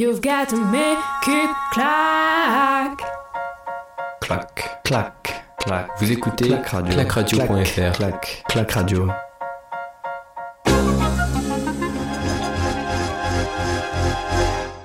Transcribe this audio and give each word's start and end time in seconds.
You've 0.00 0.22
got 0.22 0.48
to 0.48 0.56
make 0.56 0.98
it 1.28 1.50
clack. 1.72 3.02
Clac, 4.22 4.82
clac, 4.82 5.44
clac. 5.58 5.88
Vous 5.98 6.10
écoutez 6.10 6.48
Clac 6.48 6.68
radio. 6.68 6.94
clacradio.fr. 6.94 7.92
Clac, 7.92 8.44
clac 8.48 8.72
radio. 8.72 9.10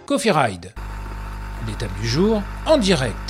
Coffee 0.06 0.32
Ride. 0.32 0.74
L'étape 1.66 1.98
du 2.02 2.08
jour 2.10 2.42
en 2.66 2.78
direct. 2.78 3.25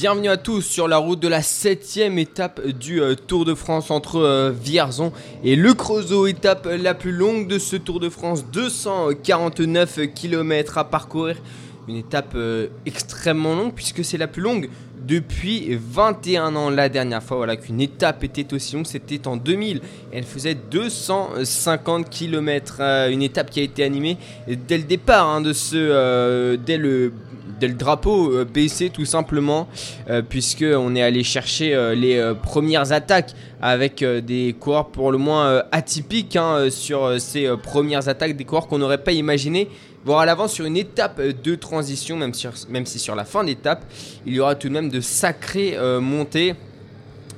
Bienvenue 0.00 0.30
à 0.30 0.38
tous 0.38 0.62
sur 0.62 0.88
la 0.88 0.96
route 0.96 1.20
de 1.20 1.28
la 1.28 1.42
septième 1.42 2.18
étape 2.18 2.66
du 2.66 3.02
euh, 3.02 3.14
Tour 3.14 3.44
de 3.44 3.54
France 3.54 3.90
entre 3.90 4.16
euh, 4.16 4.50
Vierzon 4.50 5.12
et 5.44 5.56
Le 5.56 5.74
Creusot, 5.74 6.26
étape 6.26 6.66
la 6.66 6.94
plus 6.94 7.12
longue 7.12 7.46
de 7.46 7.58
ce 7.58 7.76
Tour 7.76 8.00
de 8.00 8.08
France, 8.08 8.46
249 8.50 10.00
km 10.14 10.78
à 10.78 10.84
parcourir, 10.84 11.36
une 11.86 11.96
étape 11.96 12.32
euh, 12.34 12.68
extrêmement 12.86 13.54
longue 13.54 13.74
puisque 13.74 14.02
c'est 14.02 14.16
la 14.16 14.26
plus 14.26 14.40
longue 14.40 14.70
depuis 15.06 15.76
21 15.78 16.56
ans. 16.56 16.70
La 16.70 16.88
dernière 16.88 17.22
fois 17.22 17.36
voilà, 17.36 17.56
qu'une 17.56 17.82
étape 17.82 18.24
était 18.24 18.54
aussi 18.54 18.76
longue, 18.76 18.86
c'était 18.86 19.28
en 19.28 19.36
2000, 19.36 19.82
elle 20.12 20.24
faisait 20.24 20.54
250 20.54 22.08
km, 22.08 22.80
une 23.10 23.20
étape 23.20 23.50
qui 23.50 23.60
a 23.60 23.64
été 23.64 23.84
animée 23.84 24.16
dès 24.48 24.78
le 24.78 24.84
départ 24.84 25.28
hein, 25.28 25.42
de 25.42 25.52
ce, 25.52 26.56
dès 26.56 26.78
le 26.78 27.12
dès 27.60 27.68
le 27.68 27.74
drapeau 27.74 28.44
baissé 28.44 28.90
tout 28.90 29.04
simplement 29.04 29.68
euh, 30.08 30.22
puisque 30.26 30.64
on 30.64 30.94
est 30.96 31.02
allé 31.02 31.22
chercher 31.22 31.74
euh, 31.74 31.94
les 31.94 32.16
euh, 32.16 32.34
premières 32.34 32.92
attaques 32.92 33.34
avec 33.60 34.02
des 34.02 34.56
coureurs 34.58 34.88
pour 34.88 35.12
le 35.12 35.18
moins 35.18 35.62
atypiques 35.70 36.36
hein, 36.36 36.70
sur 36.70 37.20
ces 37.20 37.54
premières 37.62 38.08
attaques 38.08 38.34
des 38.34 38.44
coureurs 38.44 38.66
qu'on 38.68 38.78
n'aurait 38.78 39.04
pas 39.04 39.12
imaginé 39.12 39.68
voir 40.02 40.20
à 40.20 40.26
l'avance 40.26 40.54
sur 40.54 40.64
une 40.64 40.78
étape 40.78 41.20
de 41.20 41.54
transition 41.56 42.16
même, 42.16 42.32
même 42.70 42.86
si 42.86 42.98
sur 42.98 43.14
la 43.14 43.26
fin 43.26 43.44
d'étape 43.44 43.84
il 44.24 44.32
y 44.32 44.40
aura 44.40 44.54
tout 44.54 44.68
de 44.68 44.72
même 44.72 44.88
de 44.88 45.02
sacrées 45.02 45.76
montées 46.00 46.54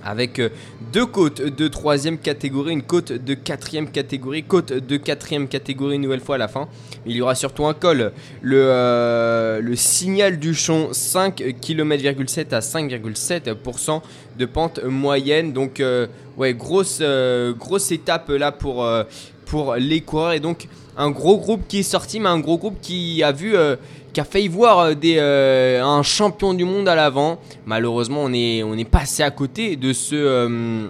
avec 0.05 0.39
euh, 0.39 0.49
deux 0.93 1.07
côtes 1.07 1.43
de 1.43 1.69
troisième 1.69 2.19
catégorie, 2.19 2.73
une 2.73 2.83
côte 2.83 3.13
de 3.13 3.35
quatrième 3.35 3.91
catégorie, 3.91 4.43
côte 4.43 4.73
de 4.73 4.97
quatrième 4.97 5.49
catégorie 5.49 5.97
une 5.97 6.03
nouvelle 6.03 6.21
fois 6.21 6.37
à 6.37 6.39
la 6.39 6.49
fin. 6.49 6.69
Il 7.07 7.17
y 7.17 7.21
aura 7.21 7.35
surtout 7.35 7.67
un 7.67 7.75
col, 7.75 8.13
le, 8.43 8.57
euh, 8.57 9.77
signal 9.77 10.39
du 10.39 10.55
champ 10.55 10.93
5 10.93 11.57
km 11.61 12.07
à 12.53 12.61
5,7% 12.61 14.03
de 14.39 14.47
pente 14.47 14.83
moyenne. 14.85 15.53
Donc 15.53 15.81
euh, 15.81 16.07
ouais, 16.37 16.55
grosse, 16.55 17.03
grosse 17.59 17.91
étape 17.93 18.29
là 18.29 18.53
pour, 18.53 18.87
pour 19.47 19.75
les 19.77 20.01
coureurs 20.01 20.33
et 20.33 20.41
donc 20.41 20.69
un 20.97 21.11
gros 21.11 21.39
groupe 21.39 21.63
qui 21.69 21.81
est 21.81 21.85
sorti, 21.85 22.21
mais 22.21 22.29
un 22.29 22.39
gros 22.39 22.59
groupe 22.59 22.77
qui 22.81 23.23
a 23.23 23.33
vu, 23.33 23.57
euh, 23.57 23.77
qui 24.13 24.21
a 24.21 24.25
failli 24.25 24.49
voir 24.49 24.79
euh, 24.79 24.95
des, 24.95 25.17
euh, 25.19 25.83
un 25.83 26.03
champion 26.03 26.55
du 26.55 26.65
monde 26.65 26.89
à 26.89 26.95
l'avant. 26.95 27.39
Malheureusement, 27.67 28.23
on 28.23 28.33
est, 28.33 28.63
on 28.63 28.75
est 28.75 28.89
passé 28.89 29.23
à 29.23 29.31
côté 29.31 29.77
de 29.77 29.93
ce. 29.93 30.89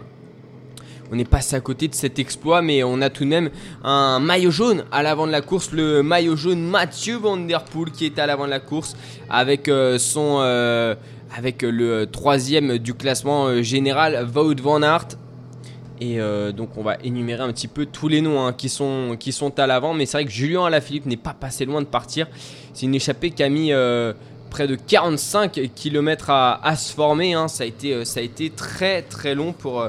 on 1.13 1.19
est 1.19 1.29
passé 1.29 1.57
à 1.57 1.61
côté 1.61 1.89
de 1.89 1.95
cet 1.95 2.19
exploit, 2.19 2.63
mais 2.63 2.83
on 2.83 3.01
a 3.01 3.11
tout 3.11 3.25
de 3.25 3.29
même 3.29 3.51
un 3.85 4.19
maillot 4.19 4.51
jaune 4.51 4.85
à 4.91 5.03
l'avant 5.03 5.27
de 5.27 5.33
la 5.33 5.43
course, 5.43 5.71
le 5.73 6.03
maillot 6.03 6.37
jaune 6.37 6.63
Mathieu 6.63 7.17
Van 7.17 7.37
Der 7.37 7.65
Poel 7.65 7.91
qui 7.91 8.07
est 8.07 8.19
à 8.19 8.27
l'avant 8.27 8.47
de 8.47 8.51
la 8.51 8.61
course 8.61 8.97
avec 9.29 9.69
avec 11.35 11.63
le 11.63 12.05
troisième 12.05 12.77
du 12.79 12.93
classement 12.95 13.63
général, 13.63 14.27
Wout 14.35 14.61
Van 14.61 14.83
Aert. 14.83 15.09
Et 16.03 16.19
euh, 16.19 16.51
donc 16.51 16.71
on 16.77 16.83
va 16.83 16.97
énumérer 17.05 17.45
un 17.45 17.53
petit 17.53 17.69
peu 17.69 17.87
tous 17.87 18.09
les 18.09 18.23
noms 18.23 18.45
hein, 18.45 18.53
qui, 18.53 18.69
sont, 18.69 19.17
à 19.57 19.67
l'avant. 19.69 19.95
Mais 19.95 20.05
c'est 20.05 20.17
vrai 20.17 20.25
que 20.25 20.33
Julien 20.33 20.65
Alaphilippe 20.65 21.07
n'est 21.07 21.17
pas 21.17 21.33
passé 21.33 21.65
loin 21.65 21.81
de 21.81 21.87
partir. 21.87 22.27
C'est 22.75 22.87
une 22.87 22.95
échappée 22.97 23.31
qui 23.31 23.41
a 23.45 23.49
mis 23.49 23.73
euh, 23.73 24.13
près 24.51 24.67
de 24.67 24.75
45 24.75 25.61
km 25.77 26.31
à, 26.31 26.75
se 26.77 26.93
former. 26.93 27.35
hein. 27.35 27.47
Ça, 27.47 27.63
a 27.63 27.67
été, 27.69 27.95
euh, 27.95 28.05
ça 28.05 28.19
a 28.19 28.23
été 28.25 28.51
très 28.51 29.03
très 29.03 29.37
long 29.37 29.53
pour, 29.53 29.89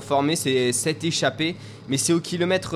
former 0.00 0.34
ces- 0.34 0.72
cette 0.72 1.04
échappée. 1.04 1.54
Mais 1.88 1.98
c'est 1.98 2.12
au 2.12 2.18
kilomètre, 2.18 2.74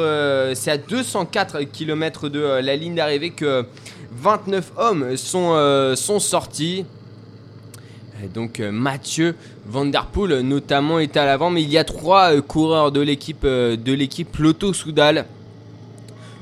c'est 0.54 0.70
à 0.70 0.78
204 0.78 1.62
km 1.62 2.28
de 2.28 2.38
la 2.38 2.76
ligne 2.76 2.94
d'arrivée 2.94 3.30
que 3.30 3.66
29 4.12 4.70
hommes 4.76 5.16
sont 5.16 6.20
sortis. 6.20 6.84
Donc 8.26 8.60
euh, 8.60 8.72
Mathieu 8.72 9.34
Van 9.66 9.86
Der 9.86 10.06
Poel 10.06 10.40
notamment 10.40 10.98
est 10.98 11.16
à 11.16 11.24
l'avant, 11.24 11.50
mais 11.50 11.62
il 11.62 11.70
y 11.70 11.78
a 11.78 11.84
trois 11.84 12.34
euh, 12.34 12.40
coureurs 12.40 12.90
de 12.90 13.00
l'équipe 13.00 13.44
euh, 13.44 13.76
de 13.76 13.92
l'équipe 13.92 14.36
Lotto 14.38 14.72
Soudal 14.72 15.26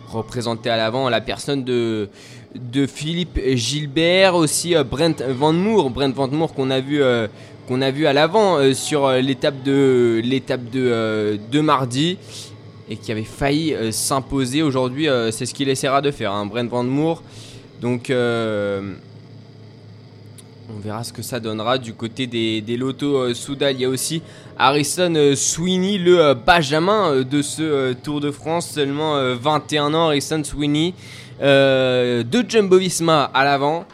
représentés 0.08 0.70
à 0.70 0.76
l'avant, 0.76 1.08
la 1.08 1.20
personne 1.20 1.64
de 1.64 2.08
de 2.54 2.86
Philippe 2.86 3.38
Gilbert, 3.54 4.34
aussi 4.34 4.74
Brent 4.88 5.20
Van 5.20 5.52
Moor, 5.52 5.90
Brent 5.90 6.14
Van 6.14 6.28
Moor 6.28 6.54
qu'on 6.54 6.70
a 6.70 6.80
vu 6.80 7.02
qu'on 7.68 7.82
a 7.82 7.90
vu 7.90 8.06
à 8.06 8.14
l'avant 8.14 8.72
sur 8.72 9.10
l'étape 9.10 9.62
de 9.62 10.22
l'étape 10.24 10.70
de, 10.70 11.38
de 11.50 11.60
mardi 11.60 12.16
et 12.88 12.96
qui 12.96 13.12
avait 13.12 13.24
failli 13.24 13.74
s'imposer 13.90 14.62
aujourd'hui. 14.62 15.08
c'est 15.32 15.44
ce 15.44 15.52
qu'il 15.52 15.68
essaiera 15.68 16.00
de 16.00 16.10
faire, 16.12 16.32
hein, 16.32 16.46
Brent 16.46 16.70
Van 16.70 16.84
Moor. 16.84 17.22
Donc 17.82 18.10
on 20.74 20.80
verra 20.80 21.04
ce 21.04 21.12
que 21.12 21.22
ça 21.22 21.40
donnera 21.40 21.78
du 21.78 21.94
côté 21.94 22.26
des, 22.26 22.60
des 22.60 22.76
lotos 22.76 23.16
euh, 23.16 23.34
Soudal. 23.34 23.74
Il 23.76 23.82
y 23.82 23.84
a 23.84 23.88
aussi 23.88 24.22
Harrison 24.58 25.14
euh, 25.14 25.36
Sweeney, 25.36 25.98
le 25.98 26.20
euh, 26.20 26.34
Benjamin 26.34 27.22
de 27.22 27.42
ce 27.42 27.92
Tour 27.94 28.20
de 28.20 28.30
France, 28.30 28.70
seulement 28.70 29.16
euh, 29.16 29.34
21 29.34 29.94
ans. 29.94 30.06
Harrison 30.06 30.42
Sweeney 30.42 30.94
de 31.40 32.44
Jumbo 32.48 32.78
Visma 32.78 33.30
à 33.34 33.44
l'avant. 33.44 33.84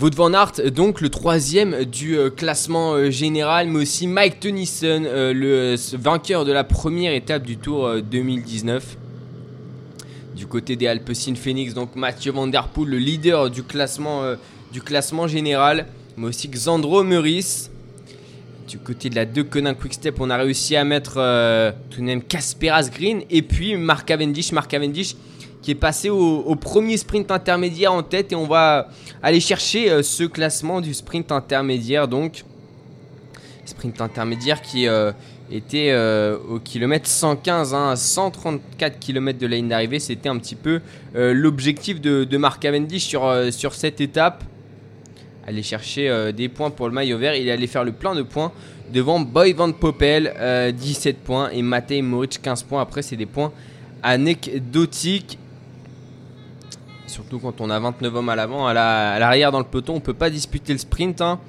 Wout 0.00 0.14
van 0.14 0.32
Aert, 0.32 0.70
donc 0.70 1.00
le 1.00 1.08
troisième 1.08 1.84
du 1.84 2.16
classement 2.36 3.10
général, 3.10 3.66
mais 3.66 3.80
aussi 3.80 4.06
Mike 4.06 4.38
Tennyson, 4.38 5.02
le 5.04 5.74
vainqueur 5.96 6.44
de 6.44 6.52
la 6.52 6.62
première 6.62 7.12
étape 7.14 7.42
du 7.42 7.56
Tour 7.56 7.86
euh, 7.86 8.00
2019. 8.00 8.96
Du 10.36 10.46
côté 10.46 10.76
des 10.76 10.86
Alpecin 10.86 11.34
Phoenix, 11.34 11.74
donc 11.74 11.96
Mathieu 11.96 12.30
Van 12.30 12.46
Der 12.46 12.68
Poel, 12.68 12.90
le 12.90 12.98
leader 12.98 13.50
du 13.50 13.64
classement, 13.64 14.22
du 14.72 14.82
classement 14.82 15.26
général, 15.26 15.86
mais 16.16 16.26
aussi 16.26 16.48
Xandro 16.48 17.02
Meurice. 17.04 17.70
Du 18.68 18.78
côté 18.78 19.08
de 19.08 19.14
la 19.14 19.24
De 19.24 19.40
Koning 19.40 19.74
Quickstep, 19.74 20.20
on 20.20 20.28
a 20.28 20.36
réussi 20.36 20.76
à 20.76 20.84
mettre 20.84 21.14
euh, 21.16 21.72
tout 21.88 22.00
de 22.00 22.04
même 22.04 22.22
Kasperas 22.22 22.90
Green 22.92 23.22
et 23.30 23.40
puis 23.40 23.76
Mark 23.76 24.06
Cavendish. 24.06 24.52
Mark 24.52 24.70
Cavendish 24.70 25.16
qui 25.62 25.72
est 25.72 25.74
passé 25.74 26.08
au, 26.08 26.54
premier 26.54 26.96
sprint 26.96 27.30
intermédiaire 27.30 27.92
en 27.92 28.02
tête 28.02 28.32
et 28.32 28.36
on 28.36 28.46
va 28.46 28.88
aller 29.22 29.40
chercher 29.40 29.90
euh, 29.90 30.02
ce 30.02 30.24
classement 30.24 30.80
du 30.80 30.94
sprint 30.94 31.32
intermédiaire 31.32 32.08
donc 32.08 32.44
sprint 33.64 34.00
intermédiaire 34.00 34.62
qui 34.62 34.86
euh, 34.86 35.12
était 35.50 35.94
au 36.48 36.58
kilomètre 36.60 37.08
115 37.08 37.74
hein, 37.74 37.90
à 37.90 37.96
134 37.96 38.98
km 39.00 39.38
de 39.38 39.46
la 39.46 39.56
ligne 39.56 39.68
d'arrivée 39.68 39.98
c'était 39.98 40.28
un 40.28 40.38
petit 40.38 40.54
peu 40.54 40.80
l'objectif 41.14 42.00
de, 42.00 42.24
de 42.24 42.36
Mark 42.36 42.62
Cavendish 42.62 43.08
sur 43.50 43.74
cette 43.74 44.00
étape 44.00 44.44
aller 45.48 45.62
chercher 45.62 46.08
euh, 46.08 46.30
des 46.32 46.48
points 46.48 46.70
pour 46.70 46.86
le 46.88 46.94
maillot 46.94 47.18
vert 47.18 47.34
il 47.34 47.50
allait 47.50 47.66
faire 47.66 47.84
le 47.84 47.92
plein 47.92 48.14
de 48.14 48.22
points 48.22 48.52
devant 48.92 49.18
Boy 49.20 49.52
Van 49.54 49.72
Poppel 49.72 50.32
euh, 50.38 50.70
17 50.72 51.18
points 51.18 51.50
et 51.50 51.62
Matej 51.62 52.02
Moric 52.02 52.40
15 52.42 52.62
points 52.64 52.82
après 52.82 53.02
c'est 53.02 53.16
des 53.16 53.26
points 53.26 53.52
anecdotiques 54.02 55.38
Surtout 57.06 57.38
quand 57.38 57.60
on 57.62 57.70
a 57.70 57.78
29 57.80 58.14
hommes 58.16 58.28
à 58.28 58.36
l'avant, 58.36 58.66
à 58.66 58.74
la- 58.74 59.12
à 59.12 59.18
l'arrière 59.18 59.50
dans 59.50 59.58
le 59.58 59.64
peloton, 59.64 59.94
on 59.94 60.00
peut 60.00 60.12
pas 60.12 60.28
disputer 60.28 60.74
le 60.74 60.78
sprint. 60.78 61.22
hein. 61.22 61.40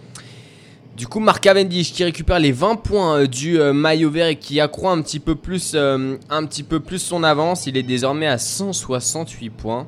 Du 0.96 1.06
coup, 1.06 1.20
Mark 1.20 1.44
Cavendish 1.44 1.92
qui 1.92 2.04
récupère 2.06 2.40
les 2.40 2.54
20 2.54 2.78
points 2.78 3.20
euh, 3.20 3.28
du 3.28 3.60
euh, 3.60 3.74
maillot 3.74 4.10
vert 4.10 4.28
et 4.28 4.38
qui 4.38 4.62
accroît 4.62 4.92
un 4.94 5.02
petit 5.02 5.20
peu 5.20 5.36
plus, 5.36 5.74
euh, 5.76 6.16
un 6.30 6.46
petit 6.46 6.64
peu 6.64 6.80
plus 6.80 7.00
son 7.00 7.24
avance. 7.24 7.68
Il 7.68 7.76
est 7.76 7.84
désormais 7.84 8.28
à 8.28 8.38
168 8.38 9.50
points, 9.50 9.86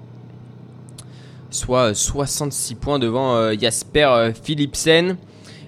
soit 1.52 1.90
euh, 1.92 1.94
66 1.94 2.76
points 2.76 3.00
devant 3.00 3.36
euh, 3.36 3.54
Jasper 3.60 4.06
euh, 4.06 4.32
Philipsen. 4.34 5.18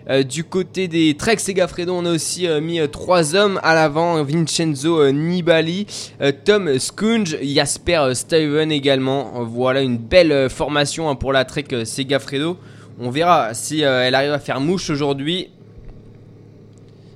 Euh, 0.09 0.23
du 0.23 0.43
côté 0.43 0.89
des 0.89 1.15
Trek 1.15 1.37
Segafredo, 1.37 1.93
on 1.93 2.05
a 2.05 2.11
aussi 2.11 2.45
euh, 2.45 2.59
mis 2.59 2.79
euh, 2.81 2.87
trois 2.87 3.35
hommes 3.35 3.57
à 3.63 3.73
l'avant 3.73 4.21
Vincenzo 4.23 4.99
euh, 5.01 5.11
Nibali, 5.11 5.87
euh, 6.21 6.33
Tom 6.43 6.77
Skunge, 6.77 7.37
Jasper 7.41 7.95
euh, 7.97 8.13
Steven 8.13 8.69
également. 8.71 9.31
Euh, 9.37 9.43
Voilà 9.45 9.81
une 9.81 9.97
belle 9.97 10.33
euh, 10.33 10.49
formation 10.49 11.09
hein, 11.09 11.15
pour 11.15 11.31
la 11.31 11.45
Trek 11.45 11.65
euh, 11.71 11.85
Segafredo. 11.85 12.57
On 12.99 13.11
verra 13.11 13.53
si 13.53 13.85
euh, 13.85 14.03
elle 14.05 14.15
arrive 14.15 14.33
à 14.33 14.39
faire 14.39 14.59
mouche 14.59 14.89
aujourd'hui. 14.89 15.49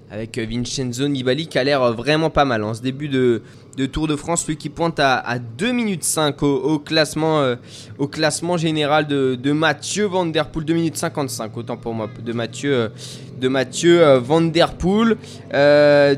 avec 0.10 0.40
Vincenzo 0.40 1.10
Nibali 1.10 1.48
qui 1.48 1.60
a 1.60 1.66
l'air 1.66 1.92
vraiment 1.94 2.30
pas 2.30 2.46
mal 2.46 2.64
en 2.64 2.74
ce 2.74 2.82
début 2.82 3.10
de, 3.10 3.42
de 3.78 3.86
Tour 3.86 4.08
de 4.08 4.16
France, 4.16 4.48
lui 4.48 4.58
qui 4.58 4.70
pointe 4.70 5.00
à, 5.00 5.18
à 5.18 5.38
2 5.38 5.72
minutes 5.72 6.04
5 6.04 6.42
au, 6.42 6.56
au 6.56 6.80
classement, 6.80 7.42
euh, 7.42 7.56
au 8.00 8.08
classement 8.08 8.58
général 8.58 9.06
de, 9.06 9.52
Mathieu 9.52 10.06
Van 10.06 10.26
Der 10.26 10.50
Poel, 10.50 10.66
2 10.66 10.74
minutes 10.74 10.98
55 10.98 11.56
autant 11.56 11.78
pour 11.78 11.94
moi, 11.94 12.10
de 12.24 12.34
Mathieu, 12.34 12.74
euh, 12.74 12.90
de 13.40 13.48
Mathieu 13.48 14.02
euh, 14.02 14.20
Van 14.20 14.42
Der 14.42 14.74
Poel. 14.74 15.16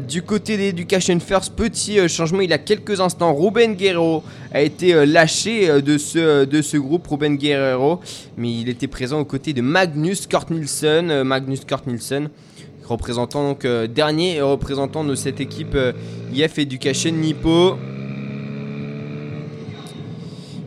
Du 0.08 0.22
côté 0.22 0.56
d'Education 0.56 1.20
First, 1.20 1.54
petit 1.54 2.08
changement, 2.08 2.42
il 2.42 2.50
y 2.50 2.54
a 2.54 2.58
quelques 2.58 3.02
instants, 3.02 3.36
Ruben 3.36 3.76
Guerrero 3.76 4.24
a 4.54 4.62
été 4.62 5.06
lâché 5.06 5.82
de 5.82 5.98
ce, 5.98 6.78
groupe, 6.78 7.08
Ruben 7.08 7.36
Guerrero, 7.36 8.00
mais 8.38 8.54
il 8.62 8.70
était 8.70 8.88
présent 8.88 9.20
aux 9.20 9.26
côtés 9.26 9.54
de 9.54 9.62
Magnus 9.62 10.28
euh, 10.84 11.24
Magnus 11.24 11.66
Cort 11.66 11.82
Nielsen 11.88 12.30
représentant 12.90 13.48
donc 13.48 13.66
euh, 13.66 13.88
dernier 13.88 14.42
représentant 14.42 15.04
de 15.04 15.16
cette 15.16 15.40
équipe 15.40 15.76
euh, 15.76 15.94
IF 16.34 16.58
Education 16.58 17.12
Nippo. 17.12 17.78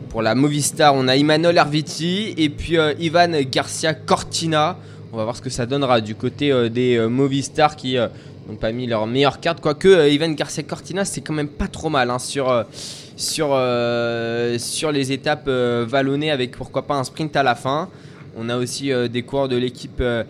Pour 0.09 0.21
la 0.21 0.35
Movistar, 0.35 0.93
on 0.95 1.07
a 1.07 1.15
Emmanuel 1.15 1.57
Arviti 1.57 2.33
et 2.37 2.49
puis 2.49 2.77
euh, 2.77 2.93
Ivan 2.99 3.31
Garcia 3.51 3.93
Cortina. 3.93 4.77
On 5.11 5.17
va 5.17 5.23
voir 5.23 5.35
ce 5.35 5.41
que 5.41 5.49
ça 5.49 5.65
donnera 5.65 6.01
du 6.01 6.15
côté 6.15 6.51
euh, 6.51 6.69
des 6.69 6.97
euh, 6.97 7.07
Movistar 7.07 7.75
qui 7.75 7.97
euh, 7.97 8.07
n'ont 8.47 8.55
pas 8.55 8.71
mis 8.71 8.87
leur 8.87 9.05
meilleure 9.07 9.39
carte. 9.39 9.59
Quoique 9.59 9.87
euh, 9.87 10.09
Ivan 10.09 10.29
Garcia 10.29 10.63
Cortina, 10.63 11.05
c'est 11.05 11.21
quand 11.21 11.33
même 11.33 11.49
pas 11.49 11.67
trop 11.67 11.89
mal 11.89 12.09
hein, 12.09 12.19
sur, 12.19 12.49
euh, 12.49 12.63
sur, 13.17 13.49
euh, 13.51 14.57
les 14.91 15.11
étapes 15.11 15.45
euh, 15.47 15.85
vallonnées 15.87 16.31
avec 16.31 16.51
pourquoi 16.51 16.83
pas 16.83 16.95
un 16.95 17.03
sprint 17.03 17.35
à 17.35 17.43
la 17.43 17.55
fin. 17.55 17.89
On 18.35 18.49
a 18.49 18.57
aussi 18.57 18.91
euh, 18.91 19.07
des 19.07 19.23
coureurs 19.23 19.47
de 19.47 19.57
l'équipe 19.57 19.99
euh, 19.99 20.23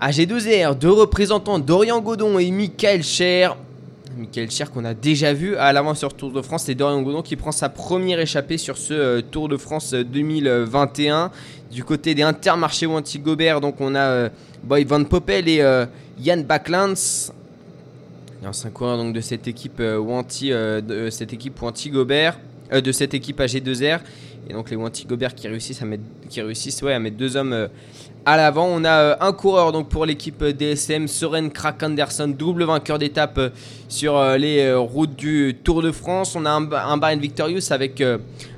AG2R, 0.00 0.76
deux 0.76 0.92
représentants, 0.92 1.58
Dorian 1.58 2.00
Godon 2.00 2.38
et 2.38 2.50
Michael 2.50 3.02
Cher. 3.02 3.56
Michael 4.16 4.50
Cher 4.50 4.70
qu'on 4.70 4.84
a 4.84 4.92
déjà 4.92 5.32
vu 5.32 5.56
à 5.56 5.72
l'avant 5.72 5.94
sur 5.94 6.12
Tour 6.14 6.32
de 6.32 6.42
France, 6.42 6.64
c'est 6.66 6.74
Dorian 6.74 7.00
Godon 7.00 7.22
qui 7.22 7.36
prend 7.36 7.52
sa 7.52 7.70
première 7.70 8.20
échappée 8.20 8.58
sur 8.58 8.76
ce 8.76 8.92
euh, 8.92 9.22
Tour 9.22 9.48
de 9.48 9.56
France 9.56 9.94
euh, 9.94 10.04
2021. 10.04 11.30
Du 11.72 11.82
côté 11.82 12.14
des 12.14 12.22
Intermarchés 12.22 12.86
Wanty 12.86 13.18
Gobert, 13.20 13.60
donc 13.60 13.80
on 13.80 13.94
a 13.94 14.00
euh, 14.00 14.28
Boy 14.62 14.84
Van 14.84 15.02
Poppel 15.04 15.48
et 15.48 15.60
euh, 15.62 15.86
Yann 16.18 16.42
Backlands. 16.44 17.32
L'ancien 18.44 18.70
coureur 18.70 18.98
donc 18.98 19.14
de 19.14 19.20
cette 19.20 19.48
équipe 19.48 19.80
euh, 19.80 19.98
Wanty, 19.98 20.52
euh, 20.52 21.10
cette 21.10 21.32
équipe 21.32 21.60
Wanty 21.60 21.90
Gobert, 21.90 22.38
euh, 22.72 22.80
de 22.80 22.92
cette 22.92 23.14
équipe 23.14 23.40
AG2R. 23.40 24.00
Et 24.48 24.52
donc 24.52 24.70
les 24.70 24.76
Wanty 24.76 25.06
Gobert 25.06 25.34
qui 25.34 25.48
réussissent 25.48 25.82
à 25.82 25.86
mettre, 25.86 26.04
qui 26.28 26.40
ouais, 26.40 26.92
à 26.92 26.98
mettre 26.98 27.16
deux 27.16 27.36
hommes 27.36 27.52
euh, 27.52 27.68
à 28.24 28.36
l'avant. 28.36 28.66
On 28.70 28.84
a 28.84 28.90
euh, 28.90 29.16
un 29.20 29.32
coureur 29.32 29.72
donc 29.72 29.88
pour 29.88 30.06
l'équipe 30.06 30.40
euh, 30.42 30.52
DSM, 30.52 31.08
Soren 31.08 31.50
Krak 31.50 31.82
Anderson, 31.82 32.28
double 32.28 32.64
vainqueur 32.64 32.98
d'étape 32.98 33.40
sur 33.88 34.22
les 34.36 34.72
routes 34.72 35.16
du 35.16 35.56
Tour 35.64 35.82
de 35.82 35.90
France. 35.90 36.36
On 36.36 36.44
a 36.44 36.50
un, 36.50 36.70
un 36.70 36.96
Bahrain 36.96 37.16
Victorious 37.16 37.72
avec 37.72 38.02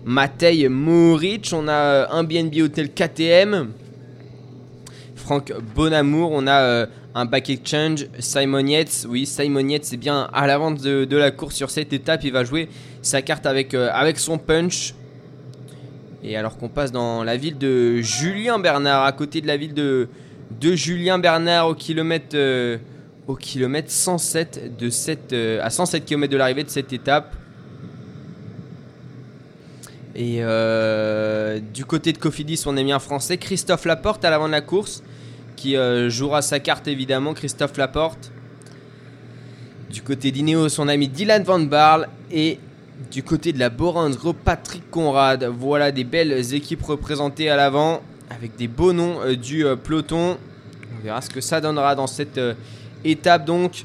Matej 0.05 0.69
Moric. 0.69 1.51
On 1.55 1.69
a 1.69 2.13
un 2.13 2.25
BNB 2.25 2.61
Hotel 2.63 2.91
KTM. 2.93 3.69
Franck 5.17 5.53
Bonamour, 5.75 6.31
on 6.33 6.47
a 6.47 6.87
un 7.15 7.25
back 7.27 7.51
exchange, 7.51 8.07
Simon 8.19 8.67
Yates, 8.67 9.05
oui 9.09 9.27
Simon 9.27 9.69
Yates 9.69 9.93
est 9.93 9.99
bien 9.99 10.31
à 10.33 10.47
l'avant 10.47 10.71
de, 10.71 11.05
de 11.05 11.17
la 11.17 11.31
course 11.31 11.57
sur 11.57 11.69
cette 11.69 11.93
étape, 11.93 12.25
il 12.25 12.33
va 12.33 12.45
jouer 12.45 12.69
sa 13.03 13.21
carte 13.21 13.45
avec, 13.45 13.75
avec 13.75 14.19
son 14.19 14.39
punch. 14.39 14.95
Et 16.23 16.37
alors 16.37 16.57
qu'on 16.57 16.69
passe 16.69 16.91
dans 16.91 17.23
la 17.23 17.37
ville 17.37 17.59
de 17.59 18.01
Julien 18.01 18.59
Bernard, 18.59 19.05
à 19.05 19.13
côté 19.13 19.41
de 19.41 19.47
la 19.47 19.57
ville 19.57 19.75
de, 19.75 20.09
de 20.61 20.75
Julien 20.75 21.19
Bernard 21.19 21.69
au 21.69 21.75
kilomètre, 21.75 22.35
euh, 22.35 22.79
au 23.29 23.37
kilomètre 23.37 23.91
107 23.91 24.77
de 24.77 24.91
cette, 24.91 25.33
euh, 25.33 25.61
à 25.63 25.71
107 25.71 26.05
km 26.05 26.33
de 26.33 26.37
l'arrivée 26.37 26.65
de 26.65 26.71
cette 26.71 26.93
étape. 26.93 27.37
Et 30.17 30.39
euh, 30.41 31.61
du 31.73 31.85
côté 31.85 32.13
de 32.13 32.19
Cofidis, 32.19 32.65
on 32.67 32.77
a 32.77 32.83
mis 32.83 32.91
un 32.91 32.99
Français, 32.99 33.37
Christophe 33.37 33.85
Laporte 33.85 34.25
à 34.25 34.31
l'avant 34.31 34.49
de 34.49 34.53
la 34.53 34.61
course, 34.61 35.05
qui 35.55 35.77
jouera 36.09 36.41
sa 36.43 36.61
carte 36.61 36.87
évidemment, 36.87 37.35
Christophe 37.35 37.77
Laporte. 37.77 38.33
Du 39.91 40.03
côté 40.03 40.31
d'Ineos, 40.31 40.81
on 40.81 40.89
a 40.89 40.97
mis 40.97 41.09
Dylan 41.09 41.43
Van 41.43 41.59
Barle 41.61 42.09
et 42.31 42.59
du 43.11 43.23
côté 43.23 43.53
de 43.53 43.59
la 43.59 43.71
Group, 43.71 44.37
Patrick 44.45 44.91
Conrad. 44.91 45.45
Voilà 45.45 45.93
des 45.93 46.05
belles 46.05 46.55
équipes 46.55 46.83
représentées 46.83 47.49
à 47.49 47.57
l'avant 47.57 48.03
avec 48.31 48.57
des 48.57 48.69
beaux 48.69 48.93
noms 48.93 49.21
euh, 49.23 49.37
du 49.37 49.65
euh, 49.65 49.77
peloton. 49.77 50.39
On 50.97 51.03
verra 51.03 51.21
ce 51.21 51.31
que 51.31 51.41
ça 51.41 51.61
donnera 51.61 51.95
dans 51.95 52.07
cette 52.07 52.39
euh, 52.39 52.55
étape 53.05 53.45
donc. 53.45 53.85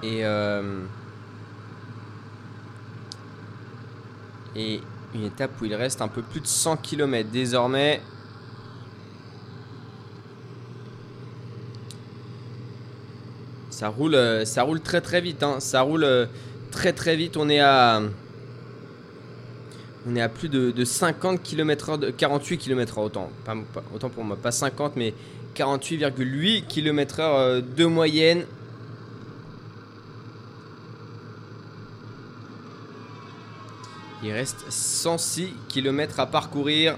Et, 0.00 0.20
et 4.54 4.80
une 5.12 5.24
étape 5.24 5.50
où 5.60 5.64
il 5.64 5.74
reste 5.74 6.00
un 6.00 6.06
peu 6.06 6.22
plus 6.22 6.40
de 6.40 6.46
100 6.46 6.76
km 6.76 7.28
désormais. 7.30 8.00
Ça 13.78 13.90
roule, 13.90 14.16
euh, 14.16 14.44
ça 14.44 14.64
roule 14.64 14.80
très 14.80 15.00
très 15.00 15.20
vite. 15.20 15.40
hein. 15.44 15.60
Ça 15.60 15.82
roule 15.82 16.02
euh, 16.02 16.26
très 16.72 16.92
très 16.92 17.14
vite. 17.14 17.36
On 17.36 17.48
est 17.48 17.60
à, 17.60 18.02
on 20.04 20.16
est 20.16 20.20
à 20.20 20.28
plus 20.28 20.48
de, 20.48 20.72
de 20.72 20.84
50 20.84 21.40
km/h, 21.44 21.96
de 22.00 22.10
48 22.10 22.58
km/h 22.58 23.00
autant. 23.04 23.30
Pas- 23.44 23.54
pas- 23.72 23.84
autant 23.94 24.08
pour 24.10 24.24
moi, 24.24 24.36
pas 24.36 24.50
50 24.50 24.96
mais 24.96 25.14
48,8 25.54 26.66
km/h 26.66 27.20
euh, 27.22 27.60
de 27.60 27.84
moyenne. 27.84 28.42
Il 34.22 34.32
reste 34.32 34.64
106 34.70 35.52
km 35.68 36.18
à 36.20 36.26
parcourir. 36.26 36.96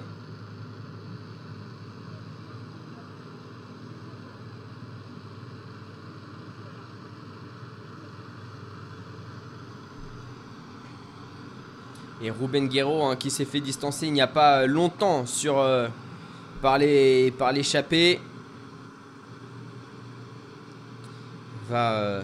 Et 12.22 12.31
Ruben 12.31 12.69
Guerrero 12.69 13.06
hein, 13.06 13.17
qui 13.17 13.31
s'est 13.31 13.46
fait 13.46 13.61
distancer 13.61 14.06
il 14.06 14.12
n'y 14.12 14.20
a 14.20 14.26
pas 14.26 14.67
longtemps 14.67 15.25
sur, 15.25 15.58
euh, 15.58 15.88
par 16.61 16.78
l'échappée. 16.78 18.20
Va, 21.70 21.93
euh, 21.94 22.22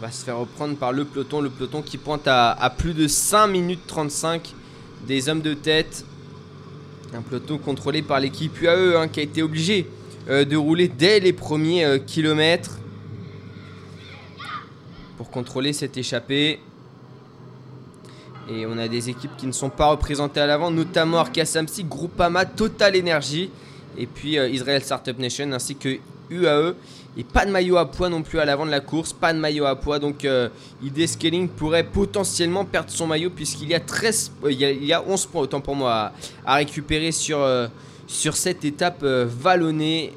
va 0.00 0.10
se 0.10 0.24
faire 0.24 0.38
reprendre 0.38 0.76
par 0.76 0.92
le 0.92 1.04
peloton. 1.04 1.40
Le 1.40 1.50
peloton 1.50 1.80
qui 1.80 1.96
pointe 1.96 2.26
à, 2.26 2.74
plus 2.76 2.92
de 2.92 3.06
5 3.06 3.46
minutes 3.46 3.86
35 3.86 4.52
des 5.06 5.28
hommes 5.28 5.42
de 5.42 5.54
tête. 5.54 6.04
Un 7.14 7.22
peloton 7.22 7.58
contrôlé 7.58 8.02
par 8.02 8.18
l'équipe 8.18 8.60
UAE 8.60 8.96
hein, 8.96 9.06
qui 9.06 9.20
a 9.20 9.22
été 9.22 9.44
obligé 9.44 9.86
euh, 10.28 10.44
de 10.44 10.56
rouler 10.56 10.88
dès 10.88 11.20
les 11.20 11.32
premiers 11.32 12.02
kilomètres 12.04 12.78
pour 15.16 15.30
contrôler 15.30 15.72
cette 15.72 15.96
échappée. 15.96 16.58
Et 18.54 18.66
on 18.66 18.76
a 18.78 18.88
des 18.88 19.08
équipes 19.08 19.36
qui 19.36 19.46
ne 19.46 19.52
sont 19.52 19.70
pas 19.70 19.86
représentées 19.86 20.40
à 20.40 20.46
l'avant, 20.46 20.70
notamment 20.70 21.18
Arca 21.18 21.44
Samsic, 21.44 21.88
Groupama, 21.88 22.44
Total 22.44 22.96
Energy, 22.98 23.50
et 23.96 24.06
puis 24.06 24.38
euh, 24.38 24.48
Israel 24.48 24.82
Startup 24.82 25.18
Nation, 25.18 25.50
ainsi 25.52 25.76
que 25.76 25.98
UAE. 26.30 26.74
Et 27.16 27.24
pas 27.24 27.44
de 27.44 27.50
maillot 27.50 27.76
à 27.76 27.90
poids 27.90 28.08
non 28.08 28.22
plus 28.22 28.38
à 28.38 28.46
l'avant 28.46 28.64
de 28.64 28.70
la 28.70 28.80
course, 28.80 29.12
pas 29.12 29.34
de 29.34 29.38
maillot 29.38 29.66
à 29.66 29.76
poids, 29.76 29.98
donc 29.98 30.24
euh, 30.24 30.48
ID 30.82 31.06
Scaling 31.06 31.46
pourrait 31.46 31.84
potentiellement 31.84 32.64
perdre 32.64 32.88
son 32.88 33.06
maillot 33.06 33.28
puisqu'il 33.28 33.68
y 33.68 33.74
a 33.74 33.80
13, 33.80 34.32
euh, 34.44 35.00
11 35.06 35.26
points 35.26 35.42
autant 35.42 35.60
pour 35.60 35.76
moi 35.76 36.12
à, 36.46 36.54
récupérer 36.54 37.12
sur, 37.12 37.38
euh, 37.40 37.66
sur 38.06 38.34
cette 38.34 38.64
étape 38.64 39.04
vallonnée. 39.04 40.14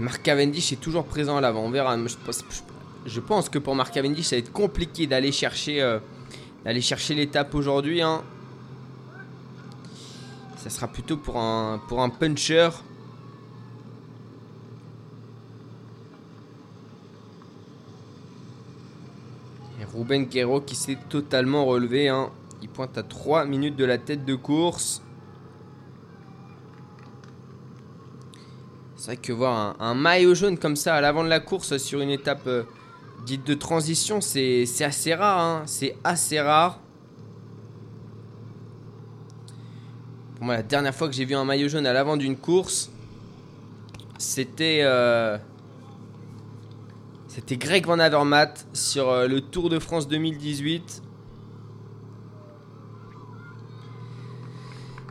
Mark 0.00 0.22
Cavendish 0.22 0.72
est 0.72 0.80
toujours 0.80 1.04
présent 1.04 1.36
à 1.36 1.42
l'avant. 1.42 1.62
On 1.62 1.70
verra. 1.70 1.94
Je 3.06 3.20
pense, 3.20 3.48
que 3.50 3.58
pour 3.58 3.74
Mark 3.74 3.92
Cavendish, 3.92 4.26
ça 4.26 4.36
va 4.36 4.40
être 4.40 4.52
compliqué 4.52 5.06
d'aller 5.06 5.30
chercher, 5.30 5.82
euh, 5.82 5.98
chercher 6.80 7.14
l'étape 7.14 7.54
aujourd'hui. 7.54 8.00
hein. 8.00 8.22
Ça 10.56 10.70
sera 10.70 10.88
plutôt 10.88 11.18
pour 11.18 11.36
un, 11.38 11.80
pour 11.86 12.02
un 12.02 12.08
puncher. 12.08 12.70
Et 19.80 19.84
Ruben 19.84 20.24
Guerrero 20.24 20.62
qui 20.62 20.76
s'est 20.76 20.98
totalement 21.10 21.66
relevé. 21.66 22.08
hein. 22.08 22.30
Il 22.62 22.70
pointe 22.70 22.96
à 22.96 23.02
3 23.02 23.44
minutes 23.44 23.76
de 23.76 23.84
la 23.84 23.98
tête 23.98 24.24
de 24.24 24.34
course. 24.34 25.02
C'est 29.00 29.12
vrai 29.12 29.16
que 29.16 29.32
voir 29.32 29.76
un, 29.80 29.94
maillot 29.94 30.34
jaune 30.34 30.58
comme 30.58 30.76
ça 30.76 30.94
à 30.94 31.00
l'avant 31.00 31.24
de 31.24 31.30
la 31.30 31.40
course 31.40 31.78
sur 31.78 32.02
une 32.02 32.10
étape 32.10 32.46
euh, 32.46 32.64
dite 33.24 33.46
de 33.46 33.54
transition, 33.54 34.20
c'est 34.20 34.66
c'est 34.66 34.84
assez 34.84 35.14
rare. 35.14 35.40
hein. 35.40 35.62
C'est 35.64 35.96
assez 36.04 36.38
rare. 36.38 36.78
Pour 40.36 40.44
moi, 40.44 40.56
la 40.56 40.62
dernière 40.62 40.94
fois 40.94 41.08
que 41.08 41.14
j'ai 41.14 41.24
vu 41.24 41.34
un 41.34 41.46
maillot 41.46 41.70
jaune 41.70 41.86
à 41.86 41.94
l'avant 41.94 42.18
d'une 42.18 42.36
course, 42.36 42.90
c'était 44.18 44.80
euh, 44.82 45.38
c'était 47.26 47.56
Greg 47.56 47.86
Van 47.86 47.98
Avermaet 47.98 48.52
sur 48.74 49.08
euh, 49.08 49.26
le 49.26 49.40
Tour 49.40 49.70
de 49.70 49.78
France 49.78 50.08
2018. 50.08 51.00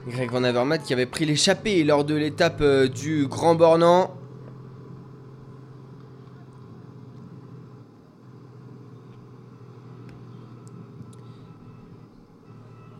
Greg 0.10 0.32
Van 0.32 0.44
Avermaet 0.44 0.80
qui 0.80 0.94
avait 0.94 1.06
pris 1.06 1.26
l'échappée 1.26 1.84
lors 1.84 2.04
de 2.04 2.16
l'étape 2.16 2.62
euh, 2.62 2.88
du 2.88 3.28
Grand 3.28 3.56
Bornand. 3.56 4.16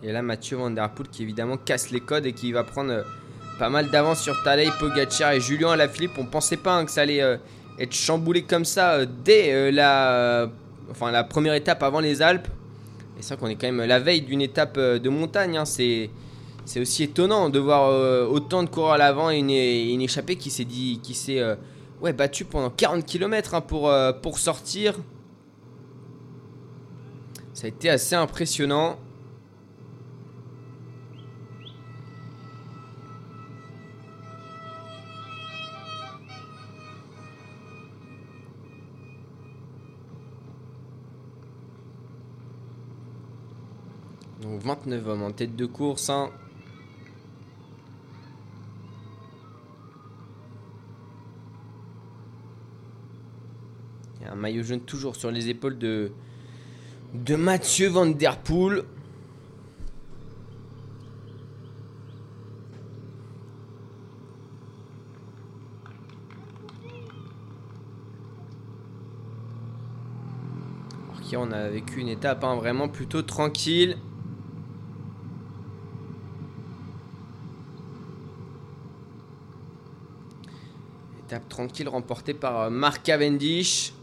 Et 0.02 0.12
là, 0.12 0.22
Mathieu 0.22 0.58
Van 0.58 0.70
Der 0.70 0.90
Poel 0.92 1.10
qui 1.10 1.24
évidemment 1.24 1.58
casse 1.58 1.90
les 1.92 2.00
codes 2.00 2.26
et 2.26 2.34
qui 2.34 2.52
va 2.52 2.64
prendre 2.64 2.92
euh, 2.92 3.04
pas 3.58 3.70
mal 3.70 3.90
d'avance 3.90 4.22
sur 4.22 4.42
Tadej 4.44 4.72
Pogacar 4.80 5.34
et 5.34 5.42
Julien 5.42 5.72
Alaphilippe. 5.72 6.18
On 6.18 6.26
pensait 6.26 6.58
pas 6.58 6.76
hein, 6.76 6.86
que 6.86 6.92
ça 6.92 7.02
allait 7.02 7.22
euh, 7.22 7.38
être 7.80 7.94
chamboulé 7.94 8.44
comme 8.44 8.66
ça 8.66 9.06
dès 9.06 9.72
la, 9.72 10.48
enfin, 10.92 11.12
la 11.12 11.24
première 11.24 11.54
étape 11.54 11.82
avant 11.84 12.00
les 12.00 12.22
Alpes. 12.22 12.48
Et 13.18 13.22
c'est 13.22 13.34
vrai 13.34 13.38
qu'on 13.38 13.48
est 13.48 13.56
quand 13.56 13.72
même 13.72 13.86
la 13.86 14.00
veille 14.00 14.22
d'une 14.22 14.42
étape 14.42 14.80
de 14.80 15.10
montagne. 15.10 15.58
hein. 15.58 15.66
C'est 15.66 16.10
c'est 16.66 16.80
aussi 16.80 17.04
étonnant 17.04 17.50
de 17.50 17.60
voir 17.60 17.90
euh, 17.90 18.28
autant 18.28 18.64
de 18.64 18.70
coureurs 18.70 18.94
à 18.94 18.98
l'avant 18.98 19.32
et 19.32 19.40
une, 19.40 20.02
échappée 20.02 20.36
qui 20.36 20.50
s'est 20.50 20.66
dit 20.66 21.00
qui 21.02 21.14
s'est 21.14 21.40
euh, 21.40 21.56
ouais, 22.02 22.14
battue 22.14 22.46
pendant 22.46 22.70
40 22.70 23.06
km 23.06 23.62
pour, 23.62 23.90
euh, 23.90 24.14
pour 24.14 24.38
sortir. 24.38 24.96
Ça 27.54 27.66
a 27.66 27.70
été 27.70 27.90
assez 27.90 28.16
impressionnant. 28.16 28.98
Donc 44.42 44.62
29 44.62 45.08
hommes 45.08 45.24
en 45.24 45.32
tête 45.32 45.56
de 45.56 45.66
course. 45.66 46.10
hein. 46.10 46.30
Il 54.20 54.26
y 54.26 54.28
a 54.28 54.34
un 54.34 54.36
maillot 54.36 54.64
jaune 54.64 54.82
toujours 54.82 55.16
sur 55.16 55.32
les 55.32 55.48
épaules 55.48 55.78
de, 55.78 56.12
de 57.14 57.36
Mathieu 57.36 57.88
Van 57.88 58.06
Der 58.06 58.38
Poel. 58.38 58.84
Alors 71.08 71.22
qu'hier, 71.22 71.40
on 71.40 71.52
a 71.54 71.70
vécu 71.70 72.02
une 72.02 72.10
étape 72.10 72.44
hein, 72.44 72.56
vraiment 72.56 72.90
plutôt 72.90 73.22
tranquille. 73.22 73.98
Étape 81.26 81.48
tranquille 81.48 81.88
remportée 81.88 82.34
par 82.34 82.60
euh, 82.60 82.70
Mark 82.70 83.02
Cavendish. 83.04 83.94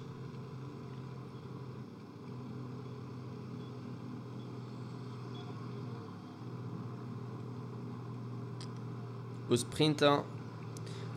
Sprint, 9.56 10.02
hein, 10.02 10.24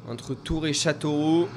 entre 0.07 0.33
Tours 0.33 0.67
et 0.67 0.73
Châteauroux. 0.73 1.47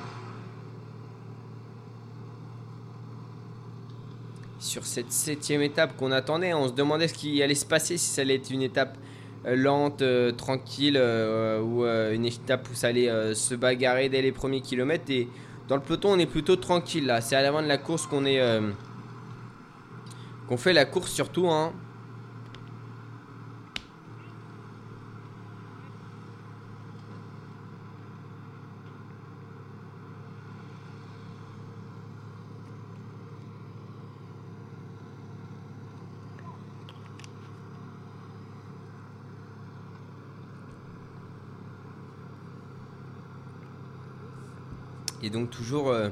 Sur 4.59 4.85
cette 4.85 5.11
septième 5.11 5.63
étape 5.63 5.97
qu'on 5.97 6.13
attendait, 6.13 6.55
on 6.55 6.69
se 6.69 6.73
demandait 6.73 7.09
ce 7.09 7.15
qui 7.15 7.43
allait 7.43 7.55
se 7.55 7.67
passer, 7.67 7.97
si 7.97 8.11
ça 8.11 8.23
allait 8.23 8.37
être 8.37 8.51
une 8.51 8.63
étape 8.63 8.97
euh, 9.45 9.57
lente, 9.57 10.03
euh, 10.03 10.31
tranquille, 10.31 10.97
euh, 10.97 11.61
ou 11.61 11.85
une 11.85 12.27
étape 12.27 12.69
où 12.71 12.75
ça 12.75 12.89
allait 12.89 13.35
se 13.35 13.55
bagarrer 13.55 14.09
dès 14.09 14.23
les 14.23 14.33
premiers 14.33 14.61
kilomètres. 14.61 15.11
Et 15.11 15.29
dans 15.69 15.77
le 15.77 15.83
peloton, 15.83 16.13
on 16.13 16.19
est 16.19 16.27
plutôt 16.27 16.57
tranquille 16.57 17.07
là. 17.07 17.21
C'est 17.21 17.37
à 17.37 17.43
l'avant 17.43 17.63
de 17.63 17.69
la 17.69 17.79
course 17.79 18.07
qu'on 18.07 18.25
est, 18.25 18.41
qu'on 20.49 20.57
fait 20.57 20.73
la 20.73 20.85
course 20.85 21.11
surtout. 21.11 21.49
Hein. 21.49 21.73
Donc 45.33 45.51
toujours 45.51 45.91
euh, 45.91 46.09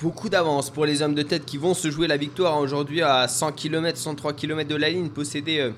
beaucoup 0.00 0.28
d'avance 0.28 0.70
pour 0.70 0.86
les 0.86 1.02
hommes 1.02 1.14
de 1.14 1.22
tête 1.22 1.44
qui 1.44 1.58
vont 1.58 1.74
se 1.74 1.90
jouer 1.90 2.06
la 2.06 2.16
victoire 2.16 2.58
aujourd'hui 2.58 3.02
à 3.02 3.28
100 3.28 3.52
km, 3.52 3.98
103 3.98 4.32
km 4.32 4.68
de 4.68 4.76
la 4.76 4.88
ligne, 4.90 5.08
posséder 5.10 5.58
euh, 5.60 5.70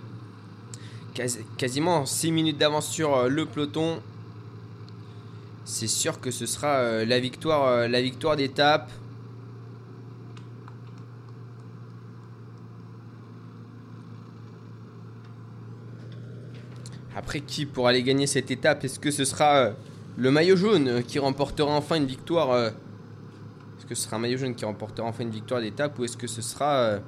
quasi- 1.15 1.45
quasiment 1.57 2.07
6 2.07 2.31
minutes 2.33 2.59
d'avance 2.59 2.89
sur 2.89 3.15
euh, 3.17 3.29
le 3.29 3.47
peloton. 3.47 4.01
C'est 5.65 5.87
sûr 5.89 6.21
que 6.21 6.31
ce 6.31 6.45
sera 6.47 7.05
la 7.05 7.21
victoire, 7.21 7.89
la 7.89 8.03
victoire 8.03 8.37
d'étape. 8.37 8.91
Après 17.17 17.41
qui 17.41 17.67
pour 17.67 17.89
aller 17.89 18.03
gagner 18.03 18.27
cette 18.27 18.51
étape? 18.51 18.85
Est-ce 18.85 18.99
que 18.99 19.11
ce 19.11 19.25
sera 19.25 19.73
le 20.17 20.31
maillot 20.31 20.57
jaune 20.57 21.03
qui 21.05 21.19
remportera 21.19 21.71
enfin 21.73 21.97
une 21.97 22.07
victoire 22.07 22.51
euh, 22.51 22.71
Est-ce 23.79 23.87
que 23.87 23.95
ce 23.95 24.03
sera 24.03 24.17
un 24.17 24.21
maillot 24.21 24.39
jaune 24.39 24.55
qui 24.55 24.65
remportera 24.65 25.07
enfin 25.07 25.25
une 25.25 25.31
victoire 25.31 25.61
d'étape 25.61 25.99
ou 25.99 26.05
est-ce 26.05 26.17
que 26.17 26.27
ce 26.27 26.43
sera 26.43 26.75
euh, 26.75 27.01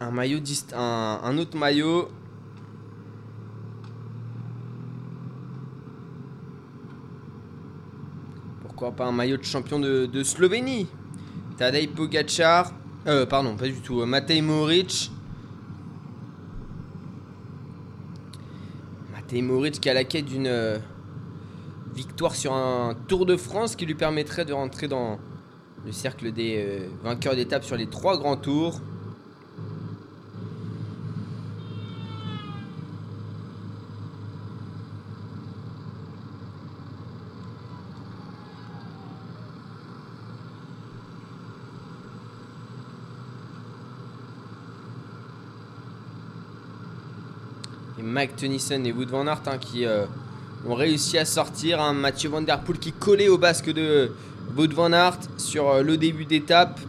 un 0.00 0.10
maillot 0.10 0.38
autre 0.38 1.56
maillot? 1.56 2.08
Pourquoi 8.62 8.92
pas 8.92 9.06
un 9.06 9.12
maillot 9.12 9.36
de 9.36 9.42
champion 9.42 9.80
de, 9.80 10.22
Slovénie? 10.22 10.86
Tadej 11.56 11.88
Pogacar 11.88 12.72
euh, 13.06 13.24
pardon, 13.24 13.56
pas 13.56 13.66
du 13.66 13.80
tout. 13.80 14.04
Matej 14.04 14.42
Moric. 14.42 15.10
Matej 19.28 19.42
Moric 19.42 19.80
qui 19.80 19.90
a 19.90 19.94
la 19.94 20.04
quête 20.04 20.24
d'une 20.24 20.46
euh, 20.46 20.78
victoire 21.94 22.34
sur 22.34 22.54
un 22.54 22.96
Tour 23.08 23.26
de 23.26 23.36
France 23.36 23.76
qui 23.76 23.84
lui 23.84 23.94
permettrait 23.94 24.46
de 24.46 24.54
rentrer 24.54 24.88
dans 24.88 25.18
le 25.84 25.92
cercle 25.92 26.32
des 26.32 26.64
euh, 26.66 26.88
vainqueurs 27.04 27.36
d'étape 27.36 27.62
sur 27.62 27.76
les 27.76 27.88
trois 27.88 28.16
grands 28.16 28.38
tours. 28.38 28.80
Et 47.98 48.02
Mike 48.18 48.34
Tennyson 48.34 48.82
et 48.84 48.90
Wood 48.90 49.10
Van 49.10 49.28
Aert 49.28 49.42
hein, 49.46 49.58
qui 49.58 49.86
euh, 49.86 50.04
ont 50.66 50.74
réussi 50.74 51.18
à 51.18 51.24
sortir. 51.24 51.80
un 51.80 51.92
Mathieu 51.92 52.28
Van 52.28 52.42
Der 52.42 52.58
Poel 52.58 52.80
qui 52.80 52.90
collait 52.90 53.28
au 53.28 53.38
basque 53.38 53.70
de 53.70 54.10
Wood 54.56 54.72
Van 54.72 54.92
Aert 54.92 55.20
sur 55.36 55.68
euh, 55.68 55.82
le 55.84 55.96
début 55.96 56.24
d'étape. 56.24 56.80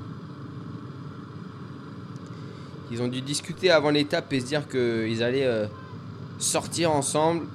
Ils 2.89 2.99
ont 3.03 3.07
dû 3.07 3.21
discuter 3.21 3.69
avant 3.69 3.91
l'étape 3.91 4.33
et 4.33 4.39
se 4.39 4.45
dire 4.47 4.67
qu'ils 4.67 5.21
allaient 5.21 5.45
euh, 5.45 5.67
sortir 6.39 6.91
ensemble. 6.93 7.45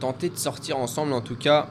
Tenter 0.00 0.30
de 0.30 0.38
sortir 0.38 0.78
ensemble 0.78 1.12
en 1.12 1.20
tout 1.20 1.36
cas. 1.36 1.68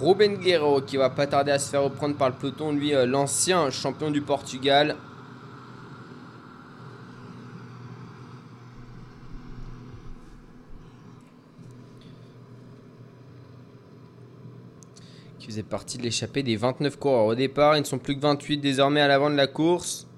Ruben 0.00 0.38
Guerrero 0.38 0.80
qui 0.80 0.96
va 0.96 1.10
pas 1.10 1.26
tarder 1.26 1.52
à 1.52 1.58
se 1.58 1.68
faire 1.68 1.82
reprendre 1.82 2.16
par 2.16 2.30
le 2.30 2.34
peloton, 2.34 2.72
lui 2.72 2.94
euh, 2.94 3.04
l'ancien 3.04 3.70
champion 3.70 4.10
du 4.10 4.22
Portugal. 4.22 4.96
Qui 15.38 15.46
faisait 15.46 15.62
partie 15.62 15.98
de 15.98 16.02
l'échappée 16.02 16.42
des 16.42 16.56
29 16.56 16.98
coureurs 16.98 17.26
au 17.26 17.34
départ. 17.34 17.76
Ils 17.76 17.80
ne 17.80 17.84
sont 17.84 17.98
plus 17.98 18.16
que 18.16 18.22
28 18.22 18.56
désormais 18.56 19.02
à 19.02 19.08
l'avant 19.08 19.28
de 19.28 19.36
la 19.36 19.46
course. 19.46 20.09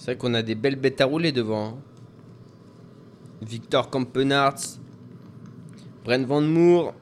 C'est 0.00 0.12
vrai 0.12 0.16
qu'on 0.16 0.32
a 0.32 0.40
des 0.40 0.54
belles 0.54 0.76
bêtes 0.76 1.02
à 1.02 1.04
rouler 1.04 1.30
devant. 1.30 1.66
hein. 1.66 1.74
Victor 3.42 3.90
Kampenarts, 3.90 4.78
Brent 6.06 6.24
Van 6.26 6.40
Moor, 6.40 6.94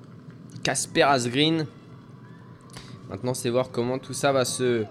Casper 0.65 1.03
Asgreen. 1.03 1.67
Maintenant, 3.09 3.35
c'est 3.35 3.51
voir 3.51 3.71
comment 3.71 4.01
tout 4.01 4.15
ça 4.15 4.33
va 4.33 4.45
se 4.45 4.85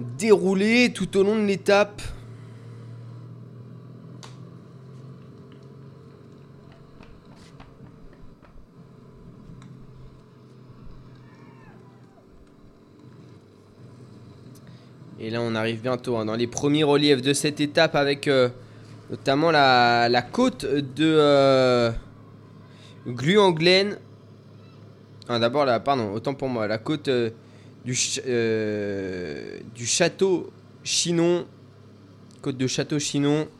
dérouler 0.00 0.92
tout 0.92 1.16
au 1.16 1.22
long 1.22 1.36
de 1.36 1.44
l'étape. 1.46 2.02
Et 15.20 15.30
là, 15.30 15.40
on 15.42 15.54
arrive 15.70 15.82
bientôt 15.82 16.16
hein, 16.16 16.24
dans 16.24 16.34
les 16.34 16.46
premiers 16.46 16.82
reliefs 16.82 17.22
de 17.22 17.32
cette 17.32 17.60
étape 17.60 17.94
avec 17.94 18.26
euh, 18.26 18.48
notamment 19.10 19.50
la, 19.50 20.22
côte 20.32 20.64
de 20.64 21.16
euh, 21.18 21.90
Gluanglen. 23.06 23.96
Ah, 25.28 25.38
D'abord, 25.38 25.66
pardon, 25.82 26.12
autant 26.12 26.34
pour 26.34 26.48
moi, 26.48 26.66
la 26.66 26.78
côte 26.78 27.06
euh, 27.06 27.30
euh, 28.26 29.58
du 29.74 29.86
château 29.86 30.50
Chinon. 30.82 31.46
Côte 32.42 32.56
de 32.56 32.66
château 32.66 32.98
Chinon. 32.98 33.46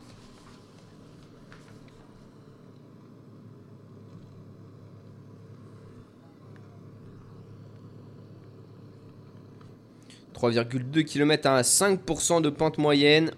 3,2 10.41 11.03
km 11.03 11.47
à 11.47 11.61
5% 11.61 12.41
de 12.41 12.49
pente 12.49 12.79
moyenne. 12.79 13.31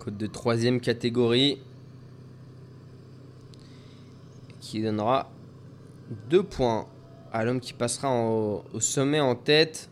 Côte 0.00 0.16
de 0.16 0.26
troisième 0.26 0.80
catégorie. 0.80 1.60
Qui 4.60 4.82
donnera 4.82 5.30
2 6.28 6.42
points 6.42 6.86
à 7.32 7.44
l'homme 7.44 7.60
qui 7.60 7.72
passera 7.72 8.10
au 8.12 8.80
sommet 8.80 9.20
en 9.20 9.36
tête. 9.36 9.90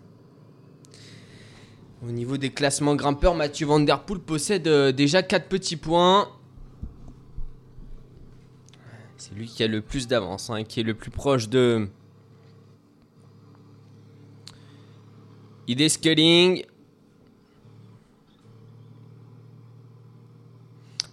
Au 2.06 2.10
niveau 2.10 2.36
des 2.36 2.50
classements 2.50 2.94
grimpeurs, 2.94 3.34
Mathieu 3.34 3.66
Van 3.66 3.80
Der 3.80 4.02
Poel 4.04 4.20
possède 4.20 4.68
euh, 4.68 4.92
déjà 4.92 5.22
4 5.22 5.48
petits 5.48 5.76
points. 5.76 6.28
C'est 9.16 9.34
lui 9.34 9.46
qui 9.46 9.64
a 9.64 9.66
le 9.66 9.80
plus 9.80 10.06
d'avance, 10.06 10.48
hein, 10.50 10.62
qui 10.62 10.78
est 10.80 10.84
le 10.84 10.94
plus 10.94 11.10
proche 11.10 11.48
de 11.48 11.88
Idée 15.68 15.90
Sculling. 15.90 16.64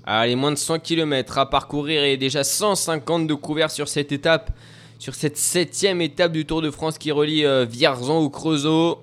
Allez, 0.06 0.36
moins 0.38 0.51
de 0.51 0.56
100 0.56 0.79
km 0.79 1.39
à 1.39 1.49
parcourir 1.49 2.06
et 2.06 2.15
déjà 2.15 2.45
150 2.45 3.27
de 3.27 3.34
couvert 3.34 3.69
sur 3.69 3.89
cette 3.89 4.13
étape, 4.13 4.51
sur 4.97 5.13
cette 5.13 5.36
septième 5.36 5.99
étape 5.99 6.32
du 6.32 6.45
Tour 6.45 6.62
de 6.62 6.71
France 6.71 6.97
qui 6.97 7.12
relie 7.12 7.43
euh, 7.43 7.65
Vierzon 7.65 8.19
au 8.19 8.29
Creusot. 8.29 9.01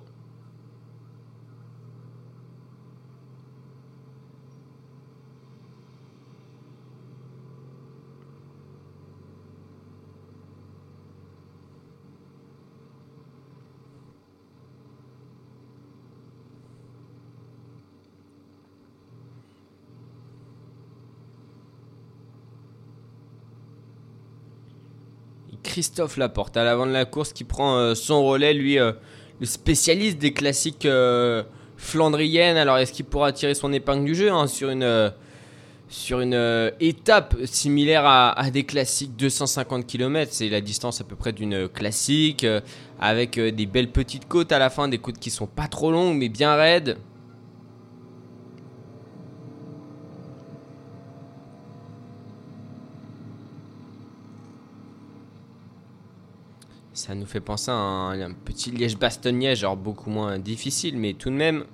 Christophe 25.72 26.18
Laporte 26.18 26.58
à 26.58 26.64
l'avant 26.64 26.84
de 26.84 26.92
la 26.92 27.06
course 27.06 27.32
qui 27.32 27.44
prend 27.44 27.78
euh, 27.78 27.94
son 27.94 28.22
relais, 28.26 28.52
lui, 28.52 28.78
euh, 28.78 28.92
le 29.40 29.46
spécialiste 29.46 30.18
des 30.18 30.34
classiques 30.34 30.84
euh, 30.84 31.44
flandriennes. 31.78 32.58
Alors, 32.58 32.76
est-ce 32.76 32.92
qu'il 32.92 33.06
pourra 33.06 33.32
tirer 33.32 33.54
son 33.54 33.72
épingle 33.72 34.04
du 34.04 34.14
jeu 34.14 34.30
hein, 34.30 34.46
sur 34.48 34.68
une, 34.68 36.42
étape 36.78 37.36
similaire 37.46 38.04
à, 38.04 38.50
des 38.50 38.64
classiques 38.64 39.16
250 39.16 39.86
km 39.86 40.30
C'est 40.30 40.50
la 40.50 40.60
distance 40.60 41.00
à 41.00 41.04
peu 41.04 41.16
près 41.16 41.32
d'une 41.32 41.66
classique, 41.70 42.46
avec 43.00 43.40
des 43.40 43.64
belles 43.64 43.90
petites 43.90 44.28
côtes 44.28 44.52
à 44.52 44.58
la 44.58 44.68
fin, 44.68 44.88
des 44.88 44.98
côtes 44.98 45.18
qui 45.18 45.30
sont 45.30 45.46
pas 45.46 45.68
trop 45.68 45.90
longues 45.90 46.18
mais 46.18 46.28
bien 46.28 46.54
raides. 46.54 46.98
Ça 57.04 57.16
nous 57.16 57.26
fait 57.26 57.40
penser 57.40 57.72
à 57.72 57.74
un, 57.74 58.32
petit 58.32 58.70
Liège-Bastogne-Liège, 58.70 59.58
genre 59.58 59.76
beaucoup 59.76 60.08
moins 60.08 60.38
difficile, 60.38 60.96
mais 60.96 61.14
tout 61.14 61.30
de 61.30 61.34
même. 61.34 61.64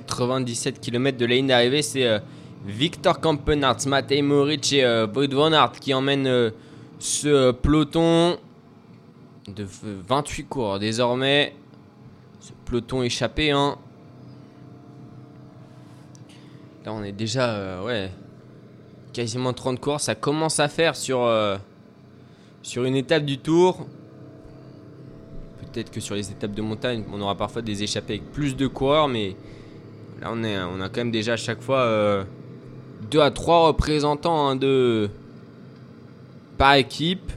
97 0.00 0.80
km 0.80 1.16
de 1.16 1.26
la 1.26 1.34
ligne 1.34 1.46
d'arrivée, 1.46 1.82
c'est 1.82 2.06
euh, 2.06 2.18
Victor 2.66 3.20
Kampenarts, 3.20 3.86
Matej 3.86 4.22
Moric 4.22 4.72
et 4.72 4.84
euh, 4.84 5.06
qui 5.80 5.94
emmènent 5.94 6.26
euh, 6.26 6.50
ce 6.98 7.28
euh, 7.28 7.52
peloton 7.52 8.38
de 9.48 9.62
v- 9.62 10.02
28 10.06 10.44
coureurs 10.44 10.78
désormais. 10.78 11.54
Ce 12.40 12.52
peloton 12.64 13.02
échappé, 13.02 13.50
hein. 13.52 13.76
Là, 16.84 16.92
on 16.92 17.02
est 17.02 17.12
déjà, 17.12 17.82
ouais, 17.82 18.10
quasiment 19.12 19.52
30 19.52 19.80
coureurs. 19.80 20.00
Ça 20.00 20.14
commence 20.14 20.60
à 20.60 20.68
faire 20.68 20.94
sur, 20.94 21.28
sur 22.62 22.84
une 22.84 22.94
étape 22.94 23.24
du 23.24 23.38
tour. 23.38 23.86
Peut-être 25.60 25.90
que 25.90 25.98
sur 25.98 26.14
les 26.14 26.30
étapes 26.30 26.52
de 26.52 26.62
montagne, 26.62 27.04
on 27.12 27.20
aura 27.20 27.34
parfois 27.34 27.62
des 27.62 27.82
échappées 27.82 28.14
avec 28.14 28.30
plus 28.30 28.54
de 28.54 28.68
coureurs, 28.68 29.08
mais 29.08 29.34
là 30.20 30.30
on, 30.32 30.42
est, 30.44 30.56
a 30.56 30.88
quand 30.88 30.98
même 30.98 31.10
déjà 31.10 31.34
à 31.34 31.36
chaque 31.36 31.62
fois 31.62 32.24
2 33.10 33.20
à 33.20 33.30
3 33.30 33.68
représentants 33.68 34.48
hein, 34.48 34.56
de 34.56 35.08
par 36.56 36.74
équipe. 36.74 37.32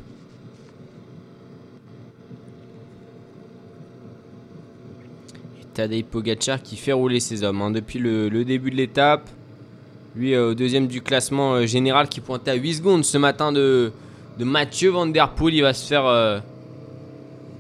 Et 5.62 5.66
Tadej 5.74 6.04
Pogacar 6.04 6.62
qui 6.62 6.76
fait 6.76 6.94
rouler 6.94 7.20
ses 7.20 7.44
hommes 7.44 7.62
hein, 7.62 7.72
depuis 7.72 8.00
le, 8.00 8.30
début 8.44 8.72
de 8.72 8.76
l'étape. 8.76 9.30
Lui 10.16 10.34
euh, 10.34 10.56
deuxième 10.56 10.88
du 10.88 11.02
classement 11.02 11.54
euh, 11.54 11.66
général 11.66 12.10
qui 12.10 12.20
pointait 12.20 12.52
à 12.52 12.56
8 12.56 12.74
secondes 12.76 13.06
ce 13.06 13.18
matin 13.18 13.52
de, 13.52 13.92
de 14.40 14.44
Mathieu 14.44 14.90
Van 14.90 15.06
Der 15.06 15.30
Poel. 15.30 15.54
Il 15.54 15.62
va 15.62 15.74
se 15.74 15.86
faire 15.88 16.06
euh, 16.06 16.40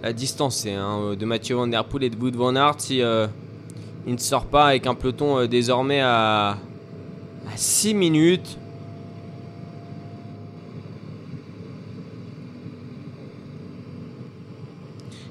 la 0.02 0.14
distance 0.14 0.66
hein, 0.66 1.16
de 1.18 1.26
Mathieu 1.26 1.56
Van 1.56 1.68
Der 1.68 1.86
Poel 1.86 2.06
et 2.06 2.10
de 2.10 2.16
Wout 2.16 2.36
Van 2.36 2.56
Aert 2.56 2.78
euh, 2.92 3.28
Il 4.08 4.14
ne 4.14 4.18
sort 4.18 4.46
pas 4.46 4.68
avec 4.68 4.88
un 4.88 4.96
peloton 4.96 5.38
euh, 5.40 5.48
désormais 5.48 6.02
à, 6.02 6.52
à 6.52 7.58
6 7.58 7.94
minutes. 7.94 8.58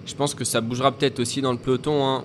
Je 0.07 0.15
pense 0.15 0.35
que 0.35 0.45
ça 0.45 0.61
bougera 0.61 0.93
peut-être 0.93 1.21
aussi 1.21 1.41
dans 1.41 1.53
le 1.53 1.59
peloton. 1.59 2.05
hein. 2.05 2.25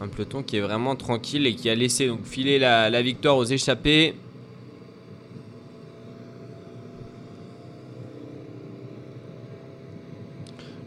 Un 0.00 0.08
peloton 0.08 0.42
qui 0.42 0.56
est 0.56 0.60
vraiment 0.60 0.94
tranquille 0.96 1.46
et 1.46 1.54
qui 1.54 1.68
a 1.68 1.74
laissé 1.74 2.06
donc 2.06 2.24
filer 2.24 2.58
la, 2.58 2.88
la 2.90 3.02
victoire 3.02 3.36
aux 3.36 3.44
échappés. 3.44 4.14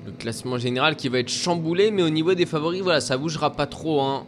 Le 0.06 0.11
classement 0.22 0.60
général 0.60 0.96
qui 0.96 1.10
va 1.10 1.18
être 1.18 1.30
chamboulé, 1.30 1.90
mais 1.90 2.04
au 2.04 2.10
niveau 2.10 2.36
des 2.36 2.46
favoris, 2.46 2.82
voilà, 2.82 3.02
ça 3.02 3.18
bougera 3.18 3.54
pas 3.54 3.66
trop. 3.66 4.02
Hein. 4.02 4.24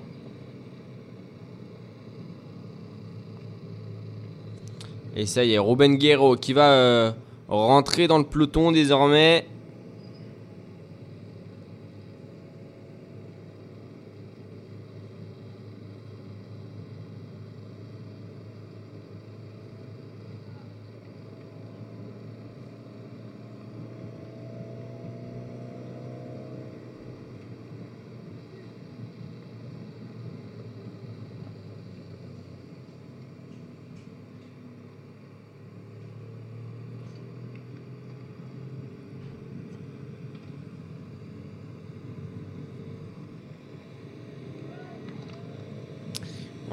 Et 5.16 5.28
ça 5.28 5.46
y 5.46 5.54
est, 5.54 5.60
Ruben 5.60 5.96
Guerrero 5.98 6.36
qui 6.36 6.54
va 6.54 6.72
euh, 6.72 7.12
rentrer 7.48 8.08
dans 8.08 8.18
le 8.18 8.24
peloton 8.24 8.72
désormais. 8.72 9.46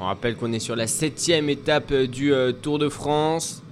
rappelle 0.11 0.35
qu'on 0.35 0.51
est 0.51 0.59
sur 0.59 0.75
la 0.75 0.87
septième 0.87 1.47
étape 1.47 1.93
euh, 1.93 2.05
du 2.05 2.33
euh, 2.33 2.51
Tour 2.51 2.79
de 2.79 2.89
France. 2.89 3.63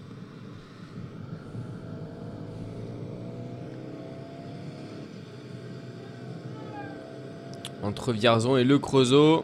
Entre 7.83 8.13
Vierzon 8.13 8.55
et 8.55 8.63
Le 8.63 8.79
Creusot. 8.79 9.43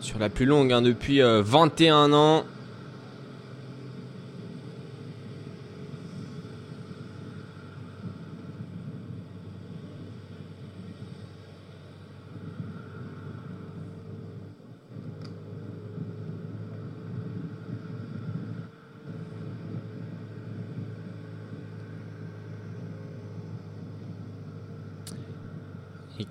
Sur 0.00 0.18
la 0.18 0.28
plus 0.28 0.44
longue 0.44 0.72
hein, 0.72 0.82
depuis 0.82 1.22
euh, 1.22 1.40
21 1.40 2.12
ans. 2.12 2.44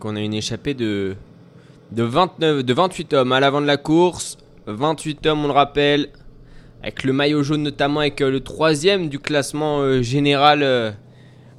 Qu'on 0.04 0.18
a 0.18 0.20
une 0.20 0.34
échappée 0.34 0.74
de, 0.74 1.16
de, 1.94 2.04
29, 2.04 2.66
de 2.66 2.74
28 2.74 3.13
hommes 3.13 3.32
à 3.32 3.39
l'avant 3.39 3.62
de 3.62 3.66
la 3.66 3.78
course. 3.78 4.38
28 4.68 5.26
hommes, 5.28 5.46
on 5.46 5.48
le 5.48 5.54
rappelle. 5.54 6.10
Avec 6.82 7.06
le 7.06 7.13
maillot 7.13 7.42
jaune 7.42 7.63
notamment, 7.63 8.02
avec 8.02 8.20
euh, 8.20 8.30
le 8.30 8.42
troisième 8.42 9.08
du 9.08 9.18
classement 9.18 9.80
euh, 9.80 10.02
général, 10.02 10.62
euh, 10.62 10.92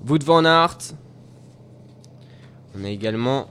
Wout 0.06 0.22
van 0.22 0.44
Aert. 0.44 0.76
On 2.78 2.84
a 2.84 2.90
également 2.90 3.48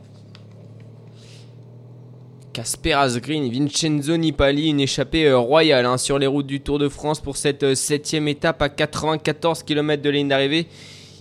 Casper 2.54 2.94
Asgreen, 2.94 3.52
Vincenzo 3.52 4.16
Nibali, 4.16 4.70
une 4.70 4.80
échappée 4.80 5.34
royale 5.34 5.88
hein, 5.88 5.98
sur 5.98 6.20
les 6.20 6.28
routes 6.28 6.46
du 6.46 6.62
Tour 6.62 6.78
de 6.78 6.88
France 6.88 7.20
pour 7.20 7.36
cette 7.36 7.74
septième 7.74 8.28
étape 8.28 8.62
à 8.62 8.70
94 8.70 9.64
km 9.64 10.04
de 10.04 10.10
ligne 10.12 10.28
d'arrivée. 10.28 10.68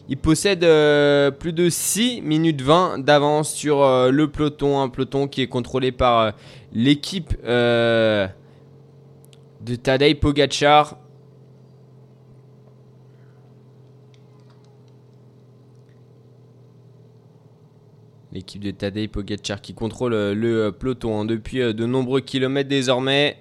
Il 0.09 0.17
possède 0.17 0.65
euh, 0.65 1.31
plus 1.31 1.53
de 1.53 1.69
6 1.69 2.23
minutes 2.23 2.61
20 2.61 2.99
d'avance 2.99 3.53
sur 3.53 3.83
euh, 3.83 4.11
le 4.11 4.29
peloton, 4.29 4.81
un 4.81 4.89
peloton 4.89 5.29
qui 5.29 5.43
est 5.43 5.47
contrôlé 5.47 5.93
par 5.93 6.19
euh, 6.19 6.31
l'équipe 6.73 7.37
de 7.45 8.29
Tadej 9.81 10.19
Pogacar. 10.19 10.99
L'équipe 18.33 18.63
de 18.65 18.73
Tadej 18.73 19.09
Pogacar 19.09 19.61
qui 19.61 19.73
contrôle 19.73 20.15
le 20.15 20.71
peloton 20.71 21.21
hein, 21.21 21.25
depuis 21.25 21.59
de 21.59 21.87
nombreux 21.87 22.21
kilomètres 22.21 22.69
désormais. 22.69 23.37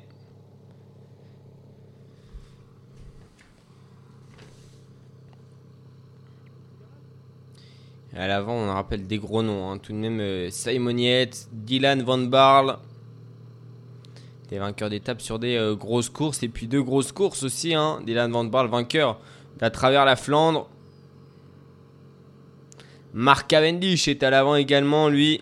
À 8.22 8.28
l'avant, 8.28 8.54
on 8.54 8.72
rappelle 8.72 9.08
des 9.08 9.18
gros 9.18 9.42
noms. 9.42 9.72
hein. 9.72 9.80
Tout 9.80 9.94
de 9.94 9.98
même, 9.98 10.20
euh, 10.20 10.52
Simon 10.52 10.94
Dylan 11.52 12.04
Van 12.04 12.20
Barle. 12.20 12.78
Des 14.50 14.60
vainqueurs 14.60 14.92
d'étape 14.92 15.22
sur 15.22 15.40
des 15.40 15.56
euh, 15.56 15.76
grosses 15.76 16.10
courses. 16.10 16.44
Et 16.44 16.48
puis 16.48 16.68
deux 16.68 16.84
grosses 16.84 17.12
courses 17.12 17.42
aussi. 17.42 17.74
Hein. 17.74 18.00
Dylan 18.06 18.32
Van 18.32 18.44
Barle, 18.44 18.70
vainqueur 18.70 19.20
d'à 19.58 19.72
travers 19.72 20.06
la 20.06 20.16
Flandre. 20.16 20.70
Mark 23.16 23.50
Cavendish 23.50 24.08
est 24.08 24.22
à 24.22 24.30
l'avant 24.30 24.56
également, 24.56 25.10
lui. 25.10 25.42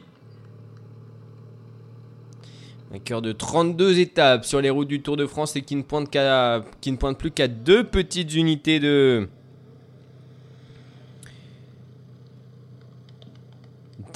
Vainqueur 2.91 3.21
de 3.21 3.33
32 3.33 3.99
étapes 3.99 4.45
sur 4.45 4.61
les 4.61 4.69
routes 4.69 4.87
du 4.87 5.01
Tour 5.01 5.17
de 5.17 5.25
France 5.25 5.57
et 5.57 5.63
qui 5.63 5.75
ne 5.75 5.81
pointe, 5.81 6.09
qui 6.79 6.91
ne 6.93 6.97
pointe 6.97 7.17
plus 7.17 7.31
qu'à 7.31 7.49
deux 7.49 7.83
petites 7.83 8.33
unités 8.35 8.79
de, 8.79 9.27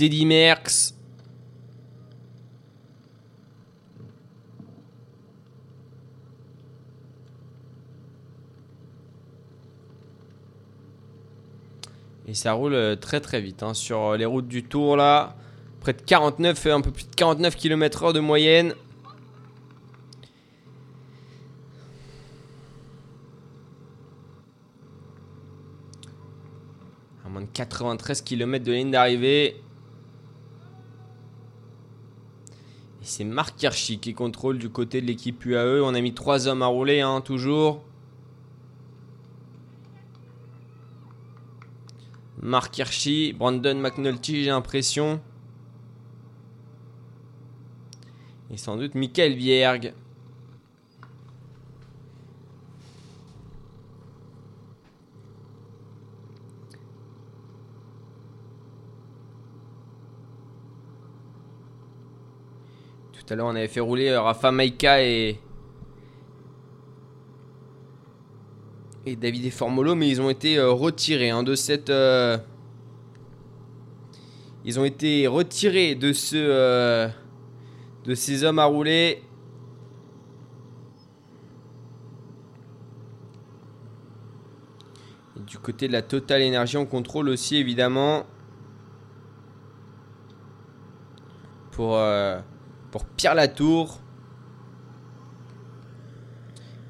Teddy 0.04 0.26
Merckx. 0.26 0.94
Et 12.28 12.34
ça 12.34 12.52
roule 12.52 12.74
euh, 12.74 12.98
très 12.98 13.22
très 13.22 13.40
vite 13.40 13.64
hein, 13.64 13.74
sur 13.74 13.98
euh, 13.98 14.18
les 14.18 14.26
routes 14.26 14.50
du 14.50 14.66
Tour 14.66 14.98
là. 14.98 15.38
Près 15.80 15.94
de 15.94 16.02
49, 16.02 16.66
euh, 16.66 16.76
un 16.76 16.82
peu 16.82 16.92
plus 16.92 17.10
de 17.10 17.16
49 17.16 17.56
km/h 17.56 18.12
de 18.12 18.20
moyenne. 18.20 18.76
À 27.26 27.30
moins 27.30 27.44
de 27.44 27.48
93 27.54 28.22
km 28.22 28.66
de 28.66 28.74
ligne 28.74 28.92
d'arrivée. 28.92 29.64
Et 32.93 32.93
c'est 33.04 33.26
Marc 33.26 33.62
Hirschi 33.62 34.00
qui 34.00 34.14
contrôle 34.14 34.58
du 34.58 34.70
côté 34.70 35.02
de 35.02 35.06
l'équipe 35.06 35.44
UAE. 35.46 35.82
On 35.84 35.94
a 35.94 36.02
mis 36.02 36.14
trois 36.14 36.48
hommes 36.48 36.62
à 36.62 36.68
rouler, 36.68 37.02
hein, 37.02 37.22
toujours. 37.22 37.84
Marc 42.42 42.78
Hirschi, 42.78 43.34
Brandon 43.34 43.76
McNulty, 43.76 44.44
j'ai 44.44 44.50
l'impression. 44.50 45.22
Et 48.52 48.58
sans 48.58 48.78
doute 48.78 48.96
Michael 48.96 49.34
Viergue. 49.34 49.94
Tout 63.26 63.34
à 63.34 63.36
l'heure, 63.38 63.48
on 63.48 63.56
avait 63.56 63.68
fait 63.68 63.80
rouler 63.80 64.10
euh, 64.10 64.22
Rafa 64.22 64.52
Maika 64.52 65.02
et. 65.04 65.40
Et 69.06 69.16
David 69.18 69.52
Formolo, 69.52 69.96
mais 69.96 70.08
ils 70.08 70.22
ont 70.22 70.30
été 70.30 70.58
euh, 70.58 70.72
retirés 70.72 71.30
hein, 71.30 71.44
de 71.44 71.56
cette. 71.56 71.90
euh, 71.90 72.38
Ils 74.66 74.80
ont 74.80 74.86
été 74.86 75.28
retirés 75.28 75.96
de 75.96 76.12
ce. 76.14 77.10
De 78.06 78.16
ces 78.16 78.44
hommes 78.44 78.60
à 78.60 78.66
rouler. 78.66 79.24
Et 85.38 85.40
du 85.42 85.58
côté 85.58 85.88
de 85.88 85.94
la 85.94 86.02
Total 86.02 86.42
Energy, 86.42 86.76
on 86.78 86.86
contrôle 86.86 87.30
aussi 87.30 87.56
évidemment 87.56 88.26
pour, 91.72 91.96
euh, 91.98 92.40
pour 92.94 93.06
Pierre 93.06 93.34
Latour 93.34 94.00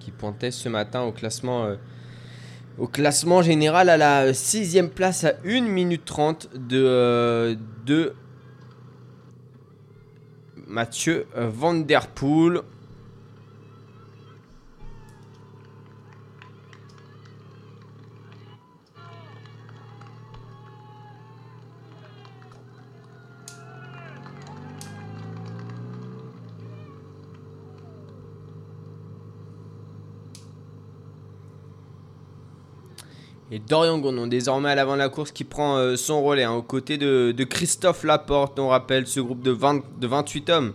qui 0.02 0.12
pointait 0.12 0.52
ce 0.52 0.68
matin 0.68 1.04
au 1.04 1.13
classement, 1.13 1.63
euh, 1.63 1.76
au 2.78 2.88
classement 2.88 3.42
général 3.42 3.88
à 3.88 3.96
la 3.96 4.34
sixième 4.34 4.89
place 4.89 5.24
à 5.24 5.36
1 5.46 5.62
minute 5.62 6.04
30 6.04 6.50
de, 6.56 6.84
euh, 6.84 7.56
de 7.86 8.16
Mathieu 10.68 11.26
Van 11.38 11.74
Der 11.74 12.08
Poel. 12.08 12.63
Et 33.54 33.60
Dorian 33.60 34.00
Gondon, 34.00 34.26
désormais 34.26 34.72
à 34.72 34.74
l'avant 34.74 34.94
de 34.94 34.98
la 34.98 35.10
course, 35.10 35.32
qui 35.32 35.44
prend 35.44 35.78
euh, 35.78 35.96
son 35.96 36.24
relais 36.24 36.42
hein, 36.42 36.54
aux 36.54 36.63
côtés 36.63 36.98
de, 36.98 37.44
Christophe 37.44 38.04
Laporte. 38.04 38.58
On 38.58 38.70
rappelle 38.70 39.06
ce 39.06 39.20
groupe 39.20 39.44
de, 39.44 39.52
20 39.52 39.84
de 40.02 40.08
28 40.08 40.50
hommes 40.50 40.74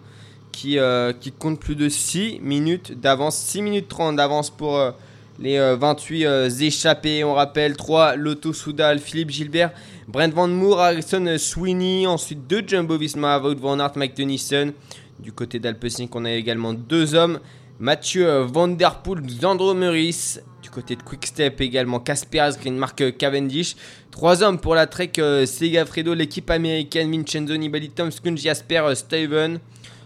qui, 0.53 0.79
euh, 0.79 1.13
compte 1.41 1.59
plus 1.59 1.75
de 1.75 1.89
6 1.89 2.39
minutes 2.41 3.01
d'avance, 3.01 3.37
6 3.37 3.63
minutes 3.63 3.89
30 3.89 4.15
d'avance 4.15 4.51
pour 4.51 4.77
euh, 4.77 4.93
les 5.41 5.59
28 5.59 6.25
échappés. 6.61 7.25
On 7.25 7.35
rappelle 7.35 7.77
3 7.77 8.15
Lotto 8.15 8.53
Soudal, 8.53 9.01
Philippe 9.01 9.31
Gilbert, 9.31 9.73
Brent 10.07 10.33
Van 10.33 10.47
Moor, 10.47 10.79
Harrison 10.79 11.37
Sweeney. 11.37 12.07
Ensuite 12.07 12.47
2 12.47 12.63
Jumbo 12.65 12.97
Visma, 12.97 13.41
Wout 13.41 13.59
Van 13.59 13.81
Aert, 13.81 13.97
Mike 13.97 14.15
Tennyson. 14.15 14.73
Du 15.19 15.33
côté 15.33 15.59
d'Alpecin, 15.59 16.07
on 16.15 16.25
a 16.25 16.31
également 16.31 16.75
deux 16.75 17.17
hommes. 17.17 17.41
Mathieu 17.81 18.43
Van 18.43 18.69
Der 18.69 19.03
Poel, 19.03 19.29
Zandro 19.29 19.75
Meurice. 19.75 20.41
Du 20.69 20.75
côté 20.75 20.97
de 20.97 21.03
Quickstep 21.03 21.63
également, 21.63 21.99
Casper 21.99 22.41
Asgreen, 22.41 22.77
Mark 22.77 23.17
Cavendish. 23.17 23.75
Trois 24.11 24.43
hommes 24.43 24.61
pour 24.61 24.75
la 24.75 24.87
Trek 24.87 25.13
euh, 25.17 25.47
Segafredo, 25.47 26.13
l'équipe 26.13 26.51
américaine, 26.51 27.11
Vincenzo 27.11 27.57
Nibali, 27.57 27.89
Tom 27.89 28.11
Skun, 28.11 28.37
Jasper 28.37 28.81
euh, 28.81 28.95
Steven. 28.95 29.61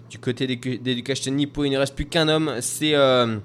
Du 0.08 0.20
côté 0.20 0.46
d'Education 0.46 1.32
Nippo, 1.32 1.64
il 1.64 1.70
ne 1.70 1.78
reste 1.78 1.96
plus 1.96 2.06
qu'un 2.06 2.28
homme, 2.28 2.58
c'est 2.60 2.94
euh, 2.94 3.38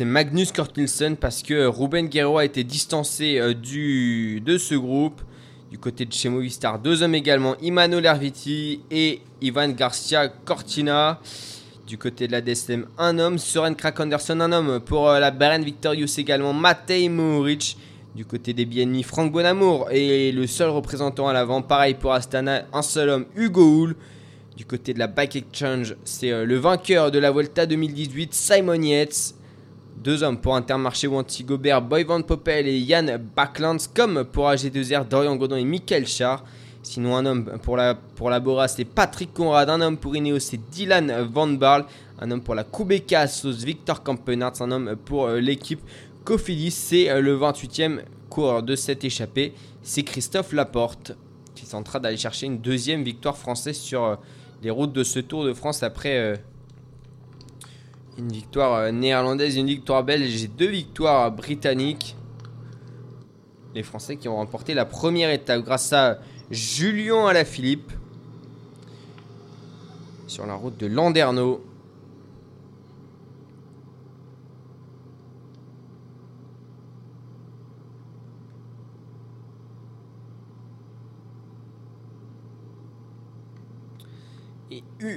Magnus 0.00 0.50
Kurt 0.50 0.76
Nielsen 0.76 1.16
parce 1.18 1.44
que 1.44 1.66
Ruben 1.66 2.08
Guerrero 2.08 2.38
a 2.38 2.44
été 2.44 2.64
distancé 2.64 3.38
euh, 3.38 3.54
de 3.54 4.58
ce 4.58 4.74
groupe. 4.74 5.22
Du 5.70 5.78
côté 5.78 6.04
de 6.04 6.12
chez 6.12 6.28
Movistar, 6.28 6.80
deux 6.80 7.04
hommes 7.04 7.14
également, 7.14 7.54
Immanuel 7.60 8.06
Erviti 8.06 8.80
et 8.90 9.20
Ivan 9.40 9.68
Garcia 9.68 10.26
Cortina. 10.26 11.20
Du 11.86 11.98
côté 11.98 12.26
de 12.26 12.32
la 12.32 12.40
DSM, 12.40 12.86
un 12.96 13.18
homme, 13.18 13.36
Soren 13.36 13.74
Krak 13.74 14.00
Anderson, 14.00 14.40
un 14.40 14.52
homme. 14.52 14.80
Pour 14.80 15.10
euh, 15.10 15.20
la 15.20 15.30
Beren 15.30 15.62
Victorious 15.62 16.18
également, 16.18 16.54
Matej 16.54 17.10
Moric. 17.10 17.76
Du 18.14 18.24
côté 18.24 18.54
des 18.54 18.64
BNI, 18.64 19.02
Franck 19.02 19.32
Bonamour 19.32 19.88
et 19.90 20.32
le 20.32 20.46
seul 20.46 20.70
représentant 20.70 21.28
à 21.28 21.34
l'avant. 21.34 21.60
Pareil 21.60 21.94
pour 21.94 22.14
Astana, 22.14 22.64
un 22.72 22.80
seul 22.80 23.10
homme, 23.10 23.26
Hugo 23.36 23.62
Hull. 23.62 23.96
Du 24.56 24.64
côté 24.64 24.94
de 24.94 24.98
la 24.98 25.08
Bike 25.08 25.36
Exchange, 25.36 25.96
c'est 26.04 26.30
euh, 26.30 26.46
le 26.46 26.56
vainqueur 26.56 27.10
de 27.10 27.18
la 27.18 27.30
Volta 27.30 27.66
2018, 27.66 28.32
Simon 28.32 28.80
Yates. 28.80 29.34
Deux 29.96 30.22
hommes 30.22 30.40
pour 30.40 30.56
Intermarché 30.56 31.06
ou 31.06 31.16
Antigobert, 31.16 31.82
Boy 31.82 32.04
Van 32.04 32.22
Poppel 32.22 32.66
et 32.66 32.78
Yann 32.78 33.20
Backlands, 33.36 33.88
comme 33.94 34.24
pour 34.24 34.48
AG2R, 34.48 35.06
Dorian 35.06 35.36
Godon 35.36 35.56
et 35.56 35.64
Michael 35.64 36.06
Char. 36.06 36.44
Sinon, 36.84 37.16
un 37.16 37.24
homme 37.24 37.58
pour 37.62 37.78
la, 37.78 37.94
pour 37.94 38.28
la 38.28 38.40
Bora, 38.40 38.68
c'est 38.68 38.84
Patrick 38.84 39.32
Conrad. 39.32 39.70
Un 39.70 39.80
homme 39.80 39.96
pour 39.96 40.14
Ineos, 40.14 40.38
c'est 40.38 40.60
Dylan 40.70 41.22
Van 41.32 41.46
Barl. 41.46 41.86
Un 42.20 42.30
homme 42.30 42.42
pour 42.42 42.54
la 42.54 42.62
Kubeka 42.62 43.26
Sauce, 43.26 43.64
Victor 43.64 44.02
Campenarts. 44.02 44.60
Un 44.60 44.70
homme 44.70 44.94
pour 45.02 45.24
euh, 45.24 45.40
l'équipe 45.40 45.80
Cofidis, 46.24 46.70
c'est 46.72 47.08
euh, 47.08 47.22
le 47.22 47.38
28e 47.38 48.00
coureur 48.28 48.62
de 48.62 48.76
cette 48.76 49.02
échappée. 49.02 49.54
C'est 49.82 50.02
Christophe 50.02 50.52
Laporte 50.52 51.16
qui 51.54 51.64
est 51.64 51.74
en 51.74 51.82
train 51.82 52.00
d'aller 52.00 52.18
chercher 52.18 52.46
une 52.46 52.58
deuxième 52.58 53.02
victoire 53.02 53.38
française 53.38 53.78
sur 53.78 54.04
euh, 54.04 54.16
les 54.62 54.70
routes 54.70 54.92
de 54.92 55.04
ce 55.04 55.20
Tour 55.20 55.44
de 55.44 55.54
France 55.54 55.82
après 55.82 56.38
une 58.18 58.30
victoire 58.30 58.92
néerlandaise, 58.92 59.56
une 59.56 59.68
victoire 59.68 60.04
belge 60.04 60.44
et 60.44 60.48
deux 60.48 60.68
victoires 60.68 61.32
britanniques. 61.32 62.14
Les 63.74 63.82
Français 63.82 64.16
qui 64.16 64.28
ont 64.28 64.36
remporté 64.36 64.74
la 64.74 64.84
première 64.84 65.30
étape 65.30 65.62
grâce 65.62 65.92
à 65.92 66.18
Julien 66.50 67.26
Alaphilippe 67.26 67.92
sur 70.26 70.46
la 70.46 70.54
route 70.54 70.76
de 70.76 70.86
Landerneau. 70.86 71.64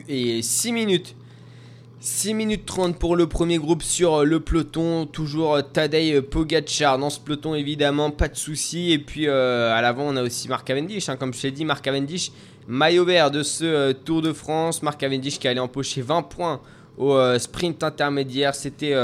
Et, 0.10 0.42
6 0.42 0.72
minutes. 0.72 1.16
6 2.00 2.36
minutes 2.36 2.68
30 2.68 3.00
pour 3.00 3.16
le 3.16 3.26
premier 3.26 3.58
groupe 3.58 3.82
sur 3.82 4.24
le 4.24 4.40
peloton. 4.40 5.08
Toujours 5.08 5.58
Tadej 5.74 6.22
Pogacar 6.22 7.00
dans 7.00 7.10
ce 7.10 7.20
peloton, 7.20 7.56
évidemment, 7.56 8.12
pas 8.12 8.28
de 8.28 8.36
souci. 8.36 8.92
Et 8.92 9.00
puis 9.00 9.28
euh, 9.28 9.74
à 9.74 9.82
l'avant, 9.82 10.04
on 10.04 10.16
a 10.16 10.22
aussi 10.22 10.48
Marc 10.48 10.68
Cavendish. 10.68 11.10
Hein. 11.10 11.18
comme 11.18 11.34
je 11.34 11.42
l'ai 11.42 11.52
dit, 11.52 11.66
Marc 11.66 11.84
Cavendish, 11.84 12.32
maillot 12.68 13.04
vert 13.04 13.32
de 13.32 13.42
ce 13.42 13.66
euh, 13.66 13.94
Tour 13.94 14.22
de 14.22 14.32
France. 14.32 14.84
Marc 14.84 15.00
Cavendish 15.00 15.40
qui 15.40 15.48
allait 15.48 15.60
empocher 15.60 16.04
20 16.04 16.22
points 16.22 16.62
au 17.00 17.14
euh, 17.14 17.40
sprint 17.40 17.82
intermédiaire. 17.82 18.54
C'était 18.54 18.96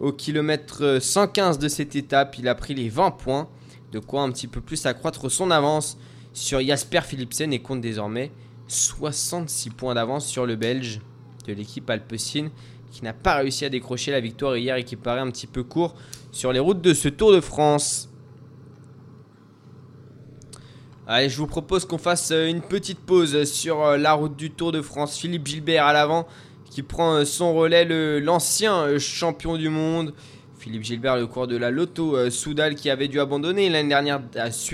au 0.00 0.10
kilomètre 0.12 0.98
115 1.00 1.60
de 1.60 1.68
cette 1.68 1.94
étape. 1.94 2.36
Il 2.38 2.48
a 2.48 2.56
pris 2.56 2.74
les 2.74 2.88
20 2.88 3.12
points. 3.12 3.48
De 3.92 4.00
quoi 4.00 4.22
un 4.22 4.32
petit 4.32 4.48
peu 4.48 4.60
plus 4.60 4.84
accroître 4.86 5.30
son 5.30 5.52
avance 5.52 5.96
sur 6.32 6.60
Jasper 6.60 7.02
Philipsen 7.02 7.52
et 7.52 7.60
compte 7.60 7.82
désormais 7.82 8.32
66 8.66 9.70
points 9.70 9.94
d'avance 9.94 10.26
sur 10.26 10.44
le 10.46 10.56
Belge 10.56 11.00
de 11.46 11.52
l'équipe 11.52 11.88
Alpecin 11.90 12.50
qui 12.92 13.02
n'a 13.02 13.14
pas 13.14 13.36
réussi 13.36 13.64
à 13.64 13.70
décrocher 13.70 14.10
la 14.12 14.20
victoire 14.20 14.56
hier 14.56 14.76
et 14.76 14.84
qui 14.84 14.96
paraît 14.96 15.20
un 15.20 15.30
petit 15.30 15.46
peu 15.46 15.64
court 15.64 15.94
sur 16.30 16.52
les 16.52 16.60
routes 16.60 16.82
de 16.82 16.94
ce 16.94 17.08
Tour 17.08 17.32
de 17.32 17.40
France. 17.40 18.10
Allez, 21.06 21.28
je 21.28 21.36
vous 21.36 21.46
propose 21.46 21.84
qu'on 21.84 21.98
fasse 21.98 22.30
euh, 22.30 22.46
une 22.46 22.60
petite 22.60 23.00
pause 23.00 23.44
sur 23.44 23.82
euh, 23.82 23.96
la 23.96 24.12
route 24.12 24.36
du 24.36 24.50
Tour 24.50 24.70
de 24.70 24.80
France. 24.80 25.18
Philippe 25.18 25.46
Gilbert 25.46 25.86
à 25.86 25.92
l'avant 25.92 26.28
qui 26.70 26.82
prend 26.82 27.14
euh, 27.14 27.24
son 27.24 27.54
relais, 27.54 27.84
l'ancien 28.20 28.98
champion 28.98 29.56
du 29.56 29.68
monde. 29.68 30.14
Philippe 30.58 30.84
Gilbert, 30.84 31.16
le 31.16 31.26
cours 31.26 31.48
de 31.48 31.56
la 31.56 31.72
Lotto 31.72 32.30
Soudal 32.30 32.76
qui 32.76 32.88
avait 32.88 33.08
dû 33.08 33.18
abandonner 33.18 33.68
l'année 33.68 33.88
dernière 33.88 34.20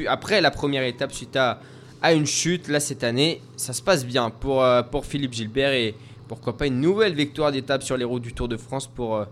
après 0.07 0.43
la 0.43 0.51
première 0.51 0.83
étape 0.83 1.13
suite 1.13 1.35
à, 1.35 1.61
à, 2.03 2.13
une 2.13 2.27
chute. 2.27 2.69
Là, 2.69 2.79
cette 2.79 3.05
année, 3.05 3.41
ça 3.57 3.73
se 3.73 3.81
passe 3.81 4.05
bien 4.05 4.29
pour, 4.29 4.63
pour 4.91 5.07
Philippe 5.07 5.33
Gilbert 5.33 5.73
et 5.73 5.95
pourquoi 6.29 6.57
pas 6.57 6.67
une 6.67 6.81
nouvelle 6.81 7.15
victoire 7.15 7.51
d'étape 7.51 7.83
sur 7.83 7.97
les 7.97 8.05
routes 8.05 8.23
du 8.23 8.35
Tour 8.35 8.49
de 8.49 8.57
France 8.57 8.87
pour 8.87 9.17
euh, 9.17 9.25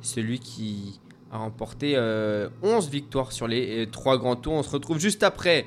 celui 0.00 0.38
qui 0.38 1.00
a 1.32 1.38
remporté 1.38 1.94
11 1.94 1.98
euh, 1.98 2.48
victoires 2.90 3.32
sur 3.32 3.48
les 3.48 3.88
3 3.90 4.14
euh, 4.14 4.18
grands 4.18 4.36
tours. 4.36 4.54
On 4.54 4.62
se 4.62 4.70
retrouve 4.70 4.98
juste 4.98 5.22
après 5.22 5.66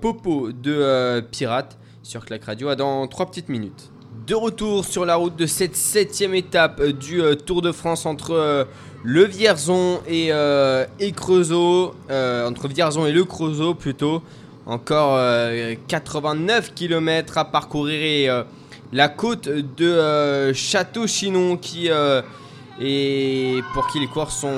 Popo 0.00 0.52
de 0.52 1.20
Pirate 1.30 1.78
sur 2.02 2.24
Clac 2.26 2.44
Radio 2.44 2.74
dans 2.74 3.06
3 3.06 3.26
petites 3.26 3.48
minutes. 3.48 3.90
De 4.26 4.34
retour 4.34 4.84
sur 4.84 5.04
la 5.06 5.16
route 5.16 5.34
de 5.34 5.46
cette 5.46 5.74
septième 5.74 6.34
étape 6.34 6.82
du 6.82 7.22
Tour 7.46 7.62
de 7.62 7.72
France 7.72 8.04
entre 8.04 8.66
le 9.02 9.24
Vierzon 9.24 10.00
et, 10.06 10.28
et 11.00 11.12
Creusot, 11.12 11.94
entre 12.10 12.68
Vierzon 12.68 13.06
et 13.06 13.12
le 13.12 13.24
Creusot 13.24 13.74
plutôt. 13.74 14.22
Encore 14.66 15.18
89 15.88 16.74
km 16.74 17.38
à 17.38 17.46
parcourir 17.46 18.02
et 18.02 18.44
la 18.92 19.08
côte 19.08 19.48
de 19.48 19.86
euh, 19.86 20.52
Château-Chinon 20.52 21.56
qui 21.56 21.90
euh, 21.90 22.20
est 22.78 23.62
pour 23.72 23.86
qui 23.86 23.98
les 23.98 24.06
coureurs 24.06 24.30
sont 24.30 24.52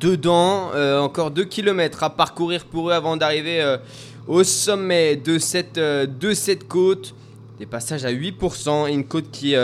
dedans. 0.00 0.70
Euh, 0.74 1.00
encore 1.00 1.30
2 1.30 1.44
km 1.44 2.04
à 2.04 2.10
parcourir 2.10 2.66
pour 2.66 2.90
eux 2.90 2.92
avant 2.92 3.16
d'arriver 3.16 3.76
au 4.28 4.44
sommet 4.44 5.16
de 5.16 5.38
cette, 5.38 5.80
côte. 6.68 7.14
Des 7.58 7.66
passages 7.66 8.04
à 8.04 8.12
8% 8.12 8.88
et 8.88 8.92
une 8.92 9.04
côte 9.04 9.30
qui 9.30 9.54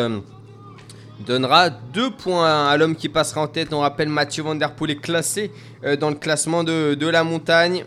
donnera 1.26 1.68
2 1.70 2.10
points 2.12 2.68
à 2.68 2.76
l'homme 2.78 2.96
qui 2.96 3.10
passera 3.10 3.42
en 3.42 3.48
tête. 3.48 3.72
On 3.72 3.80
rappelle 3.80 4.08
Mathieu 4.08 4.42
Van 4.42 4.54
Der 4.54 4.74
Poel 4.74 4.92
est 4.92 5.00
classé 5.00 5.50
dans 6.00 6.08
le 6.08 6.16
classement 6.16 6.64
de, 6.64 7.06
la 7.06 7.22
montagne. 7.22 7.84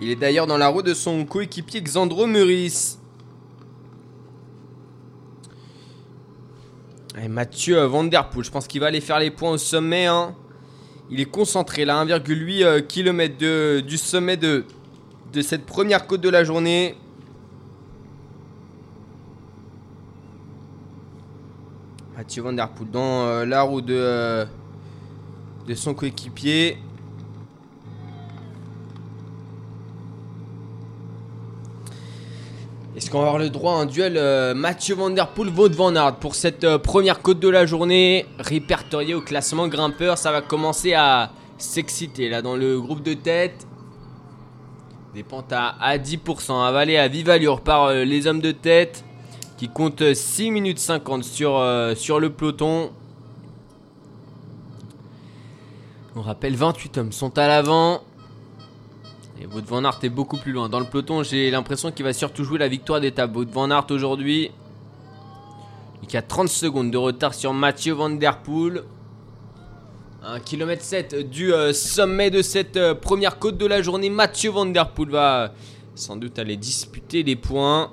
Il 0.00 0.10
est 0.10 0.16
d'ailleurs 0.16 0.46
dans 0.46 0.58
la 0.58 0.68
roue 0.68 0.82
de 0.82 0.94
son 0.94 1.24
coéquipier 1.24 1.82
Xandro 1.82 2.26
Meurice. 2.26 2.98
Et 7.22 7.28
Mathieu 7.28 7.80
Van 7.84 8.02
Der 8.04 8.28
Poel, 8.28 8.44
je 8.44 8.50
pense 8.50 8.66
qu'il 8.66 8.80
va 8.80 8.86
aller 8.86 9.00
faire 9.00 9.20
les 9.20 9.30
points 9.30 9.52
au 9.52 9.58
sommet. 9.58 10.06
Hein. 10.06 10.34
Il 11.10 11.20
est 11.20 11.30
concentré 11.30 11.84
là, 11.84 12.04
1,8 12.04 12.86
km 12.88 13.38
de, 13.38 13.80
du 13.80 13.96
sommet 13.98 14.36
de, 14.36 14.64
de 15.32 15.40
cette 15.40 15.64
première 15.64 16.08
côte 16.08 16.22
de 16.22 16.28
la 16.28 16.42
journée. 16.42 16.96
Mathieu 22.16 22.42
Van 22.42 22.52
Der 22.52 22.68
Poel 22.70 22.90
dans 22.90 23.26
euh, 23.26 23.44
la 23.44 23.62
roue 23.62 23.80
de, 23.80 23.94
euh, 23.94 24.44
de 25.68 25.74
son 25.74 25.94
coéquipier. 25.94 26.78
Est-ce 32.96 33.10
qu'on 33.10 33.18
va 33.20 33.26
avoir 33.26 33.38
le 33.38 33.50
droit 33.50 33.72
à 33.72 33.76
un 33.78 33.86
duel 33.86 34.16
euh, 34.16 34.54
Mathieu 34.54 34.94
Van 34.94 35.10
Der 35.10 35.28
Poel, 35.28 35.48
Wout 35.50 35.72
Van 35.72 36.12
pour 36.12 36.36
cette 36.36 36.62
euh, 36.62 36.78
première 36.78 37.22
côte 37.22 37.40
de 37.40 37.48
la 37.48 37.66
journée? 37.66 38.24
Répertoriée 38.38 39.14
au 39.14 39.20
classement 39.20 39.66
grimpeur 39.66 40.16
Ça 40.16 40.30
va 40.30 40.42
commencer 40.42 40.94
à 40.94 41.32
s'exciter 41.58 42.28
là 42.28 42.40
dans 42.40 42.54
le 42.54 42.80
groupe 42.80 43.02
de 43.02 43.14
tête. 43.14 43.66
Des 45.12 45.24
pentes 45.24 45.52
à, 45.52 45.74
à 45.80 45.98
10%, 45.98 46.64
avalées 46.64 46.96
à 46.96 47.08
vive 47.08 47.30
allure 47.30 47.62
par 47.62 47.84
euh, 47.86 48.04
les 48.04 48.28
hommes 48.28 48.40
de 48.40 48.52
tête 48.52 49.04
qui 49.56 49.68
comptent 49.68 50.14
6 50.14 50.52
minutes 50.52 50.78
50 50.78 51.24
sur, 51.24 51.56
euh, 51.58 51.96
sur 51.96 52.20
le 52.20 52.30
peloton. 52.30 52.90
On 56.14 56.22
rappelle 56.22 56.54
28 56.54 56.98
hommes 56.98 57.12
sont 57.12 57.36
à 57.38 57.48
l'avant. 57.48 58.02
Et 59.40 59.46
Wout 59.46 59.62
Van 59.66 59.84
Aert 59.84 59.98
est 60.02 60.08
beaucoup 60.08 60.36
plus 60.36 60.52
loin. 60.52 60.68
Dans 60.68 60.80
le 60.80 60.86
peloton, 60.86 61.22
j'ai 61.22 61.50
l'impression 61.50 61.90
qu'il 61.90 62.04
va 62.04 62.12
surtout 62.12 62.44
jouer 62.44 62.58
la 62.58 62.68
victoire 62.68 63.00
d'étape. 63.00 63.34
Wout 63.34 63.50
Van 63.50 63.70
Aert 63.70 63.86
aujourd'hui. 63.90 64.50
Il 66.02 66.12
y 66.12 66.16
a 66.16 66.22
30 66.22 66.48
secondes 66.48 66.90
de 66.90 66.98
retard 66.98 67.34
sur 67.34 67.52
Mathieu 67.52 67.94
Van 67.94 68.10
Der 68.10 68.38
Poel. 68.38 68.84
1 70.22 70.40
km 70.40 70.82
7 70.82 71.28
du 71.28 71.52
euh, 71.52 71.72
sommet 71.72 72.30
de 72.30 72.40
cette 72.40 72.76
euh, 72.76 72.94
première 72.94 73.38
côte 73.38 73.58
de 73.58 73.66
la 73.66 73.82
journée. 73.82 74.08
Mathieu 74.10 74.50
Van 74.50 74.66
Der 74.66 74.90
Poel 74.90 75.10
va 75.10 75.42
euh, 75.42 75.48
sans 75.94 76.16
doute 76.16 76.38
aller 76.38 76.56
disputer 76.56 77.22
les 77.22 77.36
points. 77.36 77.90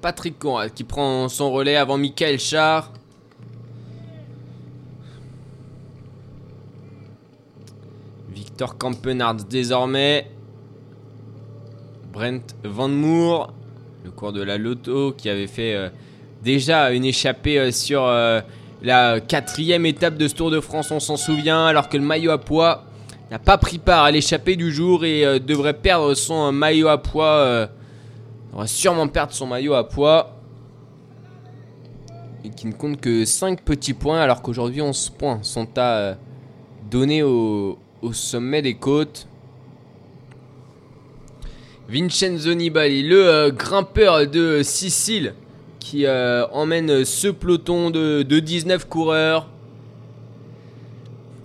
Patrick 0.00 0.38
Conrad 0.38 0.72
qui 0.72 0.84
prend 0.84 1.28
son 1.28 1.52
relais 1.52 1.76
avant 1.76 1.98
Michael 1.98 2.38
Char. 2.38 2.92
Victor 8.60 8.76
Kampenards 8.76 9.44
désormais. 9.48 10.30
Brent 12.12 12.54
Van 12.62 12.88
Moor, 12.88 13.54
le 14.04 14.10
cours 14.10 14.34
de 14.34 14.42
la 14.42 14.58
Loto, 14.58 15.12
qui 15.16 15.30
avait 15.30 15.46
fait 15.46 15.74
euh, 15.74 15.88
déjà 16.44 16.90
une 16.90 17.06
échappée 17.06 17.58
euh, 17.58 17.70
sur 17.70 18.04
euh, 18.04 18.42
la 18.82 19.18
quatrième 19.18 19.86
étape 19.86 20.18
de 20.18 20.28
ce 20.28 20.34
Tour 20.34 20.50
de 20.50 20.60
France, 20.60 20.90
on 20.90 21.00
s'en 21.00 21.16
souvient, 21.16 21.64
alors 21.64 21.88
que 21.88 21.96
le 21.96 22.02
maillot 22.02 22.32
à 22.32 22.36
poids 22.36 22.84
n'a 23.30 23.38
pas 23.38 23.56
pris 23.56 23.78
part 23.78 24.04
à 24.04 24.10
l'échappée 24.10 24.56
du 24.56 24.70
jour 24.70 25.06
et 25.06 25.40
devrait 25.40 25.72
perdre 25.72 26.12
son 26.12 26.52
maillot 26.52 26.88
à 26.88 26.98
poids. 26.98 27.66
va 28.52 28.66
sûrement 28.66 29.08
perdre 29.08 29.32
son 29.32 29.46
maillot 29.46 29.72
à 29.72 29.88
poids. 29.88 30.36
Et 32.44 32.50
qui 32.50 32.66
ne 32.66 32.72
compte 32.72 33.00
que 33.00 33.24
5 33.24 33.62
petits 33.62 33.94
points, 33.94 34.20
alors 34.20 34.42
qu'aujourd'hui 34.42 34.82
11 34.82 35.14
points 35.18 35.38
sont 35.40 35.78
à 35.78 36.16
donner 36.90 37.22
au, 37.22 37.78
au 38.02 38.12
sommet 38.12 38.62
des 38.62 38.74
côtes. 38.74 39.26
Vincenzo 41.88 42.54
Nibali, 42.54 43.02
le 43.02 43.28
euh, 43.28 43.50
grimpeur 43.50 44.26
de 44.26 44.62
Sicile, 44.62 45.34
qui 45.80 46.06
euh, 46.06 46.46
emmène 46.52 47.04
ce 47.04 47.28
peloton 47.28 47.90
de, 47.90 48.22
de 48.22 48.38
19 48.38 48.88
coureurs. 48.88 49.48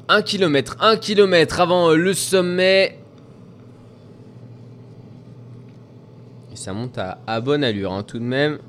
1 0.07 0.21
km, 0.21 0.77
1 0.81 0.97
km 0.97 1.61
avant 1.61 1.91
le 1.91 2.13
sommet. 2.13 2.99
Et 6.53 6.55
ça 6.55 6.73
monte 6.73 6.97
à, 6.99 7.17
à 7.25 7.41
bonne 7.41 7.63
allure 7.63 7.91
hein, 7.91 8.03
tout 8.03 8.19
de 8.19 8.23
même. 8.23 8.59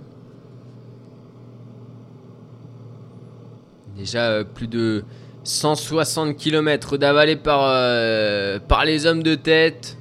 Déjà 3.97 4.31
euh, 4.31 4.45
plus 4.45 4.67
de 4.67 5.05
160 5.47 6.37
km 6.37 6.97
d'avalé 6.97 7.37
par, 7.37 7.61
euh, 7.63 8.59
par 8.59 8.85
les 8.85 9.07
hommes 9.07 9.23
de 9.23 9.37
tête. 9.37 9.97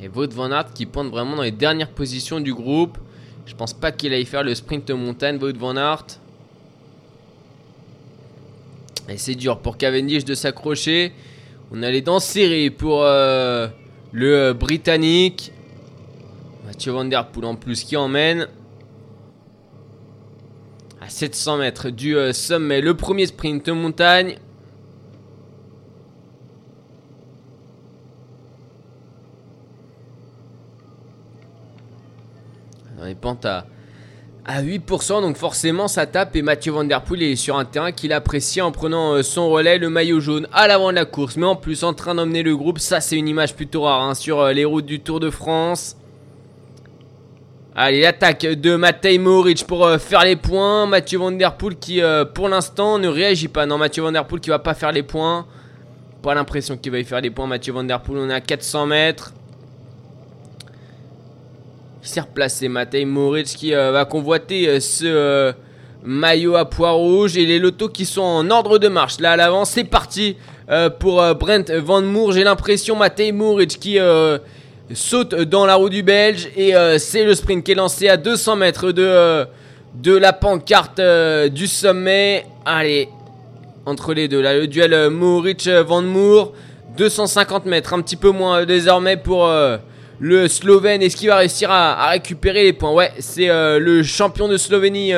Et 0.00 0.08
Wout 0.08 0.32
Van 0.32 0.50
Aert 0.50 0.72
qui 0.72 0.86
pointe 0.86 1.10
vraiment 1.10 1.36
dans 1.36 1.42
les 1.42 1.50
dernières 1.50 1.90
positions 1.90 2.40
du 2.40 2.54
groupe. 2.54 2.96
Je 3.44 3.54
pense 3.54 3.74
pas 3.74 3.92
qu'il 3.92 4.14
aille 4.14 4.24
faire 4.24 4.42
le 4.42 4.54
sprint 4.54 4.90
montagne, 4.90 5.38
Wout 5.38 5.58
Van 5.58 5.76
Aert. 5.76 6.06
Et 9.10 9.18
c'est 9.18 9.34
dur 9.34 9.58
pour 9.58 9.76
Cavendish 9.76 10.24
de 10.24 10.34
s'accrocher. 10.34 11.12
On 11.70 11.82
a 11.82 11.90
les 11.90 12.00
dents 12.00 12.18
pour 12.78 13.02
euh, 13.02 13.68
le 14.12 14.36
euh, 14.36 14.54
Britannique. 14.54 15.52
Mathieu 16.66 16.92
Van 16.92 17.04
Der 17.04 17.26
Poel 17.28 17.44
en 17.44 17.56
plus 17.56 17.84
qui 17.84 17.96
emmène. 17.96 18.48
À 21.08 21.10
700 21.10 21.56
mètres 21.56 21.88
du 21.88 22.18
euh, 22.18 22.34
sommet, 22.34 22.82
le 22.82 22.92
premier 22.92 23.24
sprint 23.24 23.70
montagne. 23.70 24.36
Dans 32.98 33.06
les 33.06 33.14
pentes 33.14 33.46
à, 33.46 33.64
à 34.44 34.62
8%, 34.62 35.22
donc 35.22 35.38
forcément 35.38 35.88
ça 35.88 36.04
tape. 36.04 36.36
Et 36.36 36.42
Mathieu 36.42 36.72
Van 36.72 36.84
Der 36.84 37.02
Poel 37.02 37.22
est 37.22 37.36
sur 37.36 37.56
un 37.56 37.64
terrain 37.64 37.90
qu'il 37.90 38.12
apprécie 38.12 38.60
en 38.60 38.70
prenant 38.70 39.14
euh, 39.14 39.22
son 39.22 39.48
relais, 39.48 39.78
le 39.78 39.88
maillot 39.88 40.20
jaune 40.20 40.46
à 40.52 40.68
l'avant 40.68 40.90
de 40.90 40.96
la 40.96 41.06
course. 41.06 41.38
Mais 41.38 41.46
en 41.46 41.56
plus 41.56 41.84
en 41.84 41.94
train 41.94 42.16
d'emmener 42.16 42.42
le 42.42 42.54
groupe, 42.54 42.78
ça 42.78 43.00
c'est 43.00 43.16
une 43.16 43.28
image 43.28 43.56
plutôt 43.56 43.84
rare 43.84 44.02
hein, 44.02 44.14
sur 44.14 44.40
euh, 44.40 44.52
les 44.52 44.66
routes 44.66 44.84
du 44.84 45.00
Tour 45.00 45.20
de 45.20 45.30
France. 45.30 45.96
Allez, 47.80 48.00
l'attaque 48.00 48.44
de 48.44 48.74
Matej 48.74 49.20
Moric 49.20 49.64
pour 49.64 49.86
euh, 49.86 49.98
faire 49.98 50.24
les 50.24 50.34
points. 50.34 50.86
Mathieu 50.86 51.20
Van 51.20 51.30
Der 51.30 51.56
Poel 51.56 51.76
qui, 51.76 52.02
euh, 52.02 52.24
pour 52.24 52.48
l'instant, 52.48 52.98
ne 52.98 53.06
réagit 53.06 53.46
pas. 53.46 53.66
Non, 53.66 53.78
Mathieu 53.78 54.02
Van 54.02 54.10
Der 54.10 54.24
Poel 54.24 54.40
qui 54.40 54.50
va 54.50 54.58
pas 54.58 54.74
faire 54.74 54.90
les 54.90 55.04
points. 55.04 55.46
Pas 56.20 56.34
l'impression 56.34 56.76
qu'il 56.76 56.90
va 56.90 56.98
y 56.98 57.04
faire 57.04 57.20
les 57.20 57.30
points. 57.30 57.46
Mathieu 57.46 57.72
Van 57.72 57.84
Der 57.84 58.00
Poel, 58.00 58.18
on 58.18 58.30
est 58.30 58.34
à 58.34 58.40
400 58.40 58.86
mètres. 58.86 59.32
Il 62.02 62.08
s'est 62.08 62.20
replacé. 62.20 62.68
Matej 62.68 63.06
Moric 63.06 63.46
qui 63.46 63.72
euh, 63.72 63.92
va 63.92 64.04
convoiter 64.06 64.80
ce 64.80 65.54
maillot 66.02 66.56
à 66.56 66.68
pois 66.68 66.90
rouge. 66.90 67.36
Et 67.36 67.46
les 67.46 67.60
lotos 67.60 67.90
qui 67.90 68.06
sont 68.06 68.22
en 68.22 68.50
ordre 68.50 68.78
de 68.78 68.88
marche. 68.88 69.20
Là, 69.20 69.30
à 69.30 69.36
l'avant, 69.36 69.64
c'est 69.64 69.84
parti 69.84 70.36
pour 70.98 71.22
Brent 71.36 71.70
Van 71.70 72.02
Moor. 72.02 72.32
J'ai 72.32 72.42
l'impression 72.42 72.96
Matej 72.96 73.32
Moric 73.32 73.78
qui... 73.78 74.00
saute 74.94 75.34
dans 75.34 75.66
la 75.66 75.74
roue 75.74 75.90
du 75.90 76.02
Belge 76.02 76.48
et 76.56 76.74
euh, 76.74 76.98
c'est 76.98 77.24
le 77.24 77.34
sprint 77.34 77.64
qui 77.64 77.72
est 77.72 77.74
lancé 77.74 78.08
à 78.08 78.16
200 78.16 78.56
mètres 78.56 78.92
de, 78.92 79.02
euh, 79.02 79.44
de 79.94 80.16
la 80.16 80.32
pancarte 80.32 80.98
euh, 80.98 81.48
du 81.48 81.66
sommet. 81.66 82.46
Allez, 82.64 83.08
entre 83.84 84.14
les 84.14 84.28
deux, 84.28 84.40
là, 84.40 84.56
le 84.56 84.66
duel 84.66 85.10
Moric-Van 85.10 86.02
Moor. 86.02 86.52
250 86.96 87.66
mètres, 87.66 87.94
un 87.94 88.00
petit 88.00 88.16
peu 88.16 88.30
moins 88.30 88.64
désormais 88.64 89.16
pour 89.16 89.48
le 90.18 90.48
Slovène. 90.48 91.00
Est-ce 91.00 91.14
qu'il 91.14 91.28
va 91.28 91.36
réussir 91.36 91.70
à, 91.70 92.08
récupérer 92.08 92.64
les 92.64 92.72
points 92.72 92.90
Ouais, 92.90 93.12
c'est 93.20 93.46
le 93.46 94.02
champion 94.02 94.48
de 94.48 94.56
Slovénie 94.56 95.12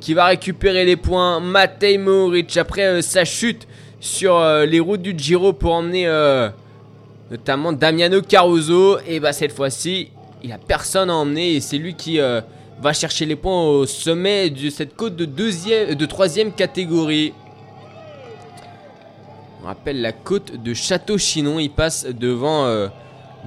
qui 0.00 0.12
va 0.12 0.26
récupérer 0.26 0.84
les 0.84 0.96
points. 0.96 1.40
Matej 1.40 1.96
Moric, 1.96 2.54
après 2.58 3.00
sa 3.00 3.24
chute 3.24 3.66
sur 4.00 4.38
les 4.66 4.80
routes 4.80 5.00
du 5.00 5.14
Giro 5.16 5.54
pour 5.54 5.72
emmener... 5.72 6.06
notamment 7.30 7.72
Damiano 7.72 8.20
Caruso. 8.22 8.98
Et 9.06 9.20
bah 9.20 9.32
cette 9.32 9.52
fois-ci, 9.52 10.10
il 10.42 10.52
a 10.52 10.58
personne 10.58 11.10
à 11.10 11.14
emmener 11.14 11.54
et 11.54 11.60
c'est 11.60 11.78
lui 11.78 11.94
qui 11.94 12.20
euh, 12.20 12.40
va 12.80 12.92
chercher 12.92 13.26
les 13.26 13.36
points 13.36 13.66
au 13.66 13.86
sommet 13.86 14.50
de 14.50 14.70
cette 14.70 14.96
côte 14.96 15.16
de 15.16 15.24
deuxième, 15.24 15.94
de 15.94 16.06
troisième 16.06 16.52
catégorie. 16.52 17.32
On 19.62 19.66
rappelle 19.66 20.00
la 20.00 20.12
côte 20.12 20.62
de 20.62 20.74
Château-Chinon. 20.74 21.58
Il 21.58 21.70
passe 21.70 22.06
devant 22.06 22.66
euh, 22.66 22.88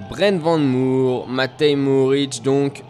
Brent 0.10 0.40
Van 0.40 0.58
Moor, 0.58 1.28
Matej 1.28 1.76
Moric 1.76 2.42
donc 2.44 2.84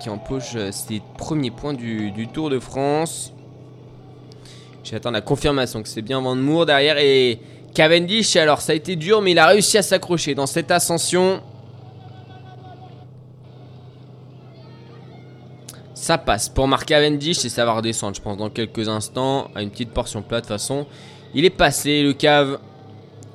qui 0.00 0.10
empoche 0.10 0.54
euh, 0.54 0.70
ses 0.70 1.02
premiers 1.16 1.50
points 1.50 1.74
du, 1.74 2.10
du 2.10 2.28
Tour 2.28 2.50
de 2.50 2.58
France. 2.58 3.32
J'attends 4.84 5.10
la 5.10 5.20
confirmation 5.20 5.82
que 5.82 5.88
c'est 5.88 6.02
bien 6.02 6.20
Van 6.20 6.34
Moor 6.34 6.66
derrière 6.66 6.98
et 6.98 7.40
Cavendish. 7.78 8.34
Alors 8.34 8.60
ça 8.60 8.72
a 8.72 8.74
été 8.74 8.96
dur, 8.96 9.22
mais 9.22 9.30
il 9.30 9.38
a 9.38 9.46
réussi 9.46 9.78
à 9.78 9.82
s'accrocher 9.82 10.34
dans 10.34 10.46
cette 10.46 10.72
ascension. 10.72 11.40
Ça 15.94 16.18
passe 16.18 16.48
pour 16.48 16.66
Marc 16.66 16.86
Cavendish 16.86 17.44
et 17.44 17.48
ça 17.48 17.64
va 17.64 17.74
redescendre, 17.74 18.16
je 18.16 18.20
pense, 18.20 18.36
dans 18.36 18.50
quelques 18.50 18.88
instants 18.88 19.48
à 19.54 19.62
une 19.62 19.70
petite 19.70 19.90
portion 19.90 20.22
plate. 20.22 20.44
De 20.44 20.48
toute 20.48 20.58
façon, 20.58 20.86
il 21.34 21.44
est 21.44 21.50
passé 21.50 22.02
le 22.02 22.14
cave. 22.14 22.58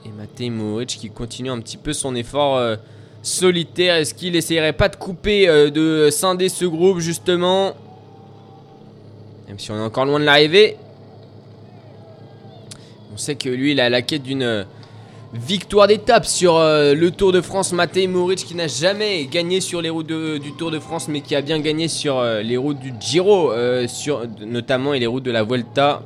Et 0.06 0.10
Matej 0.10 0.50
Moric 0.50 0.90
qui 0.90 1.10
continue 1.10 1.50
un 1.50 1.62
petit 1.62 1.78
peu 1.78 1.94
son 1.94 2.14
effort 2.14 2.58
euh, 2.58 2.76
solitaire. 3.22 3.96
Est-ce 3.96 4.14
qu'il 4.14 4.36
essayerait 4.36 4.74
pas 4.74 4.90
de 4.90 4.98
couper, 4.98 5.48
euh, 5.48 5.70
de 5.70 6.10
scinder 6.12 6.50
ce 6.50 6.66
groupe 6.66 7.00
justement? 7.00 7.76
Même 9.48 9.58
si 9.58 9.72
on 9.72 9.78
est 9.78 9.86
encore 9.86 10.04
loin 10.04 10.20
de 10.20 10.26
l'arrivée. 10.26 10.76
On 13.14 13.18
sait 13.18 13.36
que 13.36 13.50
lui, 13.50 13.74
il 13.74 13.80
a 13.80 13.92
la 13.92 14.02
quête 14.02 14.24
d'une 14.24 14.42
euh, 14.42 14.64
victoire 15.34 15.88
d'étape 15.88 16.26
sur 16.26 16.58
euh, 16.58 16.96
le 16.96 17.12
Tour 17.12 17.32
de 17.32 17.42
France. 17.42 17.72
Matej 17.72 18.08
Moric 18.08 18.40
qui 18.40 18.56
n'a 18.56 18.68
jamais 18.68 19.26
gagné 19.26 19.62
sur 19.62 19.84
les 19.84 19.92
routes 19.92 20.08
du 20.08 20.52
Tour 20.58 20.72
de 20.72 20.80
France, 20.80 21.08
mais 21.08 21.22
qui 21.22 21.36
a 21.36 21.42
bien 21.42 21.60
gagné 21.60 21.88
sur 21.88 22.18
euh, 22.18 22.42
les 22.42 22.58
routes 22.58 22.80
du 22.80 22.92
Giro, 23.00 23.52
sur, 23.88 24.24
notamment 24.42 24.96
et 24.96 25.00
les 25.00 25.06
routes 25.06 25.24
de 25.24 25.32
la 25.32 25.44
Vuelta. 25.44 26.02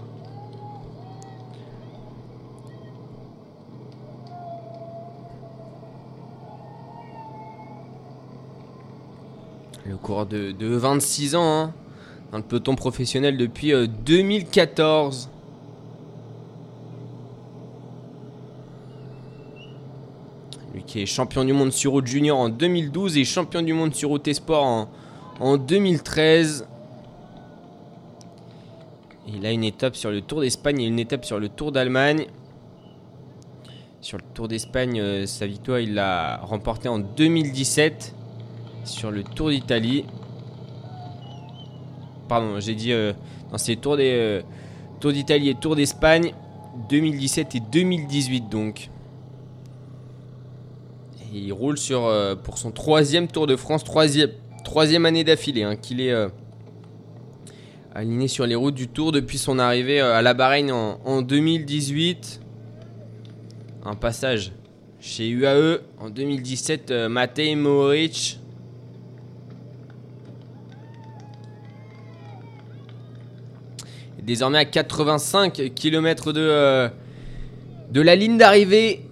Le 9.85 9.95
coureur 9.95 10.25
de, 10.25 10.51
de 10.51 10.67
26 10.67 11.35
ans, 11.35 11.61
hein, 11.61 11.73
dans 12.31 12.37
le 12.39 12.43
peloton 12.43 12.75
professionnel 12.75 13.37
depuis 13.37 13.73
euh, 13.73 13.87
2014. 13.87 15.29
Qui 20.87 21.01
est 21.01 21.05
champion 21.05 21.43
du 21.43 21.53
monde 21.53 21.71
sur 21.71 21.91
route 21.91 22.07
junior 22.07 22.39
en 22.39 22.49
2012 22.49 23.17
et 23.17 23.25
champion 23.25 23.61
du 23.61 23.73
monde 23.73 23.93
sur 23.93 24.09
route 24.09 24.31
sport 24.33 24.63
en, 24.63 24.89
en 25.39 25.57
2013. 25.57 26.65
Et 29.27 29.31
il 29.35 29.45
a 29.45 29.51
une 29.51 29.65
étape 29.65 29.95
sur 29.95 30.09
le 30.09 30.21
Tour 30.21 30.41
d'Espagne 30.41 30.81
et 30.81 30.87
une 30.87 30.99
étape 30.99 31.25
sur 31.25 31.39
le 31.39 31.49
Tour 31.49 31.73
d'Allemagne. 31.73 32.27
Sur 33.99 34.17
le 34.17 34.23
Tour 34.33 34.47
d'Espagne, 34.47 34.99
euh, 35.01 35.25
sa 35.25 35.45
victoire, 35.45 35.79
il 35.79 35.93
l'a 35.93 36.37
remportée 36.37 36.87
en 36.87 36.99
2017 36.99 38.15
sur 38.85 39.11
le 39.11 39.23
Tour 39.23 39.49
d'Italie. 39.49 40.05
Pardon, 42.29 42.59
j'ai 42.59 42.75
dit 42.75 42.93
euh, 42.93 43.11
dans 43.51 43.57
ces 43.57 43.75
Tours 43.75 43.97
euh, 43.99 44.41
Tour 45.01 45.11
d'Italie 45.11 45.49
et 45.49 45.55
Tour 45.55 45.75
d'Espagne 45.75 46.33
2017 46.89 47.55
et 47.55 47.59
2018 47.59 48.49
donc. 48.49 48.89
Il 51.33 51.51
roule 51.51 51.77
sur 51.77 52.05
euh, 52.05 52.35
pour 52.35 52.57
son 52.57 52.71
troisième 52.71 53.27
Tour 53.27 53.47
de 53.47 53.55
France, 53.55 53.83
troisième, 53.83 55.05
année 55.05 55.23
d'affilée 55.23 55.63
hein, 55.63 55.75
qu'il 55.75 55.99
est 55.99 56.11
euh, 56.11 56.29
aligné 57.93 58.27
sur 58.27 58.45
les 58.45 58.55
routes 58.55 58.75
du 58.75 58.87
Tour 58.87 59.11
depuis 59.11 59.37
son 59.37 59.59
arrivée 59.59 59.99
euh, 59.99 60.15
à 60.15 60.21
la 60.21 60.33
Bahreïn 60.33 60.71
en, 60.71 60.99
en 61.03 61.21
2018. 61.21 62.41
Un 63.85 63.95
passage 63.95 64.51
chez 64.99 65.29
UAE 65.29 65.79
en 65.99 66.09
2017, 66.09 66.91
euh, 66.91 67.09
Matej 67.09 67.55
Mohoric. 67.55 68.39
Désormais 74.21 74.57
à 74.57 74.65
85 74.65 75.71
km 75.73 76.33
de, 76.33 76.89
de 77.91 78.01
la 78.01 78.15
ligne 78.15 78.37
d'arrivée. 78.37 79.06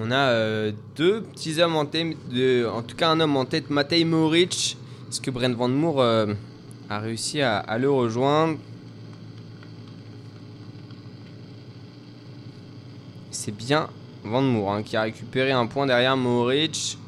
On 0.00 0.12
a 0.12 0.28
euh, 0.30 0.70
deux 0.94 1.22
petits 1.22 1.60
hommes 1.60 1.74
en 1.74 1.84
tête, 1.84 2.16
de, 2.30 2.64
en 2.72 2.82
tout 2.82 2.94
cas 2.94 3.08
un 3.10 3.18
homme 3.18 3.36
en 3.36 3.44
tête, 3.44 3.68
Matej 3.68 4.04
Mohoric. 4.04 4.76
Est-ce 5.10 5.20
que 5.20 5.32
Brent 5.32 5.56
Van 5.56 5.66
Moor 5.66 6.00
euh, 6.00 6.34
a 6.88 7.00
réussi 7.00 7.42
à, 7.42 7.78
le 7.78 7.90
rejoindre? 7.90 8.58
C'est 13.32 13.50
bien 13.50 13.88
Van 14.22 14.40
Moor 14.40 14.72
hein, 14.72 14.82
qui 14.84 14.96
a 14.96 15.02
récupéré 15.02 15.50
un 15.50 15.66
point 15.66 15.84
derrière 15.84 16.16
Mohoric.« 16.16 16.96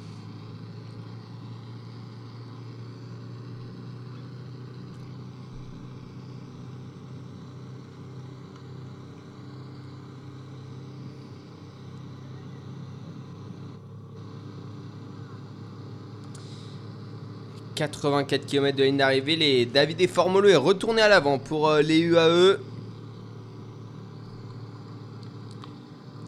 84 17.89 18.45
km 18.45 18.77
de 18.77 18.85
ligne 18.85 18.99
d'arrivée, 18.99 19.37
les 19.37 19.65
David 19.65 20.07
Formolo 20.07 20.49
est 20.51 20.57
retourné 20.57 21.01
à 21.01 21.09
l'avant 21.09 21.39
pour 21.39 21.69
euh, 21.69 21.81
les 21.81 21.99
UAE. 22.01 22.59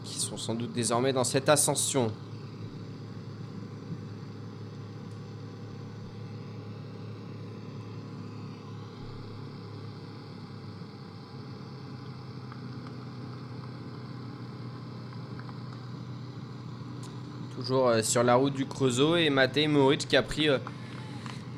Qui 0.03 0.19
sont 0.19 0.35
sans 0.35 0.55
doute 0.55 0.73
désormais 0.73 1.13
dans 1.13 1.23
cette 1.23 1.49
ascension. 1.49 2.11
Toujours 17.55 17.89
euh, 17.89 18.01
sur 18.01 18.23
la 18.23 18.33
route 18.33 18.53
du 18.53 18.65
Creusot 18.65 19.17
et 19.17 19.29
Matej 19.29 19.67
Moric 19.67 20.07
qui 20.07 20.17
a 20.17 20.23
pris 20.23 20.49
euh, 20.49 20.57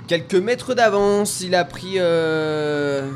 quelques 0.08 0.36
mètres 0.36 0.74
d'avance. 0.74 1.41
Il 1.41 1.56
a 1.56 1.66
pris 1.66 1.95
euh, 1.97 3.12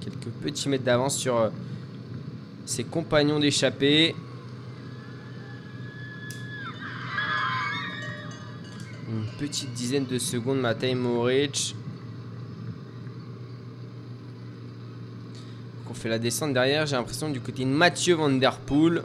quelques 0.00 0.32
petits 0.42 0.68
mètres 0.68 0.84
d'avance 0.84 1.16
sur 1.16 1.36
euh, 1.36 1.50
ses 2.66 2.84
compagnons 2.84 3.40
d'échappée. 3.40 4.14
Une 9.08 9.26
petite 9.38 9.72
dizaine 9.72 10.06
de 10.06 10.18
secondes, 10.18 10.60
Matej 10.60 10.94
Moric. 10.94 11.76
On 15.90 15.94
fait 15.94 16.08
la 16.08 16.18
descente 16.18 16.52
derrière, 16.52 16.86
j'ai 16.86 16.96
l'impression 16.96 17.30
du 17.30 17.40
côté 17.40 17.64
de 17.64 17.70
Mathieu 17.70 18.16
Van 18.16 18.28
Der 18.28 18.58
Poel. 18.58 19.04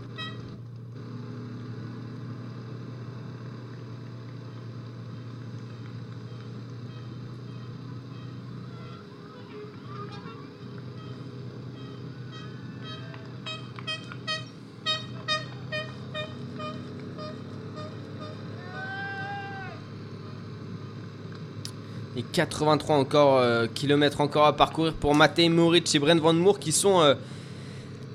83 22.39 22.95
encore, 22.95 23.37
euh, 23.37 23.67
kilomètres 23.73 24.21
encore 24.21 24.45
à 24.45 24.55
parcourir 24.55 24.93
pour 24.93 25.13
Matej 25.13 25.49
Moric 25.49 25.93
et 25.93 25.99
Brent 25.99 26.21
Van 26.21 26.31
Moor 26.31 26.57
qui 26.57 26.71
sont 26.71 27.01
euh, 27.01 27.13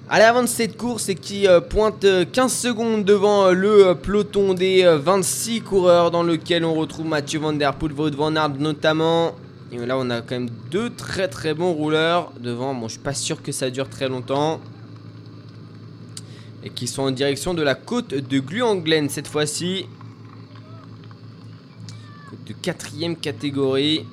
à 0.08 0.18
l'avant 0.18 0.40
de 0.40 0.48
cette 0.48 0.78
course 0.78 1.10
et 1.10 1.14
qui 1.14 1.46
euh, 1.46 1.60
pointent 1.60 2.04
euh, 2.04 2.24
15 2.24 2.50
secondes 2.50 3.04
devant 3.04 3.50
le 3.50 3.92
peloton 3.94 4.54
des 4.54 4.82
euh, 4.82 4.96
26 4.96 5.60
coureurs 5.60 6.10
dans 6.10 6.22
lequel 6.22 6.64
on 6.64 6.72
retrouve 6.72 7.04
Mathieu 7.04 7.38
Van 7.38 7.52
Der 7.52 7.74
Poel, 7.74 7.92
Wout 7.92 8.16
Van 8.16 8.34
Aert 8.34 8.58
notamment. 8.58 9.34
Et 9.72 9.76
là 9.84 9.98
on 9.98 10.08
a 10.08 10.22
quand 10.22 10.36
même 10.36 10.48
deux 10.70 10.88
très 10.88 11.28
très 11.28 11.52
bons 11.52 11.72
rouleurs 11.74 12.32
devant. 12.40 12.74
Bon 12.74 12.88
je 12.88 12.92
suis 12.92 13.02
pas 13.02 13.12
sûr 13.12 13.42
que 13.42 13.52
ça 13.52 13.68
dure 13.68 13.90
très 13.90 14.08
longtemps. 14.08 14.58
Et 16.62 16.70
qui 16.70 16.86
sont 16.86 17.02
en 17.02 17.10
direction 17.10 17.52
de 17.52 17.62
la 17.62 17.74
côte 17.74 18.14
de 18.14 18.38
Gluanglen 18.38 19.10
cette 19.10 19.28
fois-ci. 19.28 19.84
De 22.46 22.52
quatrième 22.52 23.16
catégorie. 23.16 24.04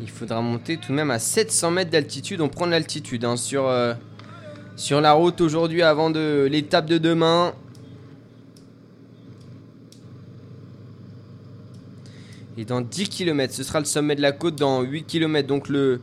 Il 0.00 0.08
faudra 0.08 0.40
monter 0.40 0.78
tout 0.78 0.92
de 0.92 0.96
même 0.96 1.10
à 1.10 1.18
700 1.18 1.70
mètres 1.72 1.90
d'altitude. 1.90 2.40
On 2.40 2.48
prend 2.48 2.66
de 2.66 2.70
l'altitude 2.70 3.24
hein, 3.26 3.36
sur, 3.36 3.66
euh, 3.66 3.92
sur 4.76 5.02
la 5.02 5.12
route 5.12 5.42
aujourd'hui 5.42 5.82
avant 5.82 6.08
de 6.08 6.48
l'étape 6.50 6.86
de 6.86 6.96
demain. 6.96 7.52
Et 12.56 12.64
dans 12.64 12.80
10 12.80 13.08
km, 13.10 13.52
ce 13.52 13.62
sera 13.62 13.78
le 13.78 13.84
sommet 13.84 14.16
de 14.16 14.22
la 14.22 14.32
côte 14.32 14.56
dans 14.56 14.82
8 14.82 15.04
km. 15.04 15.46
Donc 15.46 15.68
le, 15.68 16.00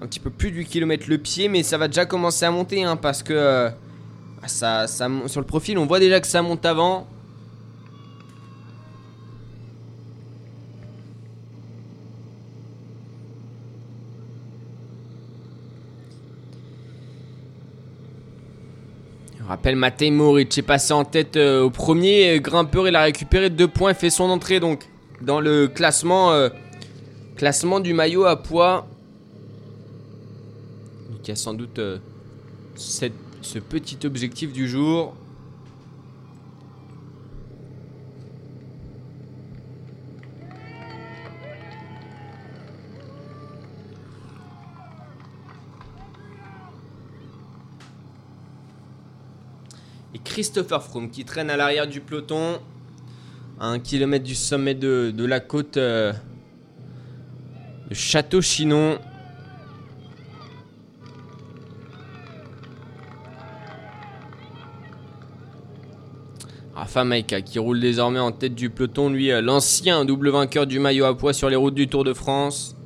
un 0.00 0.06
petit 0.06 0.20
peu 0.20 0.30
plus 0.30 0.50
de 0.50 0.56
8 0.56 0.66
km 0.66 1.04
le 1.08 1.18
pied. 1.18 1.48
Mais 1.48 1.62
ça 1.62 1.78
va 1.78 1.88
déjà 1.88 2.06
commencer 2.06 2.44
à 2.44 2.50
monter 2.50 2.84
hein, 2.84 2.96
parce 2.96 3.22
que 3.22 3.32
euh, 3.32 3.70
ça, 4.46 4.86
ça, 4.86 5.08
sur 5.26 5.40
le 5.40 5.46
profil, 5.46 5.78
on 5.78 5.86
voit 5.86 6.00
déjà 6.00 6.20
que 6.20 6.26
ça 6.26 6.42
monte 6.42 6.64
avant. 6.64 7.06
Je 19.38 19.44
rappelle, 19.50 19.76
Matej 19.76 20.12
Moric 20.12 20.58
est 20.58 20.62
passé 20.62 20.92
en 20.92 21.06
tête 21.06 21.36
euh, 21.38 21.62
au 21.62 21.70
premier 21.70 22.38
grimpeur. 22.38 22.86
Il 22.86 22.94
a 22.94 23.02
récupéré 23.02 23.48
deux 23.48 23.66
points, 23.66 23.94
fait 23.94 24.10
son 24.10 24.24
entrée 24.24 24.60
donc 24.60 24.84
dans 25.22 25.40
le 25.40 25.68
classement, 25.68 26.32
euh, 26.32 26.50
classement 27.34 27.80
du 27.80 27.94
maillot 27.94 28.26
à 28.26 28.42
poids. 28.42 28.86
Qui 31.28 31.32
a 31.32 31.36
sans 31.36 31.52
doute 31.52 31.78
euh, 31.78 31.98
cette- 32.74 33.12
ce 33.42 33.58
petit 33.58 33.98
objectif 34.06 34.50
du 34.50 34.66
jour. 34.66 35.14
Et 50.14 50.18
Christopher 50.18 50.82
Froome 50.82 51.10
qui 51.10 51.26
traîne 51.26 51.50
à 51.50 51.58
l'arrière 51.58 51.86
du 51.86 52.00
peloton, 52.00 52.58
à 53.60 53.66
un 53.66 53.78
kilomètre 53.78 54.24
du 54.24 54.34
sommet 54.34 54.74
de, 54.74 55.12
de 55.14 55.24
la 55.26 55.40
côte 55.40 55.76
euh, 55.76 56.14
de 57.90 57.94
Château-Chinon. 57.94 58.98
Rafa 66.74 67.04
Maika 67.04 67.40
qui 67.40 67.58
roule 67.58 67.80
désormais 67.80 68.18
en 68.18 68.32
tête 68.32 68.54
du 68.54 68.70
peloton, 68.70 69.10
lui 69.10 69.32
euh, 69.32 69.40
l'ancien 69.40 70.04
double 70.04 70.30
vainqueur 70.30 70.66
du 70.66 70.78
maillot 70.78 71.04
à 71.04 71.16
poids 71.16 71.32
sur 71.32 71.50
les 71.50 71.56
routes 71.56 71.74
du 71.74 71.88
Tour 71.88 72.04
de 72.04 72.12
France. 72.12 72.76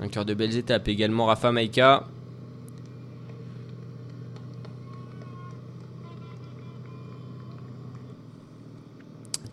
Vainqueur 0.00 0.24
de 0.24 0.34
belles 0.34 0.56
étapes 0.56 0.88
également 0.88 1.26
Rafa 1.26 1.52
Maika. 1.52 2.06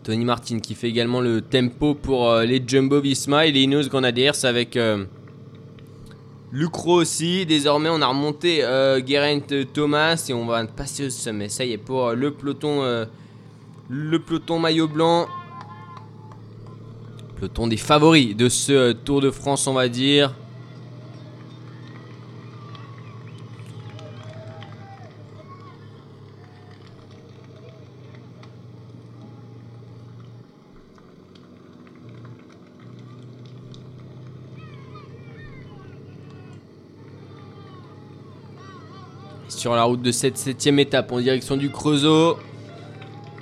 Tony 0.06 0.24
Martin 0.24 0.60
qui 0.60 0.76
fait 0.76 0.88
également 0.88 1.20
le 1.20 1.40
tempo 1.40 1.94
pour 1.96 2.30
euh, 2.30 2.44
les 2.44 2.62
Jumbo 2.64 3.00
Visma 3.00 3.46
et 3.46 3.50
les 3.50 3.62
Ineos 3.62 3.88
Grenadiers 3.88 4.44
avec 4.44 4.76
euh, 4.76 5.04
Lucro 6.52 7.00
aussi. 7.00 7.44
Désormais, 7.46 7.88
on 7.90 8.00
a 8.00 8.06
remonté 8.06 8.64
euh, 8.64 9.04
Geraint 9.04 9.40
Thomas 9.72 10.24
et 10.28 10.32
on 10.32 10.46
va 10.46 10.64
passer 10.66 11.06
au 11.06 11.10
sommet. 11.10 11.48
Ça 11.48 11.64
y 11.64 11.72
est, 11.72 11.78
pour 11.78 12.08
euh, 12.08 12.14
le 12.14 12.30
peloton, 12.30 12.82
euh, 12.82 13.04
le 13.88 14.18
peloton 14.18 14.58
maillot 14.58 14.88
blanc. 14.88 15.26
Peloton 17.36 17.66
des 17.66 17.76
favoris 17.76 18.34
de 18.36 18.48
ce 18.48 18.72
euh, 18.72 18.94
Tour 18.94 19.20
de 19.20 19.30
France, 19.30 19.66
on 19.66 19.74
va 19.74 19.88
dire. 19.88 20.34
Sur 39.66 39.74
la 39.74 39.82
route 39.82 40.00
de 40.00 40.12
cette 40.12 40.38
septième 40.38 40.78
étape 40.78 41.10
en 41.10 41.18
direction 41.18 41.56
du 41.56 41.70
Creusot. 41.70 42.38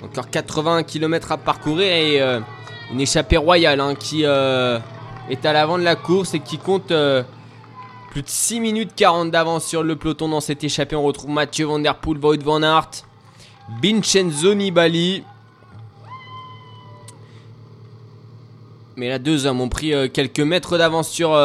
Encore 0.01 0.27
80 0.27 0.81
km 0.81 1.33
à 1.33 1.37
parcourir 1.37 1.85
et 1.85 2.19
euh, 2.19 2.39
une 2.91 2.99
échappée 2.99 3.37
royale 3.37 3.79
hein, 3.79 3.93
qui 3.93 4.25
euh, 4.25 4.79
est 5.29 5.45
à 5.45 5.53
l'avant 5.53 5.77
de 5.77 5.83
la 5.83 5.95
course 5.95 6.33
et 6.33 6.39
qui 6.39 6.57
compte 6.57 6.89
euh, 6.89 7.21
plus 8.09 8.23
de 8.23 8.27
6 8.27 8.59
minutes 8.59 8.95
40 8.95 9.29
d'avance 9.29 9.67
sur 9.67 9.83
le 9.83 9.95
peloton 9.97 10.27
dans 10.27 10.41
cette 10.41 10.63
échappée. 10.63 10.95
On 10.95 11.03
retrouve 11.03 11.29
Mathieu 11.29 11.67
Van 11.67 11.77
Der 11.77 11.93
Poel, 11.93 12.17
Wout 12.17 12.41
Van 12.43 12.63
Aert, 12.63 12.89
Vincenzo 13.83 14.55
Nibali. 14.55 15.23
Mais 18.95 19.09
là, 19.09 19.19
deux 19.19 19.45
hommes 19.45 19.61
ont 19.61 19.69
pris 19.69 19.93
quelques 20.11 20.39
mètres 20.39 20.79
d'avance 20.79 21.07
sur, 21.07 21.37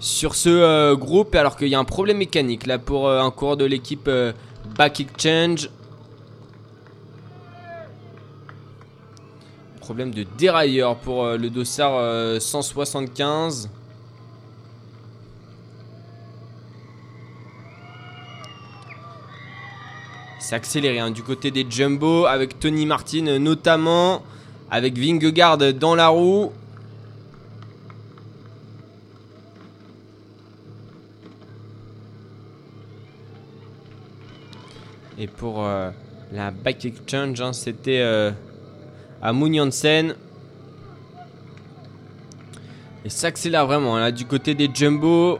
sur 0.00 0.34
ce 0.34 0.48
euh, 0.48 0.96
groupe, 0.96 1.34
alors 1.34 1.56
qu'il 1.56 1.68
y 1.68 1.74
a 1.74 1.78
un 1.78 1.84
problème 1.84 2.18
mécanique 2.18 2.66
là 2.66 2.78
pour 2.78 3.08
euh, 3.08 3.20
un 3.20 3.30
coureur 3.30 3.56
de 3.56 3.64
l'équipe 3.64 4.08
euh, 4.08 4.32
Back 4.76 5.00
Exchange. 5.00 5.70
Problème 9.80 10.12
de 10.12 10.26
dérailleur 10.36 10.96
pour 10.96 11.26
le 11.26 11.48
dossard 11.48 11.94
euh, 11.96 12.38
175. 12.38 13.70
C'est 20.38 20.54
accéléré 20.54 20.98
hein, 20.98 21.10
du 21.10 21.22
côté 21.22 21.50
des 21.50 21.66
Jumbo 21.68 22.26
avec 22.26 22.58
Tony 22.58 22.86
Martin 22.86 23.38
notamment, 23.38 24.22
avec 24.70 24.96
Vingegaard 24.96 25.58
dans 25.74 25.94
la 25.94 26.08
roue. 26.08 26.52
Et 35.18 35.26
pour 35.26 35.64
euh, 35.64 35.90
la 36.32 36.52
Bike 36.52 36.84
Exchange, 36.84 37.40
hein, 37.40 37.52
c'était 37.52 38.00
euh, 38.00 38.30
à 39.20 39.32
Mouniansen. 39.32 40.14
Et 43.04 43.10
ça 43.10 43.26
accélère 43.26 43.66
vraiment 43.66 43.96
hein, 43.96 44.00
là 44.00 44.12
du 44.12 44.24
côté 44.26 44.54
des 44.54 44.70
Jumbo 44.72 45.38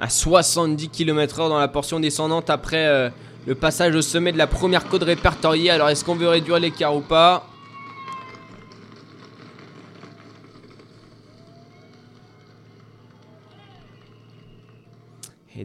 à 0.00 0.10
70 0.10 0.88
km/h 0.90 1.48
dans 1.48 1.58
la 1.58 1.68
portion 1.68 1.98
descendante 1.98 2.50
après 2.50 2.86
euh, 2.86 3.08
le 3.46 3.54
passage 3.54 3.94
au 3.94 4.02
sommet 4.02 4.32
de 4.32 4.38
la 4.38 4.46
première 4.46 4.86
côte 4.86 5.04
répertoriée. 5.04 5.70
Alors 5.70 5.88
est-ce 5.88 6.04
qu'on 6.04 6.14
veut 6.14 6.28
réduire 6.28 6.58
l'écart 6.58 6.94
ou 6.94 7.00
pas? 7.00 7.49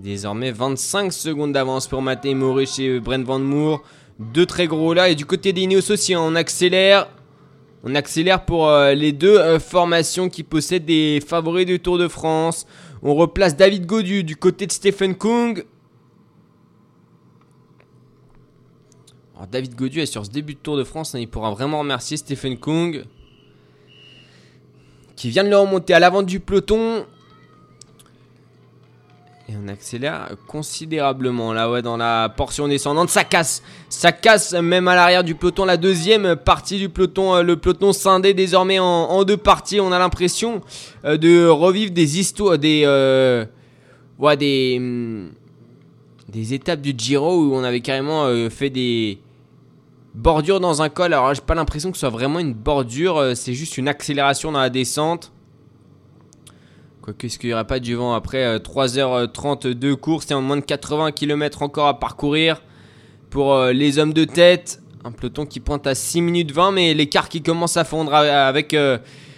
Désormais 0.06 0.52
25 0.52 1.12
secondes 1.12 1.52
d'avance 1.52 1.88
pour 1.88 2.02
Matej 2.02 2.36
Maurice 2.36 2.78
et 2.78 3.00
Brent 3.00 3.24
Van 3.26 3.40
Moor. 3.40 3.82
Deux 4.20 4.46
très 4.46 4.68
gros 4.68 4.94
là. 4.94 5.10
Et 5.10 5.16
du 5.16 5.26
côté 5.26 5.52
des 5.52 5.62
Ineos 5.62 5.92
aussi, 5.92 6.14
hein, 6.14 6.22
on 6.22 6.36
accélère. 6.36 7.10
On 7.84 7.96
accélère 7.96 8.46
pour 8.46 8.70
euh, 8.70 8.94
les 8.94 9.12
deux 9.12 9.38
euh, 9.38 9.60
formations 9.60 10.30
qui 10.30 10.44
possèdent 10.44 10.86
des 10.86 11.22
favoris 11.26 11.66
du 11.66 11.80
Tour 11.80 11.98
de 11.98 12.08
France. 12.08 12.68
On 13.02 13.16
replace 13.16 13.58
David 13.58 13.86
Godu 13.86 14.24
du 14.24 14.36
côté 14.36 14.68
de 14.68 14.72
Stephen 14.72 15.16
Kung. 15.16 15.66
David 19.52 19.76
Godu 19.76 20.00
est 20.00 20.06
sur 20.08 20.26
ce 20.26 20.32
début 20.32 20.54
de 20.54 20.60
Tour 20.60 20.78
de 20.78 20.84
France. 20.84 21.14
hein, 21.14 21.20
il 21.20 21.28
pourra 21.28 21.52
vraiment 21.52 21.80
remercier 21.80 22.18
Stephen 22.18 22.58
Kung. 22.60 23.06
Qui 25.16 25.30
vient 25.30 25.44
de 25.44 25.50
le 25.50 25.58
remonter 25.58 25.94
à 25.94 26.00
l'avant 26.00 26.24
du 26.24 26.40
peloton. 26.40 27.06
Et 29.48 29.54
on 29.64 29.68
accélère 29.68 30.30
considérablement. 30.48 31.54
Là 31.54 31.70
ouais 31.70 31.84
dans 31.84 31.98
la 31.98 32.30
portion 32.30 32.68
descendante 32.68 33.10
ça 33.10 33.24
casse. 33.24 33.62
Ça 33.90 34.12
casse 34.12 34.54
même 34.54 34.88
à 34.88 34.96
l'arrière 34.96 35.24
du 35.24 35.36
peloton 35.36 35.66
la 35.66 35.78
deuxième 35.78 36.36
partie 36.36 36.80
du 36.80 36.90
peloton 36.90 37.36
euh, 37.36 37.44
le 37.44 37.56
peloton 37.56 37.94
scindé 37.94 38.34
désormais 38.34 38.80
en, 38.80 39.24
deux 39.24 39.38
parties. 39.38 39.80
On 39.80 39.92
a 39.92 40.00
l'impression 40.00 40.62
euh, 41.04 41.18
de 41.18 41.48
revivre 41.48 41.92
des 41.92 42.20
histoires 42.20 42.58
des 42.58 42.84
euh, 42.86 43.46
ouais, 44.18 44.36
des 44.36 44.78
hum, 44.80 45.32
des 46.28 46.56
étapes 46.56 46.82
du 46.82 46.96
Giro 46.98 47.44
où 47.44 47.54
on 47.54 47.64
avait 47.64 47.82
carrément 47.82 48.28
fait 48.50 48.72
des 48.72 49.20
bordures 50.16 50.60
dans 50.60 50.82
un 50.82 50.90
col. 50.90 51.14
Alors 51.14 51.36
j'ai 51.36 51.42
pas 51.42 51.54
l'impression 51.54 51.92
que 51.92 51.98
ce 51.98 52.02
soit 52.02 52.10
vraiment 52.10 52.40
une 52.40 52.56
bordure 52.56 53.34
c'est 53.36 53.54
juste 53.54 53.78
une 53.78 53.88
accélération 53.88 54.52
dans 54.52 54.60
la 54.60 54.72
descente 54.72 55.32
Quoique, 57.06 57.28
est-ce 57.28 57.38
qu'il 57.38 57.50
n'y 57.50 57.54
aurait 57.54 57.68
pas 57.68 57.80
du 57.80 57.94
vent 57.94 58.16
après 58.16 58.44
euh, 58.44 58.58
3h30 58.58 59.76
de 59.76 59.94
course 59.94 60.32
et 60.32 60.34
en 60.34 60.42
moins 60.42 60.58
de 60.58 60.62
80 60.62 61.12
km 61.12 61.62
encore 61.62 61.86
à 61.86 62.00
parcourir 62.00 62.64
pour 63.30 63.54
euh, 63.54 63.74
les 63.74 64.00
hommes 64.00 64.12
de 64.12 64.24
tête 64.24 64.82
Un 65.04 65.12
peloton 65.12 65.46
qui 65.46 65.60
pointe 65.60 65.86
à 65.86 65.94
6 65.94 66.22
minutes 66.22 66.52
20, 66.52 66.72
mais 66.72 66.96
l'écart 66.96 67.30
qui 67.30 67.44
commence 67.44 67.78
à 67.78 67.84
fondre 67.84 68.12
avec 68.12 68.74
euh, 68.74 68.98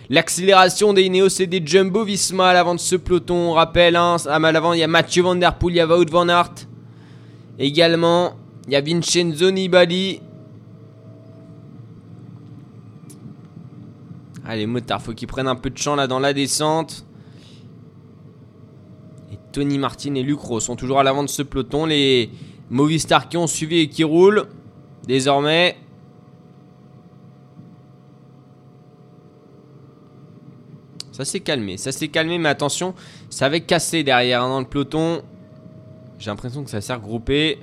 l'accélération 0.09 0.93
des 0.93 1.01
Ineos 1.01 1.41
et 1.41 1.45
des 1.45 1.61
Jumbo 1.61 2.05
Visma 2.05 2.51
à 2.51 2.53
l'avant 2.53 2.73
de 2.73 2.79
ce 2.79 2.95
peloton. 2.95 3.35
On 3.35 3.51
rappelle, 3.51 3.97
hein, 3.97 4.15
à 4.29 4.39
l'avant, 4.39 4.71
il 4.71 4.79
y 4.79 4.83
a 4.83 4.87
Mathieu 4.87 5.23
Van 5.23 5.35
Der 5.35 5.57
Poel, 5.57 5.73
il 5.73 5.77
y 5.79 5.81
a 5.81 5.87
Wout 5.87 6.09
Van 6.09 6.29
Aert. 6.29 6.53
Également, 7.59 8.37
il 8.67 8.71
y 8.71 8.75
a 8.77 8.81
Vincenzo 8.81 9.51
Nibali. 9.51 10.21
Allez, 14.45 14.65
motard, 14.67 15.01
faut 15.01 15.11
qu'ils 15.11 15.27
prennent 15.27 15.49
un 15.49 15.57
peu 15.57 15.69
de 15.69 15.77
champ 15.77 15.95
là 15.95 16.07
dans 16.07 16.19
la 16.19 16.31
descente. 16.31 17.03
Tony 19.57 19.79
Martin 19.79 20.13
et 20.13 20.21
Lucro 20.21 20.59
sont 20.59 20.75
toujours 20.75 20.99
à 20.99 21.03
l'avant 21.03 21.23
de 21.23 21.29
ce 21.29 21.41
peloton. 21.41 21.87
Les 21.87 22.29
Movistar 22.69 23.27
qui 23.27 23.37
ont 23.37 23.47
suivi 23.47 23.79
et 23.79 23.89
qui 23.89 24.03
roulent 24.03 24.45
désormais. 25.07 25.75
Ça 31.11 31.25
s'est 31.25 31.39
calmé, 31.39 31.77
ça 31.77 31.91
s'est 31.91 32.09
calmé, 32.09 32.37
mais 32.37 32.49
attention, 32.49 32.93
ça 33.31 33.47
avait 33.47 33.61
cassé 33.61 34.03
derrière 34.03 34.43
hein, 34.43 34.49
dans 34.49 34.59
le 34.59 34.67
peloton. 34.67 35.23
J'ai 36.19 36.29
l'impression 36.29 36.63
que 36.63 36.69
ça 36.69 36.79
s'est 36.79 36.93
regroupé. 36.93 37.57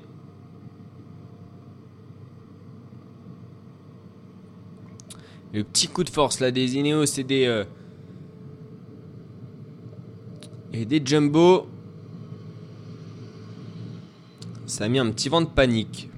Le 5.52 5.62
petit 5.62 5.86
coup 5.86 6.02
de 6.02 6.10
force 6.10 6.40
là 6.40 6.50
des 6.50 6.76
Ineos 6.76 7.04
et 7.04 7.22
des, 7.22 7.46
euh, 7.46 7.62
Et 10.72 10.86
des 10.86 11.00
jumbo. 11.04 11.68
Ça 14.66 14.84
a 14.84 14.88
mis 14.88 14.98
un 14.98 15.10
petit 15.10 15.28
vent 15.28 15.42
de 15.42 15.46
panique. 15.46 16.08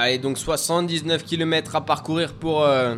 Allez, 0.00 0.18
donc 0.18 0.38
79 0.38 1.24
km 1.24 1.74
à 1.74 1.80
parcourir 1.80 2.32
pour 2.32 2.62
euh, 2.62 2.94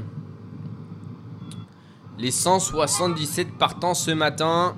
les 2.19 2.31
177 2.31 3.53
partants 3.53 3.95
ce 3.95 4.11
matin. 4.11 4.77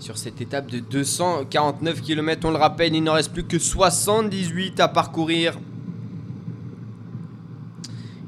Sur 0.00 0.18
cette 0.18 0.42
étape 0.42 0.66
de 0.66 0.80
249 0.80 2.02
km, 2.02 2.46
on 2.46 2.50
le 2.50 2.58
rappelle, 2.58 2.94
il 2.94 3.02
ne 3.02 3.08
reste 3.08 3.32
plus 3.32 3.44
que 3.44 3.58
78 3.58 4.80
à 4.80 4.88
parcourir. 4.88 5.58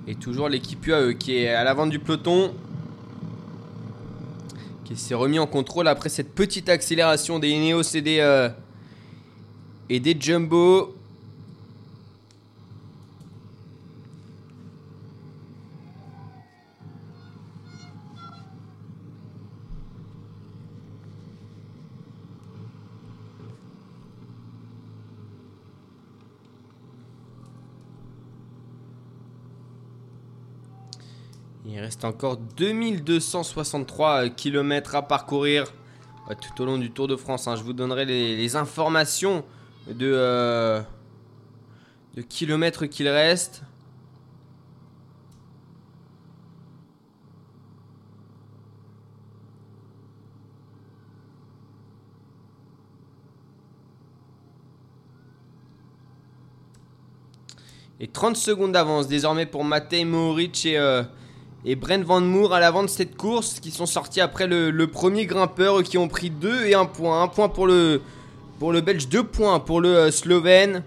Et 0.06 0.14
toujours 0.14 0.48
l'équipe 0.48 0.86
UAE 0.86 1.12
qui 1.18 1.36
est 1.36 1.48
à 1.48 1.64
l'avant 1.64 1.86
du 1.86 1.98
peloton. 1.98 2.54
Qui 4.86 4.96
s'est 4.96 5.14
remis 5.14 5.38
en 5.38 5.46
contrôle 5.46 5.86
après 5.86 6.08
cette 6.08 6.34
petite 6.34 6.70
accélération 6.70 7.38
des 7.38 7.50
Ineos 7.50 7.94
et 7.94 8.00
des, 8.00 8.20
euh, 8.20 8.48
et 9.90 10.00
des 10.00 10.16
Jumbo. 10.18 10.95
Il 31.68 31.80
reste 31.80 32.04
encore 32.04 32.36
2263 32.36 34.28
km 34.30 34.94
à 34.94 35.02
parcourir 35.02 35.72
tout 36.40 36.62
au 36.62 36.64
long 36.66 36.78
du 36.78 36.90
Tour 36.90 37.08
de 37.08 37.16
France. 37.16 37.48
hein. 37.48 37.56
Je 37.56 37.62
vous 37.62 37.72
donnerai 37.72 38.04
les, 38.04 38.36
les 38.36 38.56
informations 38.56 39.44
de, 39.88 40.12
euh, 40.14 40.80
de 42.14 42.22
kilomètres 42.22 42.86
qu'il 42.86 43.08
reste. 43.08 43.62
Et 57.98 58.08
30 58.08 58.36
secondes 58.36 58.72
d'avance 58.72 59.08
désormais 59.08 59.46
pour 59.46 59.64
Matej 59.64 60.04
Mohoric 60.04 60.66
et, 60.66 60.76
euh, 60.78 61.02
et 61.66 61.74
Brent 61.74 62.04
Van 62.04 62.20
Moor 62.20 62.54
à 62.54 62.60
l'avant 62.60 62.84
de 62.84 62.88
cette 62.88 63.16
course 63.16 63.58
qui 63.58 63.72
sont 63.72 63.86
sortis 63.86 64.20
après 64.20 64.46
le, 64.46 64.70
le 64.70 64.86
premier 64.86 65.26
grimpeur 65.26 65.82
qui 65.82 65.98
ont 65.98 66.06
pris 66.06 66.30
2 66.30 66.66
et 66.66 66.74
1 66.74 66.84
point. 66.86 67.24
1 67.24 67.28
point 67.28 67.48
pour 67.48 67.66
le, 67.66 68.00
pour 68.60 68.72
le 68.72 68.80
Belge, 68.80 69.08
2 69.08 69.24
points 69.24 69.58
pour 69.58 69.80
le 69.80 69.96
euh, 69.96 70.10
Slovène. 70.12 70.84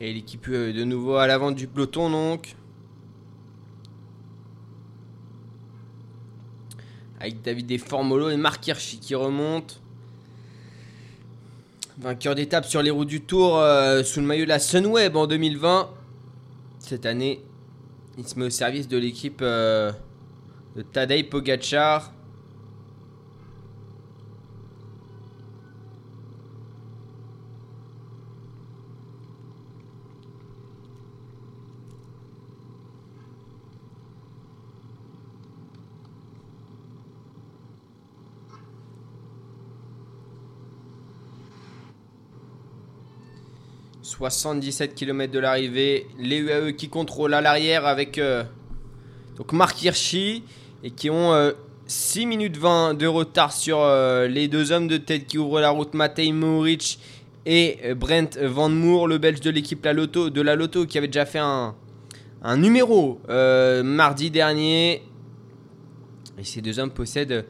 Et 0.00 0.14
l'équipe 0.14 0.46
euh, 0.48 0.72
de 0.72 0.82
nouveau 0.84 1.16
à 1.16 1.26
l'avant 1.26 1.50
du 1.50 1.66
peloton 1.66 2.08
donc. 2.08 2.56
Avec 7.20 7.42
David 7.42 7.66
Deformolo 7.66 8.30
et 8.30 8.38
Marc 8.38 8.66
Hirschi 8.66 8.98
qui 8.98 9.14
remontent. 9.14 9.74
Vainqueur 11.98 12.34
d'étape 12.34 12.64
sur 12.64 12.80
les 12.80 12.90
routes 12.90 13.08
du 13.08 13.20
Tour 13.20 13.58
euh, 13.58 14.02
sous 14.02 14.20
le 14.20 14.26
maillot 14.26 14.44
de 14.44 14.48
la 14.48 14.58
Sunweb 14.58 15.16
en 15.16 15.26
2020. 15.26 15.90
Cette 16.78 17.04
année, 17.04 17.42
il 18.16 18.26
se 18.26 18.38
met 18.38 18.46
au 18.46 18.50
service 18.50 18.88
de 18.88 18.96
l'équipe 18.96 19.40
euh, 19.42 19.92
de 20.76 20.82
Tadej 20.82 21.28
Pogacar. 21.28 22.10
«77 44.10 44.94
km 44.94 45.32
de 45.32 45.38
l'arrivée. 45.38 46.06
Les 46.18 46.38
UAE 46.38 46.72
qui 46.72 46.88
contrôlent 46.88 47.34
à 47.34 47.40
l'arrière 47.40 47.86
avec 47.86 48.18
euh, 48.18 48.42
donc 49.36 49.52
Marc 49.52 49.80
Hirschi 49.82 50.42
et 50.82 50.90
qui 50.90 51.10
ont 51.10 51.32
euh, 51.32 51.52
6 51.86 52.26
minutes 52.26 52.56
20 52.56 52.94
de 52.94 53.06
retard 53.06 53.52
sur 53.52 53.78
euh, 53.80 54.26
les 54.26 54.48
deux 54.48 54.72
hommes 54.72 54.88
de 54.88 54.96
tête 54.96 55.26
qui 55.26 55.38
ouvrent 55.38 55.60
la 55.60 55.70
route, 55.70 55.94
Matej 55.94 56.32
Mohoric 56.32 56.98
et 57.46 57.78
euh, 57.84 57.94
Brent 57.94 58.36
Van 58.36 58.68
Moor, 58.68 59.06
le 59.06 59.18
belge 59.18 59.40
de 59.40 59.50
l'équipe 59.50 59.82
de 59.82 60.40
la 60.40 60.56
Lotto 60.56 60.86
qui 60.86 60.98
avait 60.98 61.06
déjà 61.06 61.24
fait 61.24 61.38
un, 61.38 61.76
un 62.42 62.56
numéro 62.56 63.20
euh, 63.28 63.84
mardi 63.84 64.30
dernier. 64.30 65.02
Et 66.36 66.44
ces 66.44 66.60
deux 66.60 66.80
hommes 66.80 66.90
possèdent 66.90 67.46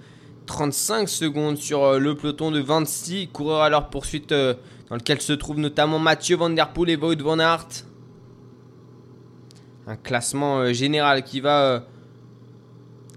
35 0.50 1.08
secondes 1.08 1.56
sur 1.56 1.84
euh, 1.84 1.98
le 1.98 2.16
peloton 2.16 2.50
de 2.50 2.60
26 2.60 3.28
coureurs 3.28 3.62
à 3.62 3.70
leur 3.70 3.88
poursuite 3.88 4.32
euh, 4.32 4.54
dans 4.90 4.96
lequel 4.96 5.20
se 5.20 5.32
trouvent 5.32 5.60
notamment 5.60 6.00
Mathieu 6.00 6.36
Van 6.36 6.50
Der 6.50 6.72
Poel 6.72 6.90
et 6.90 6.96
Wout 6.96 7.22
Van 7.22 7.38
Aert. 7.38 7.68
Un 9.86 9.96
classement 9.96 10.58
euh, 10.58 10.72
général 10.72 11.22
qui 11.22 11.40
va 11.40 11.62
euh, 11.62 11.80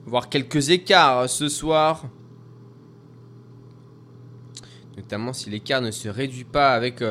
voir 0.06 0.30
quelques 0.30 0.70
écarts 0.70 1.20
euh, 1.20 1.28
ce 1.28 1.50
soir. 1.50 2.06
Notamment 4.96 5.34
si 5.34 5.50
l'écart 5.50 5.82
ne 5.82 5.90
se 5.90 6.08
réduit 6.08 6.44
pas 6.44 6.76
avec 6.76 7.04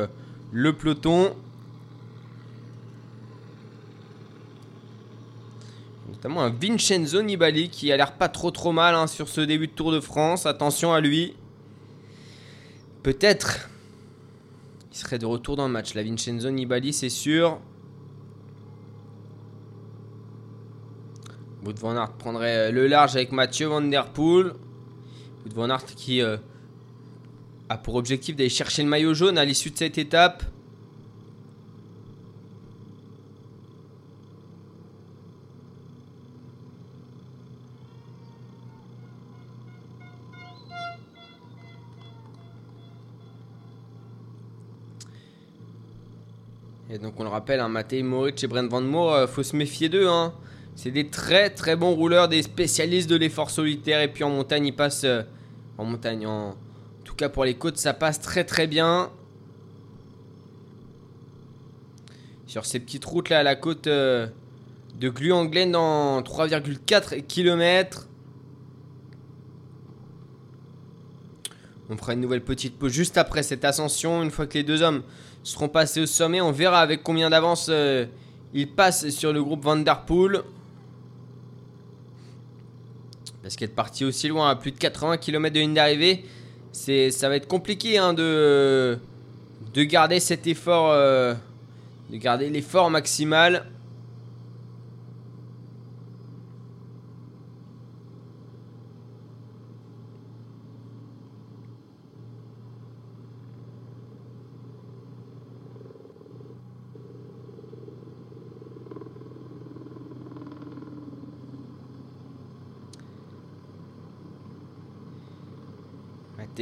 le 0.51 0.73
peloton. 0.73 1.35
Notamment 6.07 6.43
un 6.43 6.49
Vincenzo 6.49 7.21
Nibali 7.21 7.69
qui 7.69 7.91
a 7.91 7.97
l'air 7.97 8.13
pas 8.13 8.29
trop 8.29 8.51
trop 8.51 8.71
mal 8.71 8.95
hein, 8.95 9.07
sur 9.07 9.27
ce 9.27 9.41
début 9.41 9.67
de 9.67 9.73
Tour 9.73 9.91
de 9.91 9.99
France. 9.99 10.45
Attention 10.45 10.93
à 10.93 11.01
lui. 11.01 11.35
Peut-être 13.03 13.69
il 14.93 14.97
serait 14.97 15.17
de 15.17 15.25
retour 15.25 15.55
dans 15.55 15.65
le 15.65 15.73
match. 15.73 15.95
La 15.95 16.03
Vincenzo 16.03 16.51
Nibali, 16.51 16.93
c'est 16.93 17.09
sûr. 17.09 17.59
Wout 21.65 21.73
van 21.79 21.95
Aert 21.95 22.13
prendrait 22.13 22.69
euh, 22.69 22.71
le 22.71 22.85
large 22.85 23.15
avec 23.15 23.31
Mathieu 23.31 23.67
Van 23.67 23.81
Der 23.81 24.05
Poel. 24.09 24.53
Wout 25.45 25.53
van 25.55 25.71
Aert 25.71 25.85
qui 25.85 26.21
euh, 26.21 26.37
a 27.69 27.77
pour 27.77 27.95
objectif 27.95 28.35
d'aller 28.35 28.49
chercher 28.49 28.83
le 28.83 28.89
maillot 28.89 29.15
jaune 29.15 29.39
à 29.39 29.45
l'issue 29.45 29.71
de 29.71 29.77
cette 29.77 29.97
étape. 29.97 30.43
Donc 47.03 47.19
on 47.19 47.23
le 47.23 47.29
rappelle, 47.29 47.59
hein, 47.59 47.67
Matej 47.67 48.01
Mohoric 48.01 48.41
et 48.45 48.47
Brent 48.47 48.69
Van 48.69 48.79
Moor, 48.79 49.13
euh, 49.13 49.27
faut 49.27 49.43
se 49.43 49.57
méfier 49.57 49.89
d'eux. 49.89 50.07
Hein. 50.07 50.33
C'est 50.75 50.89
des 50.89 51.09
très 51.09 51.49
très 51.49 51.75
bons 51.75 51.93
rouleurs, 51.93 52.29
des 52.29 52.41
spécialistes 52.41 53.09
de 53.09 53.17
l'effort 53.17 53.51
solitaire. 53.51 54.01
Et 54.01 54.07
puis 54.07 54.23
en 54.23 54.29
montagne, 54.29 54.65
ils 54.65 54.75
passent... 54.75 55.03
euh, 55.03 55.21
en 55.77 55.83
montagne, 55.83 56.25
en... 56.25 56.51
en 56.51 56.55
tout 57.03 57.13
cas 57.13 57.27
pour 57.27 57.43
les 57.43 57.55
côtes, 57.55 57.77
ça 57.77 57.93
passe 57.93 58.21
très 58.21 58.45
très 58.45 58.67
bien. 58.67 59.11
Sur 62.47 62.65
ces 62.65 62.79
petites 62.79 63.03
routes 63.03 63.29
là 63.29 63.39
à 63.39 63.43
la 63.43 63.57
côte 63.57 63.87
euh, 63.87 64.27
de 64.97 65.09
Gluanglen 65.09 65.73
dans 65.73 66.21
3,4 66.21 67.23
km. 67.27 68.07
On 71.89 71.97
fera 71.97 72.13
une 72.13 72.21
nouvelle 72.21 72.43
petite 72.43 72.77
pause 72.79 72.91
juste 72.91 73.17
après 73.17 73.43
cette 73.43 73.65
ascension. 73.65 74.23
Une 74.23 74.31
fois 74.31 74.47
que 74.47 74.53
les 74.53 74.63
deux 74.63 74.81
hommes 74.81 75.03
seront 75.43 75.67
passés 75.67 76.01
au 76.01 76.05
sommet, 76.05 76.39
on 76.39 76.51
verra 76.51 76.79
avec 76.79 77.03
combien 77.03 77.29
d'avance 77.29 77.67
euh, 77.69 78.05
ils 78.53 78.69
passent 78.69 79.09
sur 79.09 79.33
le 79.33 79.43
groupe 79.43 79.63
Van 79.63 79.75
Der 79.75 80.05
Poel. 80.05 80.41
Parce 83.41 83.57
qu'être 83.57 83.75
parti 83.75 84.05
aussi 84.05 84.29
loin, 84.29 84.49
à 84.49 84.55
plus 84.55 84.71
de 84.71 84.77
80 84.77 85.17
km 85.17 85.53
de 85.53 85.59
ligne 85.59 85.73
d'arrivée, 85.73 86.23
ça 86.71 87.27
va 87.27 87.35
être 87.35 87.47
compliqué 87.47 87.97
hein, 87.97 88.13
de, 88.13 88.97
de 89.73 89.83
garder 89.83 90.21
cet 90.21 90.47
effort, 90.47 90.91
euh, 90.91 91.35
de 92.09 92.15
garder 92.15 92.49
l'effort 92.49 92.89
maximal. 92.89 93.65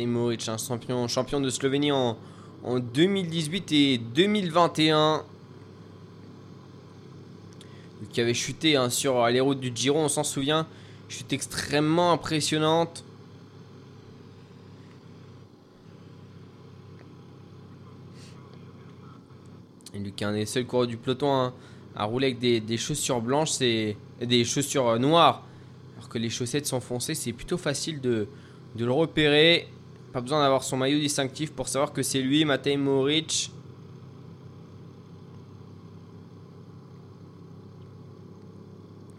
Moric, 0.06 0.48
un 0.48 0.58
champion, 0.58 1.40
de 1.40 1.50
Slovénie 1.50 1.92
en, 1.92 2.18
en 2.64 2.80
2018 2.80 3.72
et 3.72 3.98
2021. 3.98 5.24
Qui 8.12 8.20
avait 8.20 8.34
chuté 8.34 8.76
hein, 8.76 8.90
sur 8.90 9.28
les 9.28 9.40
routes 9.40 9.60
du 9.60 9.72
Giro, 9.74 10.00
on 10.00 10.10
s'en 10.10 10.24
souvient. 10.24 10.68
Chute 11.08 11.32
extrêmement 11.34 12.12
impressionnante. 12.12 13.04
Et 19.94 19.98
est 20.00 20.24
un 20.24 20.34
des 20.34 20.46
seuls 20.46 20.66
coureurs 20.66 20.88
du 20.88 20.98
peloton 20.98 21.34
hein, 21.34 21.54
à 21.96 22.06
rouler 22.06 22.28
avec 22.28 22.40
des, 22.40 22.78
chaussures 22.78 23.22
blanches, 23.22 23.52
c'est 23.52 23.98
des 24.22 24.46
chaussures 24.46 24.88
euh, 24.88 24.98
noires. 24.98 25.44
Alors 25.98 26.10
que 26.10 26.18
les 26.18 26.30
chaussettes 26.30 26.66
sont 26.66 26.80
foncées, 26.80 27.14
c'est 27.14 27.34
plutôt 27.34 27.58
facile 27.58 28.00
de 28.00 28.28
le 28.78 28.92
repérer. 28.92 29.68
Pas 30.14 30.22
besoin 30.22 30.42
d'avoir 30.42 30.64
son 30.64 30.78
maillot 30.78 31.00
distinctif 31.00 31.52
pour 31.54 31.68
savoir 31.70 31.94
que 31.94 32.04
c'est 32.04 32.22
lui, 32.22 32.44
Matej 32.44 32.78
Moric. 32.78 33.52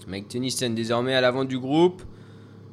Mike 0.06 0.28
Tennyson 0.28 0.70
désormais 0.70 1.14
à 1.14 1.20
l'avant 1.20 1.44
du 1.44 1.58
groupe. 1.58 2.02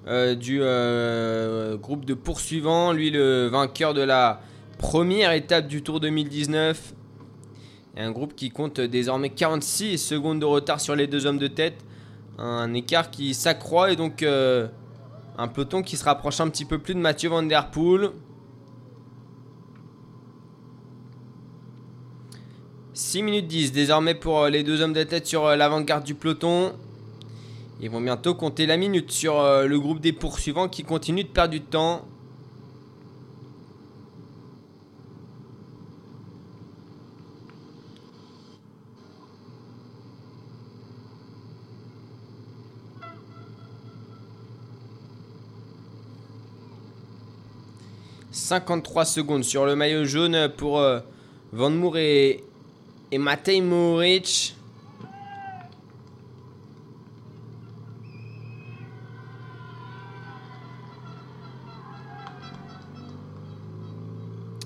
euh, 0.08 0.36
du 0.36 0.60
euh, 0.62 1.78
groupe 1.78 2.04
de 2.04 2.14
poursuivants. 2.14 2.92
Lui, 2.92 3.12
le 3.12 3.48
vainqueur 3.48 3.94
de 3.94 4.02
la 4.02 4.42
première 4.78 5.32
étape 5.32 5.68
du 5.68 5.82
Tour 5.84 6.00
2019. 6.00 6.94
Et 7.96 8.02
un 8.02 8.12
groupe 8.12 8.36
qui 8.36 8.50
compte 8.50 8.80
désormais 8.80 9.30
46 9.30 9.98
secondes 9.98 10.40
de 10.40 10.46
retard 10.46 10.82
sur 10.82 10.96
les 10.96 11.08
deux 11.08 11.26
hommes 11.26 11.38
de 11.38 11.48
tête. 11.48 11.86
Un 12.38 12.74
écart 12.74 13.12
qui 13.12 13.34
s'accroît 13.34 13.92
et 13.92 13.96
donc 13.96 14.24
euh, 14.24 14.68
un 15.40 15.48
peloton 15.48 15.82
qui 15.82 15.96
se 15.96 16.04
rapproche 16.04 16.42
un 16.42 16.50
petit 16.50 16.66
peu 16.66 16.80
plus 16.80 16.94
de 16.94 17.00
Mathieu 17.00 17.30
Van 17.30 17.44
Der 17.44 17.72
Poel. 17.72 18.12
6 22.94 23.24
minutes 23.24 23.48
10 23.48 23.72
désormais 23.72 24.16
pour 24.16 24.42
euh, 24.42 24.50
les 24.50 24.64
deux 24.64 24.82
hommes 24.82 24.92
de 24.92 25.04
tête 25.04 25.26
sur 25.26 25.46
euh, 25.46 25.56
l'avant-garde 25.56 26.04
du 26.04 26.14
peloton. 26.14 26.74
Ils 27.80 27.90
vont 27.90 28.02
bientôt 28.02 28.36
compter 28.36 28.66
la 28.66 28.76
minute 28.76 29.12
sur 29.12 29.40
euh, 29.40 29.66
le 29.66 29.80
groupe 29.80 30.02
des 30.02 30.12
poursuivants 30.12 30.68
qui 30.68 30.84
continue 30.84 31.24
de 31.24 31.30
perdre 31.30 31.52
du 31.52 31.62
temps. 31.62 32.06
«53 48.50 49.06
secondes 49.06 49.44
sur 49.44 49.68
le 49.68 49.76
maillot 49.76 50.06
jaune 50.06 50.50
pour 50.58 50.80
euh, 50.80 51.02
Van 51.52 51.70
Moer 51.70 52.00
et, 52.00 52.44
et 53.12 53.20
Matej 53.20 53.62
Moric. 53.62 54.56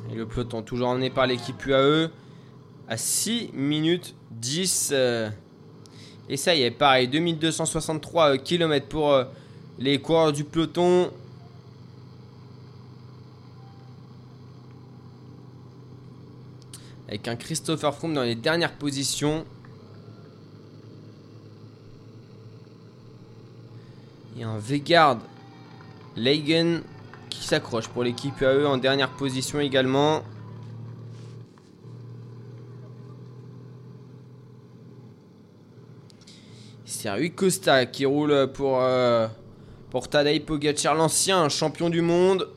Et 0.09 0.15
le 0.15 0.25
peloton 0.27 0.61
toujours 0.61 0.88
emmené 0.88 1.09
par 1.09 1.27
l'équipe 1.27 1.61
UAE 1.65 2.09
à 2.88 2.95
6 2.95 3.49
minutes 3.53 4.15
10. 4.31 4.91
euh, 4.93 5.29
et 6.29 6.38
ça 6.38 6.55
y 6.55 6.61
est, 6.61 6.71
pareil, 6.71 7.09
2263 7.09 8.38
km 8.38 8.88
pour 8.88 9.11
euh, 9.11 9.25
les 9.77 9.99
coureurs 9.99 10.31
du 10.31 10.45
peloton. 10.45 11.11
Avec 17.14 17.28
un 17.28 17.36
Christopher 17.36 17.93
Froome 17.93 18.16
dans 18.16 18.24
les 18.24 18.34
dernières 18.34 18.74
positions. 18.74 19.45
Et 24.36 24.41
un 24.41 24.57
Vegard 24.57 25.20
Leigen 26.16 26.82
qui 27.30 27.43
s'accroche 27.45 27.88
pour 27.88 28.03
l'équipe 28.03 28.41
UAE 28.41 28.66
en 28.66 28.78
dernière 28.78 29.11
position 29.11 29.59
également. 29.59 30.24
C'est 36.84 37.11
Rui 37.11 37.32
Costa 37.32 37.86
qui 37.86 38.07
roule 38.07 38.51
pour, 38.53 38.82
euh, 38.82 39.28
pour 39.91 40.07
Tadej 40.07 40.43
Pogacar, 40.43 40.95
l'ancien 40.95 41.47
champion 41.49 41.91
du 41.91 42.01
monde. 42.01 42.49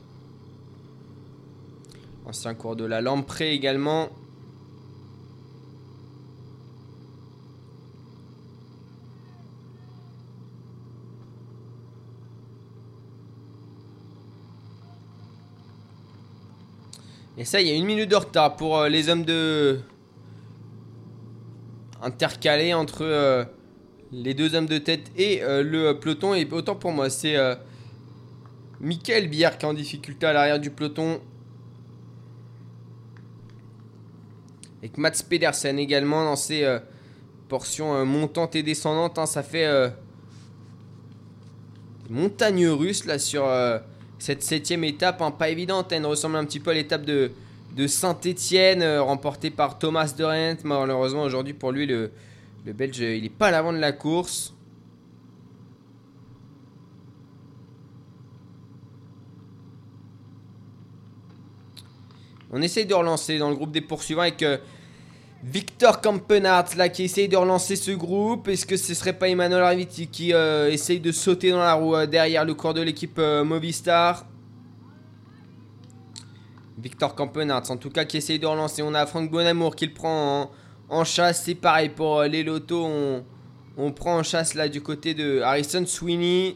Ancien 2.25 2.55
cours 2.55 2.75
de 2.75 2.85
la 2.85 3.01
Lamprey 3.01 3.53
également. 3.53 4.09
Et 17.37 17.45
ça, 17.45 17.61
il 17.61 17.67
y 17.67 17.71
a 17.71 17.75
une 17.75 17.85
minute 17.85 18.09
de 18.09 18.15
retard 18.15 18.55
pour 18.55 18.79
euh, 18.79 18.89
les 18.89 19.09
hommes 19.09 19.23
de. 19.23 19.79
intercalés 22.01 22.73
entre 22.73 23.03
euh, 23.03 23.45
les 24.11 24.33
deux 24.33 24.55
hommes 24.55 24.65
de 24.65 24.79
tête 24.79 25.11
et 25.15 25.43
euh, 25.43 25.61
le 25.61 25.99
peloton. 25.99 26.33
Et 26.33 26.47
autant 26.51 26.75
pour 26.75 26.91
moi, 26.91 27.11
c'est 27.11 27.37
Michael 28.81 29.29
Bière 29.29 29.57
qui 29.57 29.65
est 29.65 29.69
en 29.69 29.73
difficulté 29.73 30.25
à 30.25 30.33
l'arrière 30.33 30.59
du 30.59 30.71
peloton. 30.71 31.21
Avec 34.79 34.97
Mats 34.97 35.23
Pedersen 35.27 35.77
également 35.77 36.23
dans 36.23 36.35
ses 36.35 36.79
portions 37.49 38.05
montantes 38.05 38.55
et 38.55 38.63
descendantes. 38.63 39.17
hein. 39.19 39.25
ça 39.25 39.43
fait 39.43 39.91
des 42.07 42.13
montagnes 42.13 42.67
russes 42.67 43.05
là 43.05 43.17
sur 43.19 43.47
cette 44.19 44.43
septième 44.43 44.83
étape. 44.83 45.21
hein. 45.21 45.31
pas 45.31 45.49
évidente, 45.49 45.91
elle 45.91 46.05
ressemble 46.05 46.37
un 46.37 46.45
petit 46.45 46.59
peu 46.59 46.71
à 46.71 46.73
l'étape 46.73 47.05
de, 47.05 47.31
Saint-Etienne 47.85 48.83
remportée 48.99 49.51
par 49.51 49.77
Thomas 49.77 50.13
de 50.17 50.23
Rent. 50.23 50.57
Malheureusement 50.63 51.23
aujourd'hui 51.23 51.53
pour 51.53 51.71
lui 51.71 51.85
le, 51.85 52.11
Belge 52.65 52.97
il 52.99 53.23
n'est 53.23 53.29
pas 53.29 53.47
à 53.47 53.51
l'avant 53.51 53.71
de 53.71 53.77
la 53.77 53.91
course. 53.91 54.53
On 62.51 62.61
essaye 62.61 62.85
de 62.85 62.93
relancer 62.93 63.37
dans 63.37 63.49
le 63.49 63.55
groupe 63.55 63.71
des 63.71 63.81
poursuivants 63.81 64.21
avec 64.21 64.41
euh, 64.41 64.57
Victor 65.43 66.01
Campenart 66.01 66.65
là 66.77 66.89
qui 66.89 67.03
essaye 67.03 67.27
de 67.27 67.37
relancer 67.37 67.75
ce 67.75 67.91
groupe. 67.91 68.47
Est-ce 68.47 68.65
que 68.65 68.75
ce 68.75 68.93
serait 68.93 69.13
pas 69.13 69.29
Emmanuel 69.29 69.61
Arviti 69.61 70.07
qui 70.07 70.33
euh, 70.33 70.69
essaye 70.71 70.99
de 70.99 71.11
sauter 71.11 71.51
dans 71.51 71.59
la 71.59 71.73
roue 71.73 71.95
euh, 71.95 72.05
derrière 72.07 72.43
le 72.43 72.53
corps 72.55 72.73
de 72.73 72.81
l'équipe 72.81 73.19
euh, 73.19 73.43
Movistar? 73.43 74.25
Victor 76.79 77.15
Campenart 77.15 77.69
en 77.69 77.77
tout 77.77 77.89
cas 77.89 78.05
qui 78.05 78.17
essaye 78.17 78.39
de 78.39 78.47
relancer. 78.47 78.81
On 78.81 78.93
a 78.93 79.05
Franck 79.05 79.29
Bonamour 79.29 79.75
qui 79.75 79.85
le 79.85 79.93
prend 79.93 80.51
en, 80.89 81.03
chasse. 81.03 81.43
C'est 81.45 81.55
pareil 81.55 81.89
pour 81.89 82.23
les 82.23 82.43
lotos. 82.43 82.85
On, 82.85 83.23
on 83.77 83.91
prend 83.91 84.17
en 84.17 84.23
chasse 84.23 84.55
là 84.55 84.67
du 84.67 84.81
côté 84.81 85.13
de 85.13 85.41
Harrison 85.41 85.85
Sweeney. 85.85 86.55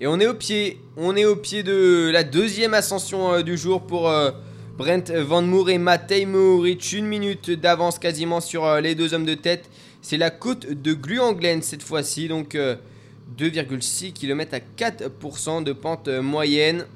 Et 0.00 0.06
on 0.06 0.18
est 0.18 0.26
au 0.26 0.34
pied, 0.34 0.80
on 0.96 1.14
est 1.14 1.26
au 1.26 1.36
pied 1.36 1.62
de 1.62 2.10
la 2.10 2.24
deuxième 2.24 2.72
ascension 2.72 3.32
euh, 3.32 3.42
du 3.42 3.58
jour 3.58 3.82
pour, 3.82 4.08
euh, 4.08 4.30
Brent 4.80 5.10
Van 5.10 5.42
Moor 5.42 5.68
et 5.68 5.76
Matej 5.76 6.24
Mohoric, 6.24 6.94
une 6.94 7.04
minute 7.04 7.50
d'avance 7.50 7.98
quasiment 7.98 8.40
sur 8.40 8.64
euh, 8.64 8.80
les 8.80 8.94
deux 8.94 9.12
hommes 9.12 9.26
de 9.26 9.34
tête. 9.34 9.68
C'est 10.00 10.16
la 10.16 10.30
côte 10.30 10.66
de 10.66 10.94
Gluanglen 10.94 11.60
cette 11.60 11.82
fois-ci, 11.82 12.28
donc 12.28 12.54
euh, 12.54 12.76
2,6 13.36 14.14
km 14.14 14.54
à 14.54 14.60
4% 14.60 15.64
de 15.64 15.74
pente 15.74 16.08
moyenne. 16.08 16.86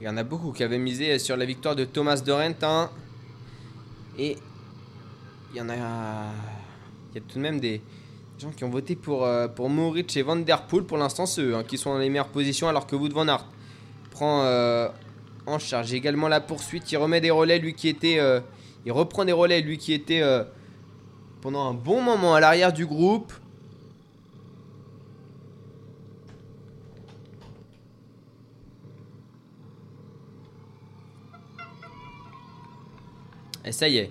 Il 0.00 0.06
y 0.06 0.08
en 0.08 0.16
a 0.16 0.22
beaucoup 0.22 0.52
qui 0.52 0.62
avaient 0.62 0.78
misé 0.78 1.18
sur 1.18 1.36
la 1.36 1.44
victoire 1.44 1.74
de 1.74 1.84
Thomas 1.84 2.22
Dorent. 2.24 2.54
hein. 2.62 2.90
Et 4.16 4.36
il 5.52 5.58
y 5.58 5.60
en 5.60 5.68
a. 5.68 5.74
Il 7.10 7.14
y 7.16 7.18
a 7.18 7.20
tout 7.26 7.36
de 7.36 7.40
même 7.40 7.58
des 7.58 7.80
gens 8.38 8.50
qui 8.50 8.62
ont 8.64 8.68
voté 8.70 8.94
pour, 8.94 9.24
euh, 9.24 9.48
pour 9.48 9.68
Moritz 9.68 10.16
et 10.16 10.22
Van 10.22 10.36
Der 10.36 10.62
Poel. 10.66 10.84
Pour 10.84 10.98
l'instant, 10.98 11.26
ceux 11.26 11.56
hein, 11.56 11.64
qui 11.66 11.78
sont 11.78 11.92
dans 11.92 11.98
les 11.98 12.08
meilleures 12.10 12.28
positions, 12.28 12.68
alors 12.68 12.86
que 12.86 12.94
Wood 12.94 13.12
Van 13.12 13.26
Aert 13.26 13.46
prend 14.10 14.42
euh, 14.44 14.88
en 15.46 15.58
charge 15.58 15.92
également 15.92 16.28
la 16.28 16.40
poursuite. 16.40 16.90
Il 16.92 16.96
remet 16.98 17.20
des 17.20 17.30
relais, 17.30 17.58
lui 17.58 17.74
qui 17.74 17.88
était. 17.88 18.18
euh, 18.20 18.40
il 18.86 18.92
reprend 18.92 19.24
des 19.24 19.32
relais, 19.32 19.60
lui 19.60 19.78
qui 19.78 19.92
était 19.92 20.22
euh, 20.22 20.44
pendant 21.40 21.68
un 21.68 21.74
bon 21.74 22.00
moment 22.00 22.34
à 22.34 22.40
l'arrière 22.40 22.72
du 22.72 22.86
groupe. 22.86 23.32
Et 33.64 33.72
ça 33.72 33.88
y 33.88 33.98
est. 33.98 34.10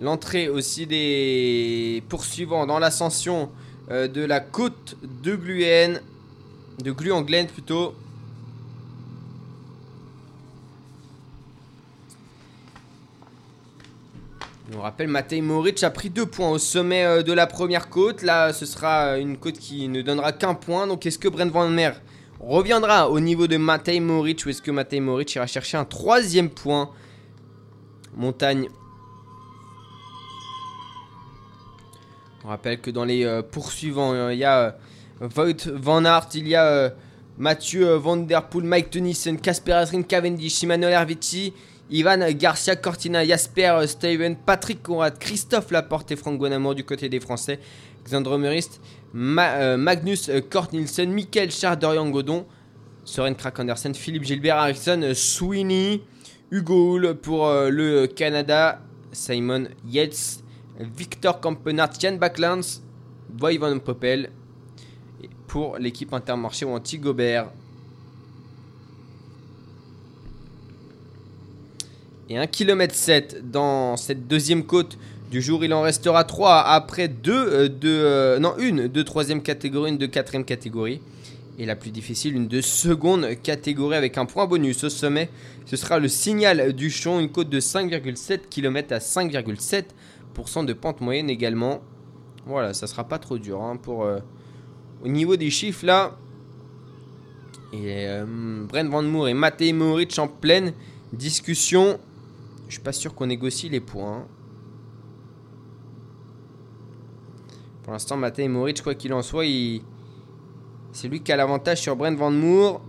L'entrée 0.00 0.48
aussi 0.48 0.86
des 0.86 2.02
poursuivants 2.08 2.66
dans 2.66 2.78
l'ascension 2.78 3.50
euh, 3.90 4.08
de 4.08 4.24
la 4.24 4.40
côte 4.40 4.96
de 5.22 5.36
Gluen. 5.36 6.00
De 6.82 6.90
Gluanglen 6.90 7.46
plutôt. 7.46 7.94
Vous 14.70 14.80
rappelle, 14.80 15.08
Matej 15.08 15.42
Moric 15.42 15.82
a 15.82 15.90
pris 15.90 16.10
deux 16.10 16.26
points 16.26 16.48
au 16.48 16.58
sommet 16.58 17.04
euh, 17.04 17.22
de 17.22 17.32
la 17.32 17.48
première 17.48 17.90
côte. 17.90 18.22
Là, 18.22 18.52
ce 18.52 18.64
sera 18.64 19.18
une 19.18 19.36
côte 19.36 19.58
qui 19.58 19.88
ne 19.88 20.00
donnera 20.00 20.32
qu'un 20.32 20.54
point. 20.54 20.86
Donc, 20.86 21.04
est-ce 21.04 21.18
que 21.18 21.28
Brent 21.28 21.50
Van 21.50 21.68
Mer 21.68 22.00
reviendra 22.38 23.10
au 23.10 23.18
niveau 23.18 23.48
de 23.48 23.56
Matej 23.56 24.00
Moric 24.00 24.46
ou 24.46 24.50
est-ce 24.50 24.62
que 24.62 24.70
Matej 24.70 25.00
Moric 25.00 25.34
ira 25.34 25.46
chercher 25.46 25.76
un 25.76 25.84
troisième 25.84 26.48
point 26.48 26.90
Montagne. 28.16 28.68
On 32.44 32.48
rappelle 32.48 32.80
que 32.80 32.90
dans 32.90 33.04
les 33.04 33.24
euh, 33.24 33.42
poursuivants, 33.42 34.12
euh, 34.12 34.32
il 34.32 34.38
y 34.38 34.44
a 34.44 34.78
euh, 35.22 35.28
Wout 35.36 35.70
Van 35.74 36.04
Aert, 36.04 36.28
il 36.34 36.48
y 36.48 36.54
a 36.54 36.92
Mathieu 37.36 37.94
Van 37.94 38.16
Der 38.16 38.48
Poel, 38.48 38.64
Mike 38.64 38.90
Tennyson, 38.90 39.36
Casper 39.36 39.72
Asgreen, 39.72 40.04
Cavendish, 40.04 40.62
Emmanuel 40.64 40.92
Herviti, 40.92 41.52
Ivan 41.90 42.30
Garcia 42.32 42.76
Cortina, 42.76 43.26
Jasper 43.26 43.82
Steven, 43.86 44.36
Patrick 44.36 44.82
Conrad, 44.82 45.18
Christophe 45.18 45.70
Laporte 45.70 46.10
et 46.12 46.16
Franck 46.16 46.38
Bonamour 46.38 46.74
du 46.74 46.84
côté 46.84 47.08
des 47.08 47.20
Français, 47.20 47.60
Xandro 48.04 48.38
Murist, 48.38 48.80
Ma- 49.12 49.76
Magnus 49.76 50.28
euh, 50.30 50.40
Kort 50.40 50.68
Nielsen, 50.72 51.12
Michael 51.12 51.50
Char, 51.50 51.76
Dorian 51.76 52.08
Godon, 52.08 52.46
Soren 53.04 53.34
Krak 53.34 53.58
Andersen, 53.60 53.94
Philippe 53.94 54.24
Gilbert, 54.24 54.56
Harrison 54.56 55.02
Sweeney, 55.14 56.02
Hugo 56.50 56.94
Hull 56.96 57.14
pour 57.14 57.46
euh, 57.46 57.70
le 57.70 58.08
Canada, 58.08 58.80
Simon 59.12 59.66
Yates, 59.86 60.42
Victor 60.80 61.40
Campenard, 61.40 61.90
Jan 61.98 62.16
Backlands, 62.16 62.80
Poppel 63.84 64.30
et 65.22 65.28
pour 65.46 65.78
l'équipe 65.78 66.12
Intermarché 66.12 66.64
ou 66.64 66.70
Anti-Gobert. 66.70 67.50
Et 72.28 72.36
1 72.36 72.46
km 72.48 72.94
7 72.94 73.50
dans 73.50 73.96
cette 73.96 74.26
deuxième 74.26 74.64
côte 74.64 74.98
du 75.30 75.40
jour. 75.40 75.64
Il 75.64 75.72
en 75.72 75.82
restera 75.82 76.24
3 76.24 76.62
après 76.62 77.06
2 77.06 77.68
de... 77.68 77.88
euh, 77.88 78.38
non, 78.40 78.56
une 78.58 78.88
de 78.88 79.02
troisième 79.02 79.42
catégorie, 79.42 79.90
une 79.90 79.98
de 79.98 80.06
quatrième 80.06 80.44
catégorie. 80.44 81.00
Et 81.60 81.66
la 81.66 81.76
plus 81.76 81.90
difficile, 81.90 82.36
une 82.36 82.48
de 82.48 82.62
seconde 82.62 83.28
catégorie 83.42 83.94
avec 83.94 84.16
un 84.16 84.24
point 84.24 84.46
bonus 84.46 84.82
au 84.82 84.88
sommet. 84.88 85.28
Ce 85.66 85.76
sera 85.76 85.98
le 85.98 86.08
signal 86.08 86.72
du 86.72 86.88
Chon, 86.88 87.20
une 87.20 87.30
côte 87.30 87.50
de 87.50 87.60
5,7 87.60 88.48
km 88.48 88.94
à 88.94 88.98
5,7% 88.98 90.64
de 90.64 90.72
pente 90.72 91.02
moyenne 91.02 91.28
également. 91.28 91.82
Voilà, 92.46 92.72
ça 92.72 92.86
sera 92.86 93.04
pas 93.04 93.18
trop 93.18 93.36
dur 93.36 93.60
hein, 93.60 93.76
pour... 93.76 94.04
euh, 94.04 94.20
au 95.04 95.08
niveau 95.08 95.36
des 95.36 95.50
chiffres 95.50 95.84
là. 95.84 96.16
Et 97.74 98.06
euh, 98.08 98.64
Brent 98.66 98.88
Van 98.88 99.02
Moor 99.02 99.28
et 99.28 99.34
Matej 99.34 99.74
Mohoric 99.74 100.18
en 100.18 100.28
pleine 100.28 100.72
discussion. 101.12 102.00
Je 102.68 102.72
suis 102.76 102.82
pas 102.82 102.92
sûr 102.92 103.14
qu'on 103.14 103.26
négocie 103.26 103.68
les 103.68 103.80
points. 103.80 104.16
hein. 104.16 104.26
Pour 107.82 107.92
l'instant, 107.92 108.16
Matej 108.16 108.48
Mohoric, 108.48 108.82
quoi 108.82 108.94
qu'il 108.94 109.12
en 109.12 109.20
soit, 109.20 109.44
il... 109.44 109.82
c'est 110.92 111.08
lui 111.08 111.22
qui 111.22 111.32
a 111.32 111.36
l'avantage 111.36 111.80
sur 111.80 111.96
Brent 111.96 112.16
Van 112.16 112.30
Moor. 112.30 112.80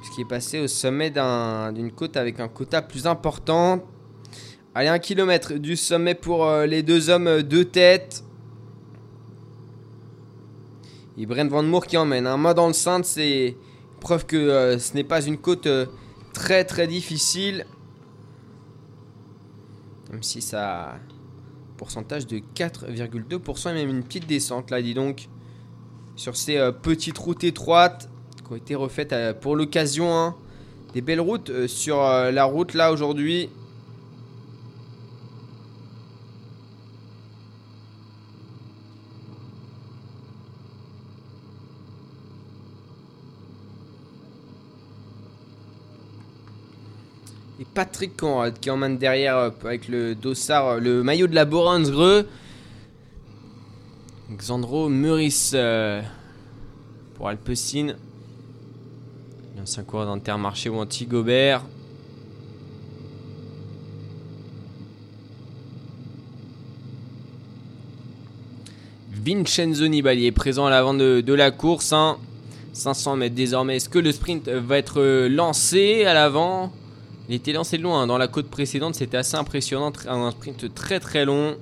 Puisqu'il 0.00 0.22
est 0.22 0.28
passé 0.28 0.60
au 0.60 0.66
sommet 0.68 1.10
d'un- 1.10 1.72
d'une 1.72 1.92
côte 1.92 2.16
avec 2.16 2.40
un 2.40 2.48
quota 2.48 2.82
plus 2.82 3.06
important. 3.06 3.84
Allez, 4.74 4.88
un 4.88 4.98
kilomètre 4.98 5.54
du 5.54 5.76
sommet 5.76 6.14
pour 6.14 6.44
euh, 6.46 6.66
les 6.66 6.82
deux 6.82 7.08
hommes 7.10 7.42
de 7.42 7.62
tête. 7.62 8.24
Et 11.18 11.26
Brent 11.26 11.48
Van 11.48 11.62
Moor 11.62 11.86
qui 11.86 11.96
emmène. 11.96 12.26
Un 12.26 12.36
mot 12.36 12.54
dans 12.54 12.66
le 12.68 12.72
centre, 12.72 13.06
c'est 13.06 13.56
preuve 14.00 14.26
que 14.26 14.36
euh, 14.36 14.78
ce 14.78 14.94
n'est 14.94 15.04
pas 15.04 15.24
une 15.24 15.38
côte 15.38 15.66
euh, 15.66 15.86
très 16.32 16.64
très 16.64 16.86
difficile. 16.86 17.66
Même 20.10 20.22
si 20.22 20.40
ça 20.42 20.94
pourcentage 21.76 22.26
de 22.26 22.38
4,2% 22.54 23.70
et 23.70 23.74
même 23.74 23.90
une 23.90 24.02
petite 24.04 24.26
descente 24.26 24.70
là, 24.70 24.80
dis 24.82 24.94
donc. 24.94 25.28
Sur 26.14 26.36
ces 26.36 26.56
euh, 26.56 26.72
petites 26.72 27.18
routes 27.18 27.42
étroites 27.42 28.08
qui 28.46 28.52
ont 28.52 28.56
été 28.56 28.74
refaites 28.74 29.12
euh, 29.12 29.32
pour 29.32 29.56
l'occasion. 29.56 30.14
hein. 30.14 30.36
Des 30.94 31.00
belles 31.00 31.20
routes 31.20 31.50
euh, 31.50 31.66
sur 31.66 31.96
la 32.00 32.44
route 32.44 32.74
là 32.74 32.92
aujourd'hui. 32.92 33.48
Et 47.58 47.64
Patrick 47.64 48.16
Conrad 48.16 48.58
qui 48.60 48.70
emmène 48.70 48.98
derrière 48.98 49.36
avec 49.64 49.88
le 49.88 50.14
dossard, 50.14 50.78
le 50.78 51.02
maillot 51.02 51.26
de 51.26 51.34
la 51.34 51.46
Boransgreux. 51.46 52.26
Xandro 54.36 54.88
Meurice 54.88 55.52
euh, 55.54 56.00
pour 57.14 57.28
Alpecin. 57.28 57.94
L'ancien 59.56 59.82
coureur 59.84 60.06
d'Intermarché 60.06 60.68
ou 60.68 60.76
Anti-Gobert. 60.76 61.64
Vincenzo 69.24 69.86
Nibali 69.86 70.26
est 70.26 70.32
présent 70.32 70.66
à 70.66 70.70
l'avant 70.70 70.94
de, 70.94 71.32
la 71.32 71.50
course. 71.50 71.92
hein. 71.92 72.16
500 72.72 73.16
mètres 73.16 73.34
désormais. 73.34 73.76
Est-ce 73.76 73.88
que 73.88 73.98
le 73.98 74.10
sprint 74.12 74.48
va 74.48 74.78
être 74.78 75.00
euh, 75.00 75.28
lancé 75.28 76.04
à 76.04 76.14
l'avant? 76.14 76.72
Il 77.28 77.34
était 77.34 77.52
lancé 77.52 77.76
loin. 77.76 78.02
hein. 78.02 78.06
Dans 78.06 78.18
la 78.18 78.28
côte 78.28 78.48
précédente, 78.48 78.94
c'était 78.94 79.18
assez 79.18 79.36
impressionnant. 79.36 79.92
Un 80.08 80.30
sprint 80.30 80.74
très 80.74 80.98
très 80.98 81.24
long. 81.24 81.56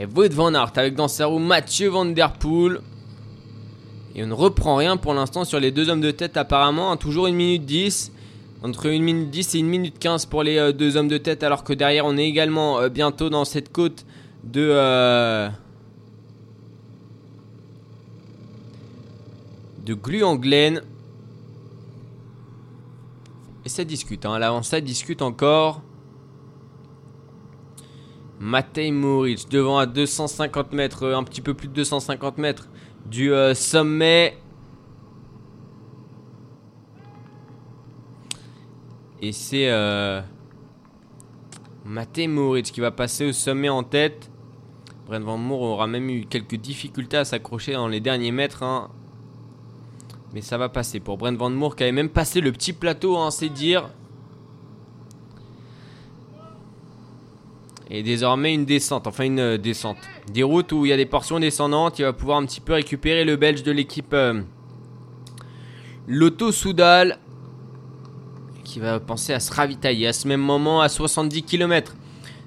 Et 0.00 0.06
Wout 0.06 0.32
van 0.32 0.54
Aert 0.54 0.72
avec 0.76 0.94
dans 0.94 1.08
sa 1.08 1.26
roue 1.26 1.38
Mathieu 1.38 1.90
Van 1.90 2.06
Der 2.06 2.32
Poel. 2.32 2.80
Et 4.14 4.24
on 4.24 4.28
ne 4.28 4.32
reprend 4.32 4.76
rien 4.76 4.96
pour 4.96 5.12
l'instant 5.12 5.44
sur 5.44 5.60
les 5.60 5.70
deux 5.72 5.90
hommes 5.90 6.00
de 6.00 6.10
tête 6.10 6.38
apparemment. 6.38 6.90
hein. 6.90 6.96
toujours 6.96 7.26
1 7.26 7.32
minute 7.32 7.66
10. 7.66 8.10
Entre 8.62 8.88
1 8.88 8.98
minute 8.98 9.28
10 9.28 9.56
et 9.56 9.60
1 9.60 9.64
minute 9.64 9.98
15 9.98 10.24
pour 10.24 10.42
les 10.42 10.56
euh, 10.56 10.72
deux 10.72 10.96
hommes 10.96 11.08
de 11.08 11.18
tête. 11.18 11.42
Alors 11.42 11.64
que 11.64 11.74
derrière 11.74 12.06
on 12.06 12.16
est 12.16 12.24
également 12.24 12.80
euh, 12.80 12.88
bientôt 12.88 13.28
dans 13.28 13.44
cette 13.44 13.70
côte 13.72 14.06
de... 14.42 14.66
euh, 14.70 15.50
de 19.84 19.92
Gluanglen. 19.92 20.80
Et 23.66 23.68
ça 23.68 23.84
discute. 23.84 24.24
Hein. 24.24 24.32
À 24.32 24.38
l'avant 24.38 24.62
ça 24.62 24.80
discute 24.80 25.20
encore. 25.20 25.82
Matej 28.40 28.90
Moric 28.90 29.50
devant 29.50 29.76
à 29.76 29.84
250 29.84 30.72
mètres, 30.72 31.02
euh, 31.04 31.16
un 31.16 31.22
petit 31.24 31.42
peu 31.42 31.52
plus 31.52 31.68
de 31.68 31.74
250 31.74 32.38
mètres 32.38 32.68
du 33.04 33.32
euh, 33.32 33.54
sommet. 33.54 34.38
Et 39.20 39.32
c'est 39.32 39.68
euh, 39.70 40.22
Matej 41.84 42.28
Moric 42.28 42.72
qui 42.72 42.80
va 42.80 42.90
passer 42.90 43.26
au 43.26 43.32
sommet 43.32 43.68
en 43.68 43.82
tête. 43.82 44.30
Brent 45.06 45.20
Van 45.22 45.36
Moor 45.36 45.60
aura 45.60 45.86
même 45.86 46.08
eu 46.08 46.24
quelques 46.24 46.56
difficultés 46.56 47.18
à 47.18 47.26
s'accrocher 47.26 47.74
dans 47.74 47.88
les 47.88 48.00
derniers 48.00 48.32
mètres. 48.32 48.62
hein. 48.62 48.88
Mais 50.32 50.40
ça 50.40 50.56
va 50.56 50.70
passer 50.70 50.98
pour 51.00 51.18
Brent 51.18 51.36
Van 51.36 51.50
Moor 51.50 51.76
qui 51.76 51.82
avait 51.82 51.92
même 51.92 52.08
passé 52.08 52.40
le 52.40 52.52
petit 52.52 52.72
plateau, 52.72 53.18
hein, 53.18 53.30
c'est 53.30 53.50
dire. 53.50 53.90
Et 57.92 58.04
désormais 58.04 58.54
une 58.54 58.64
descente, 58.64 59.08
enfin 59.08 59.24
une 59.24 59.40
euh, 59.40 59.58
descente. 59.58 59.98
Des 60.32 60.44
routes 60.44 60.70
où 60.70 60.86
il 60.86 60.90
y 60.90 60.92
a 60.92 60.96
des 60.96 61.06
portions 61.06 61.40
descendantes, 61.40 61.98
il 61.98 62.02
va 62.02 62.12
pouvoir 62.12 62.38
un 62.38 62.46
petit 62.46 62.60
peu 62.60 62.74
récupérer 62.74 63.24
le 63.24 63.34
belge 63.34 63.64
de 63.64 63.72
l'équipe 63.72 64.14
euh, 64.14 64.42
Lotto 66.06 66.52
Soudal. 66.52 67.18
Qui 68.62 68.78
va 68.78 69.00
penser 69.00 69.32
à 69.32 69.40
se 69.40 69.52
ravitailler 69.52 70.06
à 70.06 70.12
ce 70.12 70.28
même 70.28 70.40
moment 70.40 70.80
à 70.80 70.88
70 70.88 71.42
km 71.42 71.96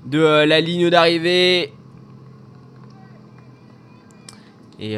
de 0.06 0.20
euh, 0.20 0.46
la 0.46 0.62
ligne 0.62 0.90
d'arrivée. 0.90 1.74
Et 4.80 4.98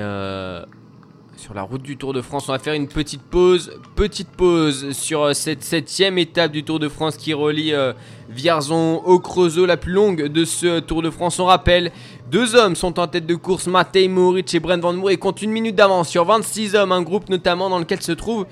sur 1.46 1.54
la 1.54 1.62
route 1.62 1.84
du 1.84 1.96
Tour 1.96 2.12
de 2.12 2.24
France, 2.24 2.50
on 2.50 2.54
va 2.54 2.58
faire 2.58 2.74
une 2.74 2.88
petite 2.88 3.22
pause. 3.22 3.80
Petite 3.96 4.30
pause 4.30 4.93
sur 4.93 5.22
euh, 5.22 5.34
cette 5.34 5.64
septième 5.64 6.18
étape 6.18 6.52
du 6.52 6.64
Tour 6.64 6.80
de 6.80 6.89
France 6.89 7.18
qui 7.18 7.36
relie 7.36 7.72
euh, 7.72 7.93
Vierzon 8.30 9.04
au 9.06 9.20
Creusot, 9.20 9.68
la 9.68 9.78
plus 9.78 9.91
longue 9.91 10.24
de 10.24 10.43
ce 10.43 10.80
Tour 10.80 11.04
de 11.04 11.12
France. 11.12 11.39
On 11.39 11.46
rappelle, 11.46 11.91
deux 12.32 12.56
hommes 12.56 12.76
sont 12.76 12.98
en 12.98 13.06
tête 13.06 13.28
de 13.28 13.36
course, 13.36 13.68
Matej 13.68 14.10
Moric 14.10 14.56
et 14.56 14.60
Brent 14.60 14.82
Van 14.82 14.93
Moor, 14.93 15.12
et 15.12 15.18
comptent 15.18 15.43
une 15.43 15.52
minute 15.52 15.76
d'avance 15.76 16.10
sur 16.10 16.26
26 16.26 16.74
hommes, 16.74 16.91
un 16.91 17.04
groupe 17.04 17.30
notamment 17.30 17.70
dans 17.70 17.78
lequel 17.78 18.02
se 18.02 18.14
trouve 18.14 18.48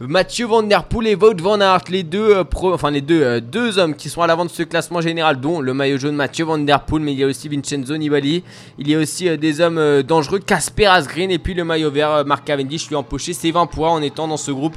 Mathieu 0.00 0.46
Van 0.46 0.64
Der 0.64 0.82
Poel 0.82 1.06
et 1.06 1.14
Wout 1.14 1.40
Van 1.40 1.60
Aert, 1.60 1.84
les 1.88 2.02
deux, 2.02 2.34
euh, 2.34 2.90
les 2.90 3.00
deux, 3.00 3.22
euh, 3.22 3.40
deux 3.40 3.78
hommes 3.78 3.94
qui 3.94 4.10
sont 4.10 4.22
à 4.22 4.26
l'avant 4.26 4.44
de 4.44 4.50
ce 4.50 4.64
classement 4.64 5.00
général, 5.00 5.40
dont 5.40 5.60
le 5.60 5.72
maillot 5.72 5.98
jaune 5.98 6.16
Mathieu 6.16 6.44
Van 6.44 6.58
Der 6.58 6.84
Poel, 6.84 7.00
mais 7.00 7.12
il 7.12 7.20
y 7.20 7.22
a 7.22 7.28
aussi 7.28 7.48
Vincenzo 7.48 7.96
Nibali, 7.96 8.42
il 8.76 8.88
y 8.88 8.96
a 8.96 8.98
aussi 8.98 9.28
euh, 9.28 9.36
des 9.36 9.60
hommes 9.60 10.02
dangereux, 10.02 10.40
Casper 10.40 10.86
Asgreen, 10.86 11.30
et 11.30 11.38
puis 11.38 11.54
le 11.54 11.62
maillot 11.62 11.92
vert, 11.92 12.24
Mark 12.26 12.44
Cavendish 12.44 12.88
lui 12.88 12.96
a 12.96 12.98
empoché 12.98 13.34
ses 13.34 13.52
20 13.52 13.66
points 13.66 13.90
en 13.90 14.02
étant 14.02 14.26
dans 14.26 14.36
ce 14.36 14.50
groupe, 14.50 14.74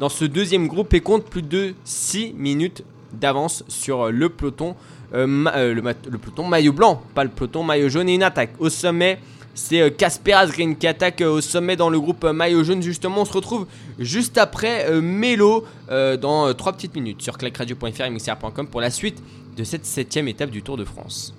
dans 0.00 0.08
ce 0.08 0.24
deuxième 0.24 0.66
groupe, 0.66 0.92
et 0.94 1.00
compte 1.00 1.26
plus 1.26 1.42
de 1.42 1.74
6 1.84 2.34
minutes 2.36 2.82
d'avance 3.12 3.62
sur 3.68 4.10
le 4.10 4.28
peloton, 4.30 4.74
le 5.12 6.18
peloton 6.18 6.44
maillot 6.44 6.72
blanc, 6.72 7.02
pas 7.14 7.22
le 7.22 7.30
peloton 7.30 7.62
maillot 7.62 7.88
jaune, 7.88 8.08
et 8.08 8.14
une 8.14 8.24
attaque 8.24 8.50
au 8.58 8.68
sommet. 8.68 9.20
C'est 9.56 9.80
euh, 9.80 9.90
Casper 9.90 10.34
Asgreen 10.34 10.76
qui 10.76 10.86
attaque 10.86 11.22
euh, 11.22 11.30
au 11.30 11.40
sommet 11.40 11.76
dans 11.76 11.88
le 11.88 11.98
groupe 11.98 12.22
euh, 12.24 12.34
maillot 12.34 12.62
jaune. 12.62 12.82
Justement, 12.82 13.22
on 13.22 13.24
se 13.24 13.32
retrouve 13.32 13.66
juste 13.98 14.36
après 14.36 14.88
euh, 14.90 15.00
Mélo 15.00 15.64
euh, 15.90 16.18
dans 16.18 16.52
3 16.52 16.74
petites 16.74 16.94
minutes 16.94 17.22
sur 17.22 17.38
clacradio.fr 17.38 18.02
et 18.02 18.10
mixr.com 18.10 18.68
pour 18.68 18.82
la 18.82 18.90
suite 18.90 19.22
de 19.56 19.64
cette 19.64 19.86
septième 19.86 20.28
étape 20.28 20.50
du 20.50 20.62
Tour 20.62 20.76
de 20.76 20.84
France. 20.84 21.34